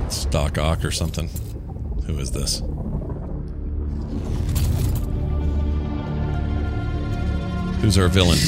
It's 0.07 0.24
Doc 0.26 0.57
Ock 0.59 0.84
or 0.84 0.93
something. 0.93 1.28
Who 2.07 2.18
is 2.18 2.30
this? 2.30 2.62
Who's 7.82 7.99
our 7.99 8.09
villain? 8.09 8.38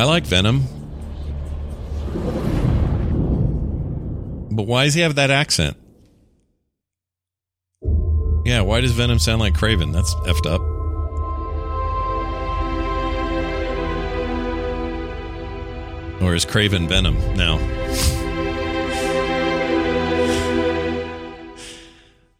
I 0.00 0.04
like 0.04 0.24
Venom. 0.24 0.62
But 4.50 4.62
why 4.62 4.84
does 4.84 4.94
he 4.94 5.02
have 5.02 5.16
that 5.16 5.30
accent? 5.30 5.76
Yeah, 8.46 8.62
why 8.62 8.80
does 8.80 8.92
Venom 8.92 9.18
sound 9.18 9.40
like 9.40 9.52
Kraven? 9.52 9.92
That's 9.92 10.14
effed 10.24 10.46
up. 10.46 10.62
Or 16.22 16.34
is 16.34 16.46
Kraven 16.46 16.88
Venom 16.88 17.18
now? 17.36 17.58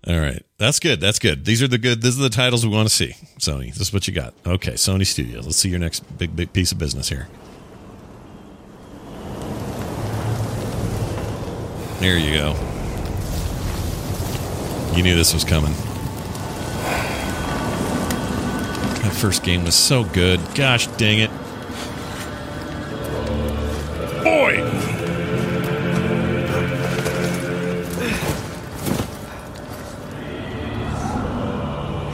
All 0.07 0.19
right. 0.19 0.43
That's 0.57 0.81
good. 0.81 0.99
That's 0.99 1.19
good. 1.19 1.45
These 1.45 1.63
are 1.63 1.69
the 1.69 1.77
good. 1.77 2.01
These 2.01 2.19
are 2.19 2.23
the 2.23 2.31
titles 2.31 2.65
we 2.65 2.73
want 2.73 2.89
to 2.89 2.95
see. 2.95 3.15
Sony. 3.39 3.67
This 3.67 3.89
is 3.89 3.93
what 3.93 4.09
you 4.09 4.15
got. 4.15 4.33
Okay. 4.47 4.73
Sony 4.73 5.07
Studios. 5.07 5.45
Let's 5.45 5.59
see 5.59 5.69
your 5.69 5.79
next 5.79 6.01
big, 6.17 6.35
big 6.35 6.55
piece 6.55 6.73
of 6.73 6.79
business 6.79 7.11
here. 7.11 7.29
There 12.01 12.17
you 12.17 12.33
go. 12.33 12.57
You 14.97 15.03
knew 15.03 15.15
this 15.15 15.35
was 15.35 15.45
coming. 15.45 15.75
That 19.03 19.13
first 19.13 19.43
game 19.43 19.65
was 19.65 19.75
so 19.75 20.05
good. 20.05 20.41
Gosh 20.55 20.87
dang 20.97 21.19
it. 21.19 21.31
Boy! 24.25 24.65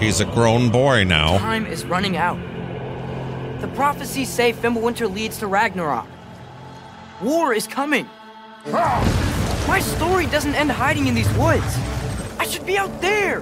He's 0.01 0.18
a 0.20 0.24
grown 0.24 0.70
boy 0.70 1.05
now. 1.05 1.39
Time 1.39 1.64
is 1.64 1.84
running 1.84 2.16
out. 2.16 2.41
The 3.61 3.68
prophecies 3.68 4.28
say 4.28 4.53
Fimbulwinter 4.53 5.09
leads 5.14 5.39
to 5.39 5.47
Ragnarok. 5.47 6.09
War 7.22 7.55
is 7.55 7.68
coming. 7.68 8.11
Ah! 8.66 9.25
My 9.68 9.80
story 9.80 10.26
doesn't 10.26 10.54
end 10.54 10.70
hiding 10.70 11.06
in 11.06 11.14
these 11.14 11.28
woods. 11.36 11.78
I 12.38 12.46
should 12.46 12.64
be 12.66 12.78
out 12.78 13.00
there, 13.00 13.40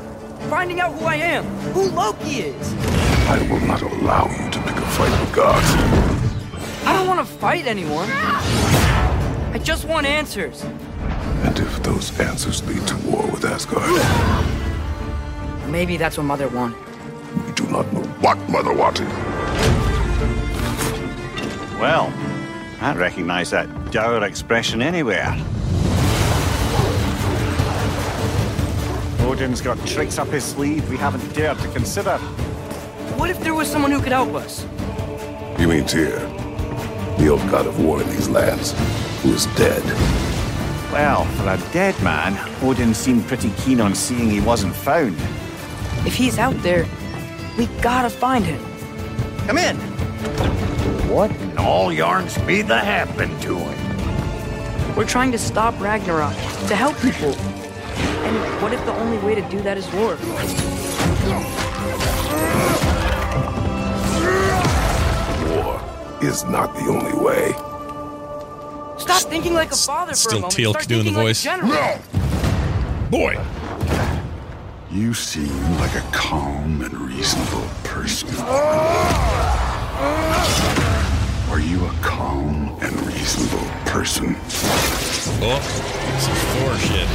finding 0.50 0.80
out 0.80 0.92
who 0.94 1.04
I 1.06 1.16
am, 1.16 1.44
who 1.74 1.88
Loki 1.90 2.40
is. 2.40 2.74
I 3.28 3.38
will 3.50 3.60
not 3.60 3.82
allow 3.82 4.26
you 4.30 4.50
to 4.50 4.58
pick 4.62 4.76
a 4.76 4.86
fight 4.96 5.20
with 5.20 5.34
gods. 5.34 5.66
I 6.86 6.92
don't 6.92 7.06
want 7.06 7.20
to 7.26 7.34
fight 7.34 7.66
anyone. 7.66 8.08
I 8.10 9.60
just 9.62 9.86
want 9.86 10.06
answers. 10.06 10.62
And 11.44 11.58
if 11.58 11.82
those 11.82 12.18
answers 12.20 12.62
lead 12.66 12.86
to 12.88 12.96
war 13.06 13.26
with 13.30 13.44
Asgard, 13.44 13.90
Maybe 15.70 15.96
that's 15.96 16.16
what 16.16 16.24
Mother 16.24 16.48
wanted. 16.48 16.78
we 17.46 17.52
do 17.52 17.66
not 17.66 17.92
know 17.92 18.02
what 18.20 18.38
Mother 18.48 18.72
wanted. 18.72 19.08
Well, 21.80 22.12
I 22.80 22.94
recognize 22.94 23.50
that 23.50 23.66
dour 23.90 24.22
expression 24.24 24.80
anywhere. 24.80 25.34
Odin's 29.24 29.62
got 29.62 29.78
tricks 29.86 30.18
up 30.18 30.28
his 30.28 30.44
sleeve 30.44 30.88
we 30.90 30.98
haven't 30.98 31.34
dared 31.34 31.58
to 31.58 31.68
consider. 31.68 32.18
What 33.16 33.30
if 33.30 33.40
there 33.40 33.54
was 33.54 33.68
someone 33.68 33.90
who 33.90 34.00
could 34.00 34.12
help 34.12 34.34
us? 34.34 34.66
You 35.58 35.66
mean 35.66 35.86
Tyr, 35.86 36.18
the 37.16 37.28
old 37.28 37.40
god 37.50 37.66
of 37.66 37.82
war 37.82 38.02
in 38.02 38.08
these 38.10 38.28
lands, 38.28 38.72
who 39.22 39.32
is 39.32 39.46
dead. 39.56 39.82
Well, 40.92 41.24
for 41.24 41.48
a 41.48 41.72
dead 41.72 42.00
man, 42.02 42.38
Odin 42.62 42.92
seemed 42.92 43.26
pretty 43.26 43.50
keen 43.62 43.80
on 43.80 43.94
seeing 43.94 44.28
he 44.28 44.40
wasn't 44.40 44.74
found. 44.74 45.16
If 46.06 46.14
he's 46.14 46.38
out 46.38 46.56
there, 46.62 46.86
we 47.56 47.66
gotta 47.80 48.10
find 48.10 48.44
him. 48.44 48.62
Come 49.46 49.56
in. 49.56 49.76
What 51.08 51.30
in 51.30 51.56
all 51.56 51.92
yarns 51.92 52.36
be 52.38 52.60
the 52.60 52.78
happened 52.78 53.40
to 53.42 53.56
him? 53.56 54.96
We're 54.96 55.06
trying 55.06 55.32
to 55.32 55.38
stop 55.38 55.80
Ragnarok, 55.80 56.34
to 56.68 56.76
help 56.76 57.00
people. 57.00 57.34
And 58.34 58.62
what 58.62 58.72
if 58.72 58.84
the 58.84 58.92
only 58.92 59.18
way 59.18 59.34
to 59.34 59.42
do 59.48 59.60
that 59.62 59.76
is 59.78 59.86
war? 59.92 60.16
War 65.48 65.80
is 66.22 66.44
not 66.44 66.74
the 66.74 66.86
only 66.88 67.12
way. 67.24 67.52
Stop 68.98 69.22
thinking 69.30 69.54
like 69.54 69.70
a 69.72 69.76
father 69.76 70.12
for 70.12 70.12
a 70.12 70.16
Still 70.16 70.40
moment. 70.40 70.54
Teal'c 70.54 70.70
Start 70.70 70.88
doing 70.88 71.04
the 71.04 71.10
thinking 71.12 71.14
like 71.14 71.22
a 71.22 71.28
voice. 71.28 71.42
general. 71.42 71.98
Boy! 73.10 73.38
You 74.90 75.12
seem 75.14 75.76
like 75.78 75.94
a 75.94 76.02
calm 76.12 76.82
and 76.82 76.92
reasonable 77.00 77.68
person. 77.84 78.28
Are 81.50 81.60
you 81.60 81.84
a 81.84 81.92
calm 82.00 82.76
and 82.80 82.92
reasonable 83.06 83.68
person? 83.86 84.36
Oh, 85.42 85.60
some 86.18 86.34
Thor 86.52 86.76
shit. 86.78 87.08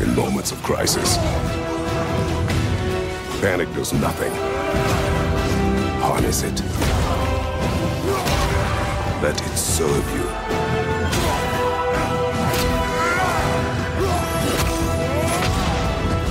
In 0.00 0.14
moments 0.14 0.52
of 0.52 0.62
crisis, 0.62 1.16
panic 3.40 3.72
does 3.74 3.92
nothing. 3.92 4.32
Harness 6.02 6.42
it. 6.42 6.60
Let 9.22 9.40
it 9.40 9.56
serve 9.56 10.06
you. 10.16 10.24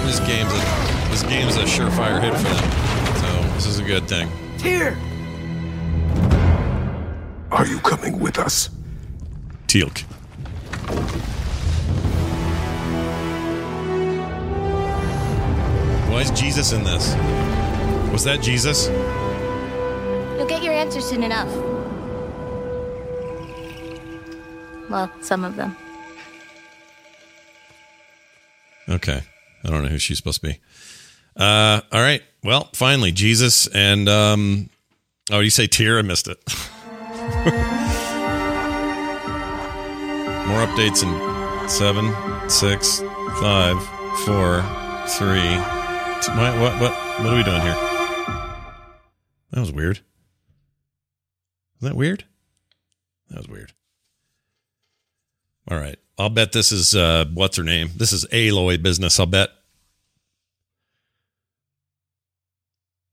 This 0.05 0.19
game's 0.19 0.53
a 0.53 0.82
game's 1.33 1.55
a 1.55 1.63
surefire 1.63 2.21
hit 2.21 2.31
for 2.35 2.43
them. 2.43 2.71
So 3.15 3.53
this 3.55 3.65
is 3.65 3.79
a 3.79 3.83
good 3.83 4.07
thing. 4.07 4.29
Here. 4.59 4.95
Are 7.51 7.65
you 7.65 7.79
coming 7.79 8.19
with 8.19 8.37
us? 8.37 8.69
Teal'c. 9.65 10.01
Why 16.11 16.21
is 16.21 16.29
Jesus 16.39 16.71
in 16.71 16.83
this? 16.83 17.15
Was 18.11 18.23
that 18.25 18.39
Jesus? 18.43 18.89
You'll 20.37 20.45
get 20.45 20.61
your 20.61 20.73
answers 20.73 21.03
soon 21.03 21.23
enough. 21.23 21.51
Well, 24.87 25.11
some 25.21 25.43
of 25.43 25.55
them. 25.55 25.75
Okay. 28.87 29.23
I 29.65 29.69
don't 29.69 29.81
know 29.81 29.89
who 29.89 29.97
she's 29.97 30.17
supposed 30.17 30.41
to 30.41 30.47
be. 30.49 30.59
Uh, 31.35 31.81
all 31.91 32.01
right. 32.01 32.21
Well, 32.43 32.69
finally, 32.73 33.11
Jesus 33.11 33.67
and 33.67 34.07
um, 34.09 34.69
oh, 35.31 35.39
you 35.39 35.49
say 35.49 35.67
Tyr? 35.67 35.99
I 35.99 36.01
missed 36.01 36.27
it. 36.27 36.37
More 40.47 40.65
updates 40.65 41.03
in 41.03 41.69
seven, 41.69 42.13
six, 42.49 42.99
five, 43.39 43.81
four, 44.25 44.61
three. 45.07 45.55
What, 46.37 46.59
what? 46.59 46.81
What? 46.81 46.91
What 46.91 47.33
are 47.33 47.37
we 47.37 47.43
doing 47.43 47.61
here? 47.61 47.75
That 49.51 49.59
was 49.59 49.71
weird. 49.71 49.97
Is 49.97 51.87
that 51.87 51.95
weird? 51.95 52.25
That 53.29 53.37
was 53.37 53.47
weird. 53.47 53.73
All 55.69 55.77
right. 55.77 55.97
I'll 56.17 56.29
bet 56.29 56.51
this 56.51 56.71
is 56.71 56.95
uh 56.95 57.25
what's 57.33 57.57
her 57.57 57.63
name? 57.63 57.89
This 57.95 58.13
is 58.13 58.25
Aloy 58.31 58.81
business, 58.81 59.19
I'll 59.19 59.25
bet. 59.25 59.49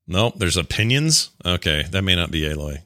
Nope, 0.07 0.35
there's 0.37 0.57
opinions. 0.57 1.31
Okay, 1.45 1.83
that 1.91 2.01
may 2.03 2.15
not 2.15 2.31
be 2.31 2.41
Aloy. 2.41 2.83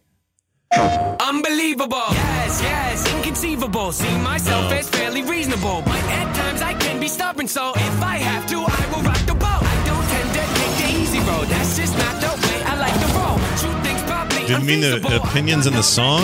Unbelievable. 1.19 2.03
Yes, 2.11 2.61
yes, 2.61 3.15
inconceivable. 3.15 3.91
See 3.91 4.17
myself 4.19 4.71
as 4.71 4.89
fairly 4.89 5.23
reasonable, 5.23 5.81
but 5.85 6.03
at 6.03 6.35
times 6.35 6.61
I 6.61 6.73
can 6.73 6.99
be 6.99 7.07
stubborn. 7.07 7.47
So 7.47 7.71
if 7.75 8.01
I 8.01 8.17
have 8.17 8.45
to, 8.47 8.57
I 8.57 8.83
will 8.91 9.03
rock 9.03 9.19
the 9.25 9.33
boat. 9.33 9.63
I 9.63 9.75
don't 9.85 10.05
tend 10.13 10.29
to 10.33 10.43
take 10.59 10.75
the 10.83 11.01
easy 11.01 11.19
road. 11.19 11.47
That's 11.47 11.77
just 11.77 11.97
not 11.97 12.19
the 12.21 12.27
way 12.47 12.63
I 12.63 12.75
like 12.77 12.93
to 12.93 13.07
roll. 13.17 13.37
True 13.61 13.83
things 13.83 14.01
probably 14.03 14.47
Didn't 14.47 14.65
mean 14.65 14.81
the 14.81 15.21
opinions 15.23 15.65
in 15.67 15.73
the 15.73 15.83
song. 15.83 16.23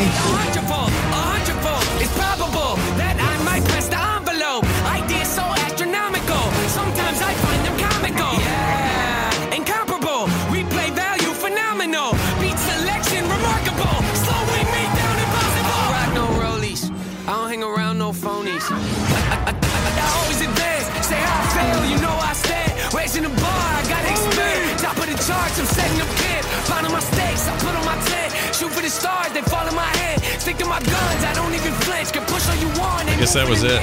Raising 23.22 23.36
the 23.36 23.42
bar, 23.42 23.54
I 23.54 23.84
gotta 23.88 24.10
expand. 24.10 24.80
Top 24.80 24.98
of 24.98 25.06
the 25.06 25.14
chart, 25.22 25.46
watch 25.46 25.58
them 25.58 25.66
setting 25.66 26.02
up 26.02 26.08
camp. 26.18 26.46
Pounding 26.66 26.92
my 26.92 27.00
stakes, 27.00 27.48
I 27.48 27.58
put 27.60 27.76
on 27.76 27.86
my 27.86 27.98
tent. 28.06 28.34
Shoot 28.56 28.72
for 28.72 28.82
the 28.82 28.90
stars, 28.90 29.32
they 29.34 29.42
fall 29.42 29.68
in 29.68 29.76
my 29.76 29.90
hand. 29.98 30.22
Stick 30.42 30.58
to 30.58 30.66
my 30.66 30.80
guns, 30.80 31.24
I 31.24 31.34
don't 31.34 31.54
even 31.54 31.74
flinch. 31.86 32.12
Can 32.12 32.26
push 32.26 32.48
all 32.50 32.56
you 32.56 32.68
want. 32.80 33.10
I 33.10 33.16
guess 33.18 33.34
that 33.34 33.48
was 33.48 33.64
it. 33.64 33.80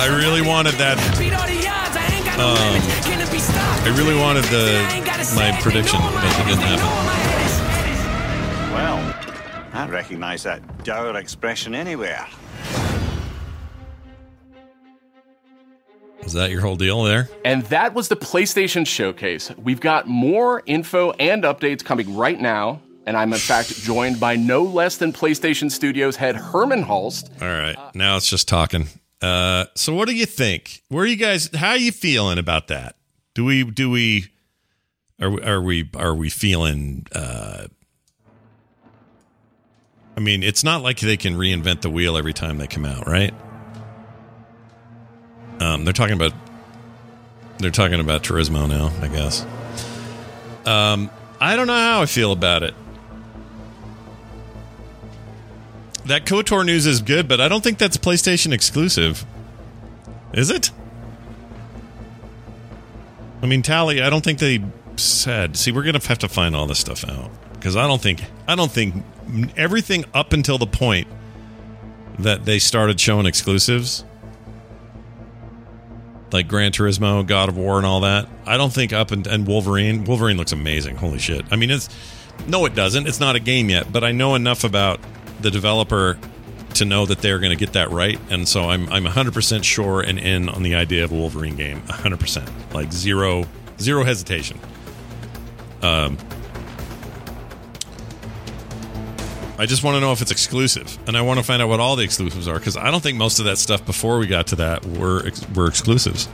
I 0.00 0.06
really 0.08 0.40
wanted 0.40 0.74
that. 0.74 0.96
Beat 1.18 1.34
all 1.34 1.46
the 1.46 1.60
odds, 1.68 1.96
I 1.96 2.04
ain't 2.08 2.24
got 2.24 2.38
no 2.38 2.56
Um. 2.56 2.80
Can 3.04 3.20
it 3.20 3.30
be 3.30 3.38
stopped? 3.38 3.84
I 3.84 3.92
really 3.96 4.16
wanted 4.16 4.44
the 4.48 4.80
my 5.36 5.52
prediction, 5.60 6.00
but 6.00 6.24
it 6.24 6.46
didn't 6.48 6.64
happen. 6.64 6.88
Well, 8.72 8.98
I 9.74 9.88
recognize 9.88 10.42
that 10.44 10.60
dour 10.84 11.16
expression 11.16 11.74
anywhere. 11.74 12.26
Is 16.22 16.34
that 16.34 16.50
your 16.50 16.60
whole 16.60 16.76
deal 16.76 17.02
there? 17.02 17.28
And 17.44 17.62
that 17.64 17.94
was 17.94 18.08
the 18.08 18.16
PlayStation 18.16 18.86
Showcase. 18.86 19.50
We've 19.56 19.80
got 19.80 20.06
more 20.06 20.62
info 20.66 21.10
and 21.12 21.42
updates 21.44 21.84
coming 21.84 22.16
right 22.16 22.40
now. 22.40 22.80
And 23.06 23.16
I'm, 23.16 23.32
in 23.32 23.38
fact, 23.38 23.74
joined 23.82 24.20
by 24.20 24.36
no 24.36 24.62
less 24.62 24.96
than 24.96 25.12
PlayStation 25.12 25.70
Studios 25.70 26.16
head 26.16 26.36
Herman 26.36 26.84
Hulst. 26.84 27.30
All 27.42 27.48
right, 27.48 27.76
now 27.94 28.16
it's 28.16 28.30
just 28.30 28.46
talking. 28.46 28.86
Uh, 29.20 29.66
so 29.74 29.94
what 29.94 30.08
do 30.08 30.14
you 30.14 30.26
think? 30.26 30.82
Where 30.88 31.04
are 31.04 31.06
you 31.06 31.16
guys? 31.16 31.50
How 31.54 31.70
are 31.70 31.76
you 31.76 31.92
feeling 31.92 32.38
about 32.38 32.68
that? 32.68 32.96
Do 33.34 33.44
we? 33.44 33.64
Do 33.64 33.90
we? 33.90 34.28
Are 35.20 35.30
we? 35.30 35.42
Are 35.42 35.60
we? 35.60 35.90
Are 35.96 36.14
we 36.14 36.30
feeling? 36.30 37.06
Uh, 37.12 37.66
I 40.16 40.20
mean, 40.20 40.42
it's 40.42 40.62
not 40.62 40.82
like 40.82 41.00
they 41.00 41.16
can 41.16 41.34
reinvent 41.34 41.80
the 41.80 41.90
wheel 41.90 42.16
every 42.16 42.34
time 42.34 42.58
they 42.58 42.66
come 42.66 42.84
out, 42.84 43.06
right? 43.06 43.34
Um, 45.62 45.84
they're 45.84 45.92
talking 45.92 46.14
about. 46.14 46.32
They're 47.58 47.70
talking 47.70 48.00
about 48.00 48.24
Turismo 48.24 48.68
now, 48.68 48.90
I 49.00 49.08
guess. 49.08 49.46
Um, 50.66 51.10
I 51.40 51.54
don't 51.54 51.68
know 51.68 51.74
how 51.74 52.02
I 52.02 52.06
feel 52.06 52.32
about 52.32 52.64
it. 52.64 52.74
That 56.06 56.24
KOTOR 56.24 56.66
news 56.66 56.86
is 56.86 57.00
good, 57.00 57.28
but 57.28 57.40
I 57.40 57.48
don't 57.48 57.62
think 57.62 57.78
that's 57.78 57.96
PlayStation 57.96 58.52
exclusive. 58.52 59.24
Is 60.32 60.50
it? 60.50 60.72
I 63.42 63.46
mean, 63.46 63.62
Tally, 63.62 64.02
I 64.02 64.10
don't 64.10 64.24
think 64.24 64.40
they 64.40 64.64
said. 64.96 65.56
See, 65.56 65.70
we're 65.70 65.84
gonna 65.84 66.04
have 66.04 66.18
to 66.18 66.28
find 66.28 66.56
all 66.56 66.66
this 66.66 66.80
stuff 66.80 67.08
out 67.08 67.30
because 67.54 67.76
I 67.76 67.86
don't 67.86 68.02
think 68.02 68.24
I 68.48 68.56
don't 68.56 68.70
think 68.70 69.04
everything 69.56 70.04
up 70.12 70.32
until 70.32 70.58
the 70.58 70.66
point 70.66 71.06
that 72.18 72.44
they 72.44 72.58
started 72.58 73.00
showing 73.00 73.26
exclusives, 73.26 74.04
like 76.32 76.48
Gran 76.48 76.72
Turismo, 76.72 77.26
God 77.26 77.48
of 77.48 77.56
War, 77.56 77.76
and 77.76 77.86
all 77.86 78.00
that. 78.00 78.28
I 78.46 78.56
don't 78.56 78.72
think 78.72 78.92
up 78.92 79.10
and, 79.10 79.26
and 79.26 79.46
Wolverine. 79.46 80.04
Wolverine 80.04 80.36
looks 80.36 80.52
amazing. 80.52 80.96
Holy 80.96 81.18
shit! 81.18 81.44
I 81.50 81.56
mean, 81.56 81.70
it's 81.70 81.88
no, 82.46 82.64
it 82.64 82.74
doesn't. 82.74 83.06
It's 83.06 83.20
not 83.20 83.36
a 83.36 83.40
game 83.40 83.70
yet, 83.70 83.92
but 83.92 84.04
I 84.04 84.12
know 84.12 84.34
enough 84.34 84.64
about 84.64 85.00
the 85.40 85.50
developer 85.50 86.18
to 86.74 86.84
know 86.84 87.04
that 87.06 87.18
they're 87.18 87.38
going 87.38 87.50
to 87.50 87.56
get 87.56 87.74
that 87.74 87.90
right, 87.90 88.18
and 88.30 88.48
so 88.48 88.70
I'm 88.70 88.88
I'm 88.90 89.04
100% 89.04 89.64
sure 89.64 90.00
and 90.00 90.18
in 90.18 90.48
on 90.48 90.62
the 90.62 90.74
idea 90.74 91.04
of 91.04 91.12
a 91.12 91.14
Wolverine 91.14 91.56
game. 91.56 91.82
100%, 91.82 92.74
like 92.74 92.92
zero 92.92 93.44
zero 93.78 94.04
hesitation. 94.04 94.58
Um, 95.82 96.16
I 99.58 99.66
just 99.66 99.84
want 99.84 99.96
to 99.96 100.00
know 100.00 100.12
if 100.12 100.22
it's 100.22 100.30
exclusive, 100.30 100.98
and 101.06 101.16
I 101.16 101.22
want 101.22 101.38
to 101.38 101.44
find 101.44 101.60
out 101.60 101.68
what 101.68 101.78
all 101.78 101.94
the 101.94 102.04
exclusives 102.04 102.48
are 102.48 102.58
because 102.58 102.76
I 102.76 102.90
don't 102.90 103.02
think 103.02 103.18
most 103.18 103.38
of 103.38 103.44
that 103.44 103.58
stuff 103.58 103.84
before 103.84 104.18
we 104.18 104.26
got 104.26 104.46
to 104.48 104.56
that 104.56 104.84
were 104.84 105.26
ex- 105.26 105.48
were 105.50 105.66
exclusives. 105.66 106.28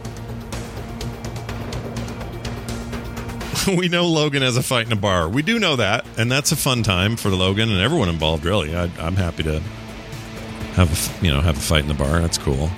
we 3.77 3.89
know 3.89 4.07
Logan 4.07 4.43
has 4.43 4.57
a 4.57 4.63
fight 4.63 4.87
in 4.87 4.93
a 4.93 4.97
bar. 4.97 5.29
We 5.29 5.43
do 5.43 5.59
know 5.59 5.77
that, 5.77 6.07
and 6.17 6.31
that's 6.31 6.53
a 6.53 6.57
fun 6.57 6.83
time 6.83 7.17
for 7.17 7.31
Logan 7.31 7.71
and 7.71 7.81
everyone 7.81 8.09
involved. 8.09 8.45
Really, 8.45 8.75
I, 8.75 8.85
I'm 8.99 9.17
happy 9.17 9.43
to 9.43 9.61
have 10.75 10.93
a, 10.93 11.25
you 11.25 11.33
know 11.33 11.41
have 11.41 11.57
a 11.57 11.61
fight 11.61 11.83
in 11.83 11.89
the 11.89 11.95
bar. 11.95 12.21
That's 12.21 12.39
cool. 12.39 12.71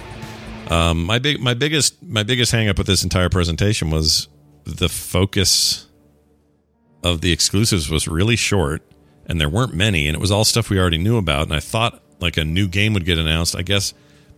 Um, 0.68 1.04
my 1.04 1.18
big 1.18 1.40
my 1.40 1.54
biggest 1.54 2.02
my 2.02 2.22
biggest 2.22 2.52
hang 2.52 2.68
up 2.68 2.78
with 2.78 2.86
this 2.86 3.02
entire 3.02 3.28
presentation 3.28 3.90
was 3.90 4.28
the 4.64 4.88
focus 4.88 5.86
of 7.02 7.20
the 7.20 7.32
exclusives 7.32 7.90
was 7.90 8.08
really 8.08 8.36
short, 8.36 8.82
and 9.26 9.40
there 9.40 9.48
weren't 9.48 9.74
many, 9.74 10.08
and 10.08 10.14
it 10.14 10.20
was 10.20 10.30
all 10.30 10.44
stuff 10.44 10.70
we 10.70 10.78
already 10.78 10.98
knew 10.98 11.16
about. 11.16 11.44
And 11.44 11.54
I 11.54 11.60
thought 11.60 12.02
like 12.20 12.36
a 12.36 12.44
new 12.44 12.68
game 12.68 12.94
would 12.94 13.04
get 13.04 13.18
announced. 13.18 13.56
I 13.56 13.62
guess 13.62 13.94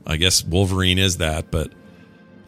I 0.06 0.16
guess 0.16 0.44
Wolverine 0.44 0.98
is 0.98 1.18
that, 1.18 1.50
but 1.50 1.72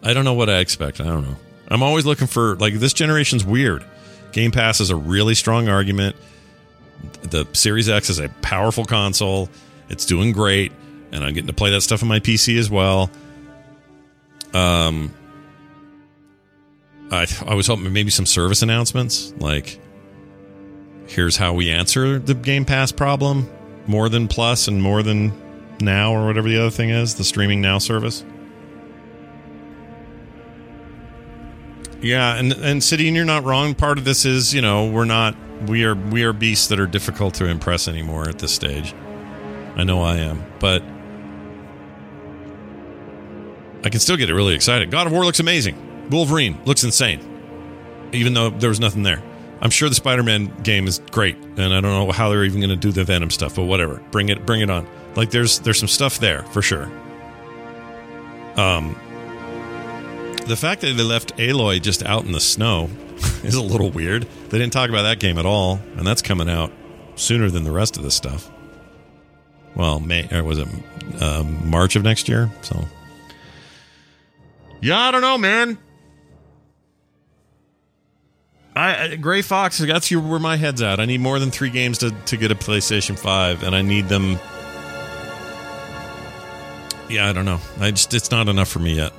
I 0.03 0.12
don't 0.12 0.24
know 0.24 0.35
what 0.35 0.51
I 0.51 0.59
expect. 0.59 1.01
I 1.01 1.05
don't 1.05 1.22
know. 1.22 1.37
I'm 1.68 1.82
always 1.82 2.05
looking 2.07 2.26
for 2.26 2.57
like 2.57 2.74
this 2.74 2.93
generation's 2.93 3.45
weird. 3.45 3.85
Game 4.32 4.51
Pass 4.51 4.80
is 4.80 4.91
a 4.91 4.97
really 4.97 5.35
strong 5.35 5.68
argument. 5.68 6.16
The 7.22 7.47
Series 7.53 7.89
X 7.89 8.11
is 8.11 8.18
a 8.18 8.28
powerful 8.43 8.85
console. 8.85 9.49
It's 9.89 10.07
doing 10.07 10.32
great, 10.32 10.72
and 11.12 11.24
I'm 11.24 11.32
getting 11.35 11.47
to 11.47 11.53
play 11.53 11.70
that 11.70 11.82
stuff 11.82 12.03
on 12.03 12.09
my 12.09 12.20
PC 12.20 12.59
as 12.59 12.70
well. 12.70 13.11
Um, 14.53 15.12
I 17.11 17.26
I 17.47 17.55
was 17.55 17.66
hoping 17.66 17.93
maybe 17.93 18.11
some 18.11 18.26
service 18.26 18.62
announcements 18.62 19.32
like 19.39 19.80
here's 21.14 21.36
how 21.36 21.52
we 21.54 21.70
answer 21.70 22.18
the 22.18 22.34
Game 22.34 22.64
Pass 22.64 22.92
problem 22.92 23.48
more 23.86 24.08
than 24.08 24.28
Plus 24.28 24.66
and 24.68 24.82
more 24.82 25.02
than 25.02 25.32
Now 25.80 26.12
or 26.12 26.26
whatever 26.26 26.48
the 26.48 26.58
other 26.58 26.70
thing 26.70 26.90
is, 26.90 27.14
the 27.14 27.24
streaming 27.24 27.60
Now 27.60 27.78
service. 27.78 28.24
Yeah, 32.00 32.36
and 32.36 32.52
and 32.52 32.92
and 32.92 33.16
you're 33.16 33.24
not 33.24 33.44
wrong. 33.44 33.74
Part 33.74 33.96
of 33.96 34.04
this 34.04 34.24
is, 34.26 34.52
you 34.52 34.60
know, 34.60 34.90
we're 34.90 35.06
not 35.06 35.34
we 35.66 35.84
are 35.84 35.94
we 35.94 36.24
are 36.24 36.32
beasts 36.32 36.66
that 36.68 36.78
are 36.78 36.86
difficult 36.86 37.34
to 37.34 37.46
impress 37.46 37.88
anymore 37.88 38.28
at 38.28 38.38
this 38.38 38.52
stage. 38.52 38.94
I 39.76 39.84
know 39.84 40.02
I 40.02 40.16
am, 40.18 40.44
but 40.58 40.82
I 43.84 43.88
can 43.88 44.00
still 44.00 44.16
get 44.16 44.28
really 44.30 44.54
excited. 44.54 44.90
God 44.90 45.06
of 45.06 45.12
War 45.12 45.24
looks 45.24 45.40
amazing. 45.40 46.08
Wolverine 46.10 46.60
looks 46.64 46.84
insane, 46.84 48.10
even 48.12 48.34
though 48.34 48.50
there 48.50 48.68
was 48.68 48.80
nothing 48.80 49.02
there. 49.02 49.22
I'm 49.64 49.70
sure 49.70 49.88
the 49.88 49.94
Spider-Man 49.94 50.62
game 50.62 50.86
is 50.86 51.00
great, 51.10 51.36
and 51.36 51.72
I 51.72 51.80
don't 51.80 51.84
know 51.84 52.12
how 52.12 52.28
they're 52.28 52.44
even 52.44 52.60
going 52.60 52.68
to 52.68 52.76
do 52.76 52.92
the 52.92 53.02
Venom 53.02 53.30
stuff, 53.30 53.56
but 53.56 53.64
whatever. 53.64 54.02
Bring 54.10 54.28
it, 54.28 54.44
bring 54.44 54.60
it 54.60 54.68
on. 54.68 54.86
Like 55.16 55.30
there's 55.30 55.60
there's 55.60 55.78
some 55.78 55.88
stuff 55.88 56.18
there 56.18 56.42
for 56.42 56.60
sure. 56.60 56.84
Um, 58.56 58.94
the 60.46 60.56
fact 60.56 60.82
that 60.82 60.92
they 60.94 61.02
left 61.02 61.36
Aloy 61.38 61.80
just 61.80 62.02
out 62.02 62.24
in 62.24 62.32
the 62.32 62.40
snow 62.40 62.90
is 63.42 63.54
a 63.54 63.62
little 63.62 63.90
weird. 63.90 64.24
They 64.50 64.58
didn't 64.58 64.74
talk 64.74 64.90
about 64.90 65.02
that 65.02 65.18
game 65.18 65.38
at 65.38 65.46
all, 65.46 65.80
and 65.96 66.06
that's 66.06 66.20
coming 66.20 66.50
out 66.50 66.70
sooner 67.16 67.48
than 67.48 67.64
the 67.64 67.72
rest 67.72 67.96
of 67.96 68.02
this 68.02 68.14
stuff. 68.14 68.50
Well, 69.74 69.98
May 69.98 70.28
or 70.30 70.44
was 70.44 70.58
it 70.58 70.68
um, 71.22 71.68
March 71.68 71.96
of 71.96 72.02
next 72.02 72.28
year? 72.28 72.50
So, 72.60 72.84
yeah, 74.82 74.98
I 74.98 75.10
don't 75.10 75.22
know, 75.22 75.38
man. 75.38 75.78
I, 78.76 79.16
Gray 79.16 79.42
Fox, 79.42 79.78
that's 79.78 80.10
your, 80.10 80.20
where 80.20 80.40
my 80.40 80.56
head's 80.56 80.82
at. 80.82 80.98
I 80.98 81.04
need 81.04 81.20
more 81.20 81.38
than 81.38 81.50
three 81.50 81.70
games 81.70 81.98
to, 81.98 82.10
to 82.10 82.36
get 82.36 82.50
a 82.50 82.56
PlayStation 82.56 83.18
Five, 83.18 83.62
and 83.62 83.74
I 83.74 83.82
need 83.82 84.08
them. 84.08 84.38
Yeah, 87.08 87.28
I 87.28 87.32
don't 87.32 87.44
know. 87.44 87.60
I 87.78 87.92
just 87.92 88.12
it's 88.14 88.30
not 88.30 88.48
enough 88.48 88.68
for 88.68 88.80
me 88.80 88.96
yet. 88.96 89.12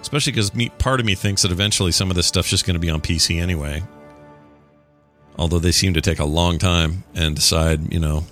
Especially 0.00 0.32
because 0.32 0.50
part 0.78 1.00
of 1.00 1.06
me 1.06 1.14
thinks 1.14 1.42
that 1.42 1.50
eventually 1.50 1.92
some 1.92 2.10
of 2.10 2.16
this 2.16 2.26
stuff's 2.26 2.50
just 2.50 2.66
going 2.66 2.74
to 2.74 2.80
be 2.80 2.90
on 2.90 3.00
PC 3.00 3.40
anyway. 3.40 3.82
Although 5.36 5.58
they 5.58 5.72
seem 5.72 5.94
to 5.94 6.00
take 6.00 6.18
a 6.18 6.24
long 6.24 6.58
time 6.58 7.04
and 7.14 7.34
decide, 7.34 7.92
you 7.92 7.98
know, 7.98 8.24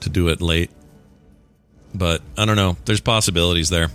to 0.00 0.10
do 0.10 0.28
it 0.28 0.40
late. 0.40 0.70
But 1.94 2.22
I 2.36 2.44
don't 2.44 2.56
know. 2.56 2.76
There's 2.84 3.00
possibilities 3.00 3.70
there. 3.70 3.88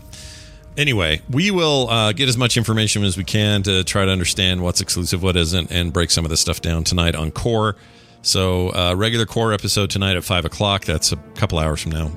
Anyway, 0.75 1.21
we 1.29 1.51
will 1.51 1.87
uh, 1.89 2.11
get 2.13 2.27
as 2.27 2.37
much 2.37 2.57
information 2.57 3.03
as 3.03 3.15
we 3.15 3.23
can 3.23 3.61
to 3.63 3.83
try 3.83 4.05
to 4.05 4.11
understand 4.11 4.61
what's 4.61 4.81
exclusive, 4.81 5.21
what 5.21 5.35
isn't, 5.37 5.71
and 5.71 5.93
break 5.93 6.09
some 6.09 6.25
of 6.25 6.29
this 6.29 6.41
stuff 6.41 6.61
down 6.61 6.83
tonight 6.83 7.15
on 7.15 7.31
Core. 7.31 7.75
So, 8.23 8.69
uh, 8.73 8.95
regular 8.95 9.25
Core 9.25 9.53
episode 9.53 9.89
tonight 9.89 10.15
at 10.15 10.23
5 10.23 10.45
o'clock. 10.45 10.85
That's 10.85 11.11
a 11.11 11.17
couple 11.35 11.59
hours 11.59 11.81
from 11.81 11.91
now. 11.91 12.11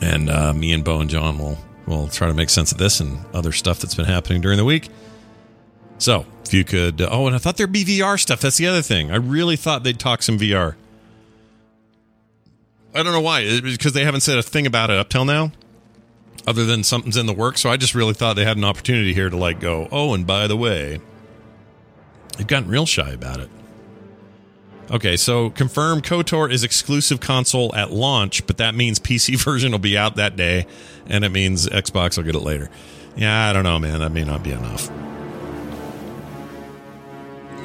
And 0.00 0.30
uh, 0.30 0.52
me 0.54 0.72
and 0.72 0.82
Bo 0.82 1.00
and 1.00 1.10
John 1.10 1.38
will 1.38 1.58
will 1.86 2.08
try 2.08 2.28
to 2.28 2.34
make 2.34 2.48
sense 2.50 2.70
of 2.72 2.78
this 2.78 3.00
and 3.00 3.18
other 3.34 3.50
stuff 3.52 3.80
that's 3.80 3.96
been 3.96 4.04
happening 4.04 4.40
during 4.40 4.56
the 4.56 4.64
week. 4.64 4.88
So, 5.98 6.24
if 6.44 6.54
you 6.54 6.64
could. 6.64 7.02
oh, 7.02 7.26
and 7.26 7.36
I 7.36 7.38
thought 7.38 7.56
there'd 7.56 7.72
be 7.72 7.84
VR 7.84 8.18
stuff. 8.18 8.40
That's 8.40 8.56
the 8.56 8.66
other 8.66 8.82
thing. 8.82 9.10
I 9.10 9.16
really 9.16 9.56
thought 9.56 9.82
they'd 9.82 9.98
talk 9.98 10.22
some 10.22 10.38
VR. 10.38 10.76
I 12.94 13.02
don't 13.02 13.12
know 13.12 13.20
why. 13.20 13.60
Because 13.60 13.92
they 13.92 14.04
haven't 14.04 14.22
said 14.22 14.38
a 14.38 14.42
thing 14.42 14.66
about 14.66 14.90
it 14.90 14.96
up 14.96 15.08
till 15.08 15.24
now, 15.24 15.52
other 16.46 16.64
than 16.64 16.82
something's 16.82 17.16
in 17.16 17.26
the 17.26 17.32
works. 17.32 17.60
So 17.60 17.70
I 17.70 17.76
just 17.76 17.94
really 17.94 18.14
thought 18.14 18.36
they 18.36 18.44
had 18.44 18.56
an 18.56 18.64
opportunity 18.64 19.14
here 19.14 19.30
to 19.30 19.36
like 19.36 19.60
go. 19.60 19.88
Oh, 19.90 20.14
and 20.14 20.26
by 20.26 20.46
the 20.46 20.56
way, 20.56 21.00
they've 22.36 22.46
gotten 22.46 22.68
real 22.68 22.86
shy 22.86 23.10
about 23.10 23.40
it. 23.40 23.50
Okay, 24.90 25.16
so 25.16 25.50
confirm 25.50 26.02
KOTOR 26.02 26.50
is 26.50 26.64
exclusive 26.64 27.20
console 27.20 27.72
at 27.76 27.92
launch, 27.92 28.44
but 28.48 28.56
that 28.56 28.74
means 28.74 28.98
PC 28.98 29.42
version 29.42 29.70
will 29.70 29.78
be 29.78 29.96
out 29.96 30.16
that 30.16 30.36
day, 30.36 30.66
and 31.06 31.24
it 31.24 31.30
means 31.30 31.68
Xbox 31.68 32.16
will 32.16 32.24
get 32.24 32.34
it 32.34 32.40
later. 32.40 32.68
Yeah, 33.16 33.48
I 33.48 33.52
don't 33.52 33.64
know, 33.64 33.78
man. 33.78 34.00
That 34.00 34.10
may 34.10 34.24
not 34.24 34.42
be 34.42 34.50
enough. 34.50 34.90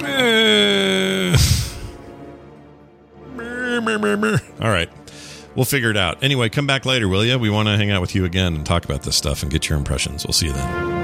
Eh. 0.04 1.36
All 4.62 4.70
right. 4.70 4.90
We'll 5.56 5.66
figure 5.66 5.90
it 5.90 5.98
out. 5.98 6.22
Anyway, 6.24 6.50
come 6.50 6.68
back 6.68 6.86
later, 6.86 7.08
will 7.08 7.26
you? 7.26 7.38
We 7.40 7.50
want 7.50 7.68
to 7.68 7.78
hang 7.78 7.92
out 7.92 8.02
with 8.02 8.14
you 8.14 8.26
again 8.26 8.56
and 8.56 8.66
talk 8.66 8.86
about 8.86 9.04
this 9.04 9.16
stuff 9.16 9.42
and 9.42 9.52
get 9.52 9.70
your 9.70 9.78
impressions. 9.78 10.26
We'll 10.26 10.34
see 10.34 10.48
you 10.48 10.54
then. 10.54 10.95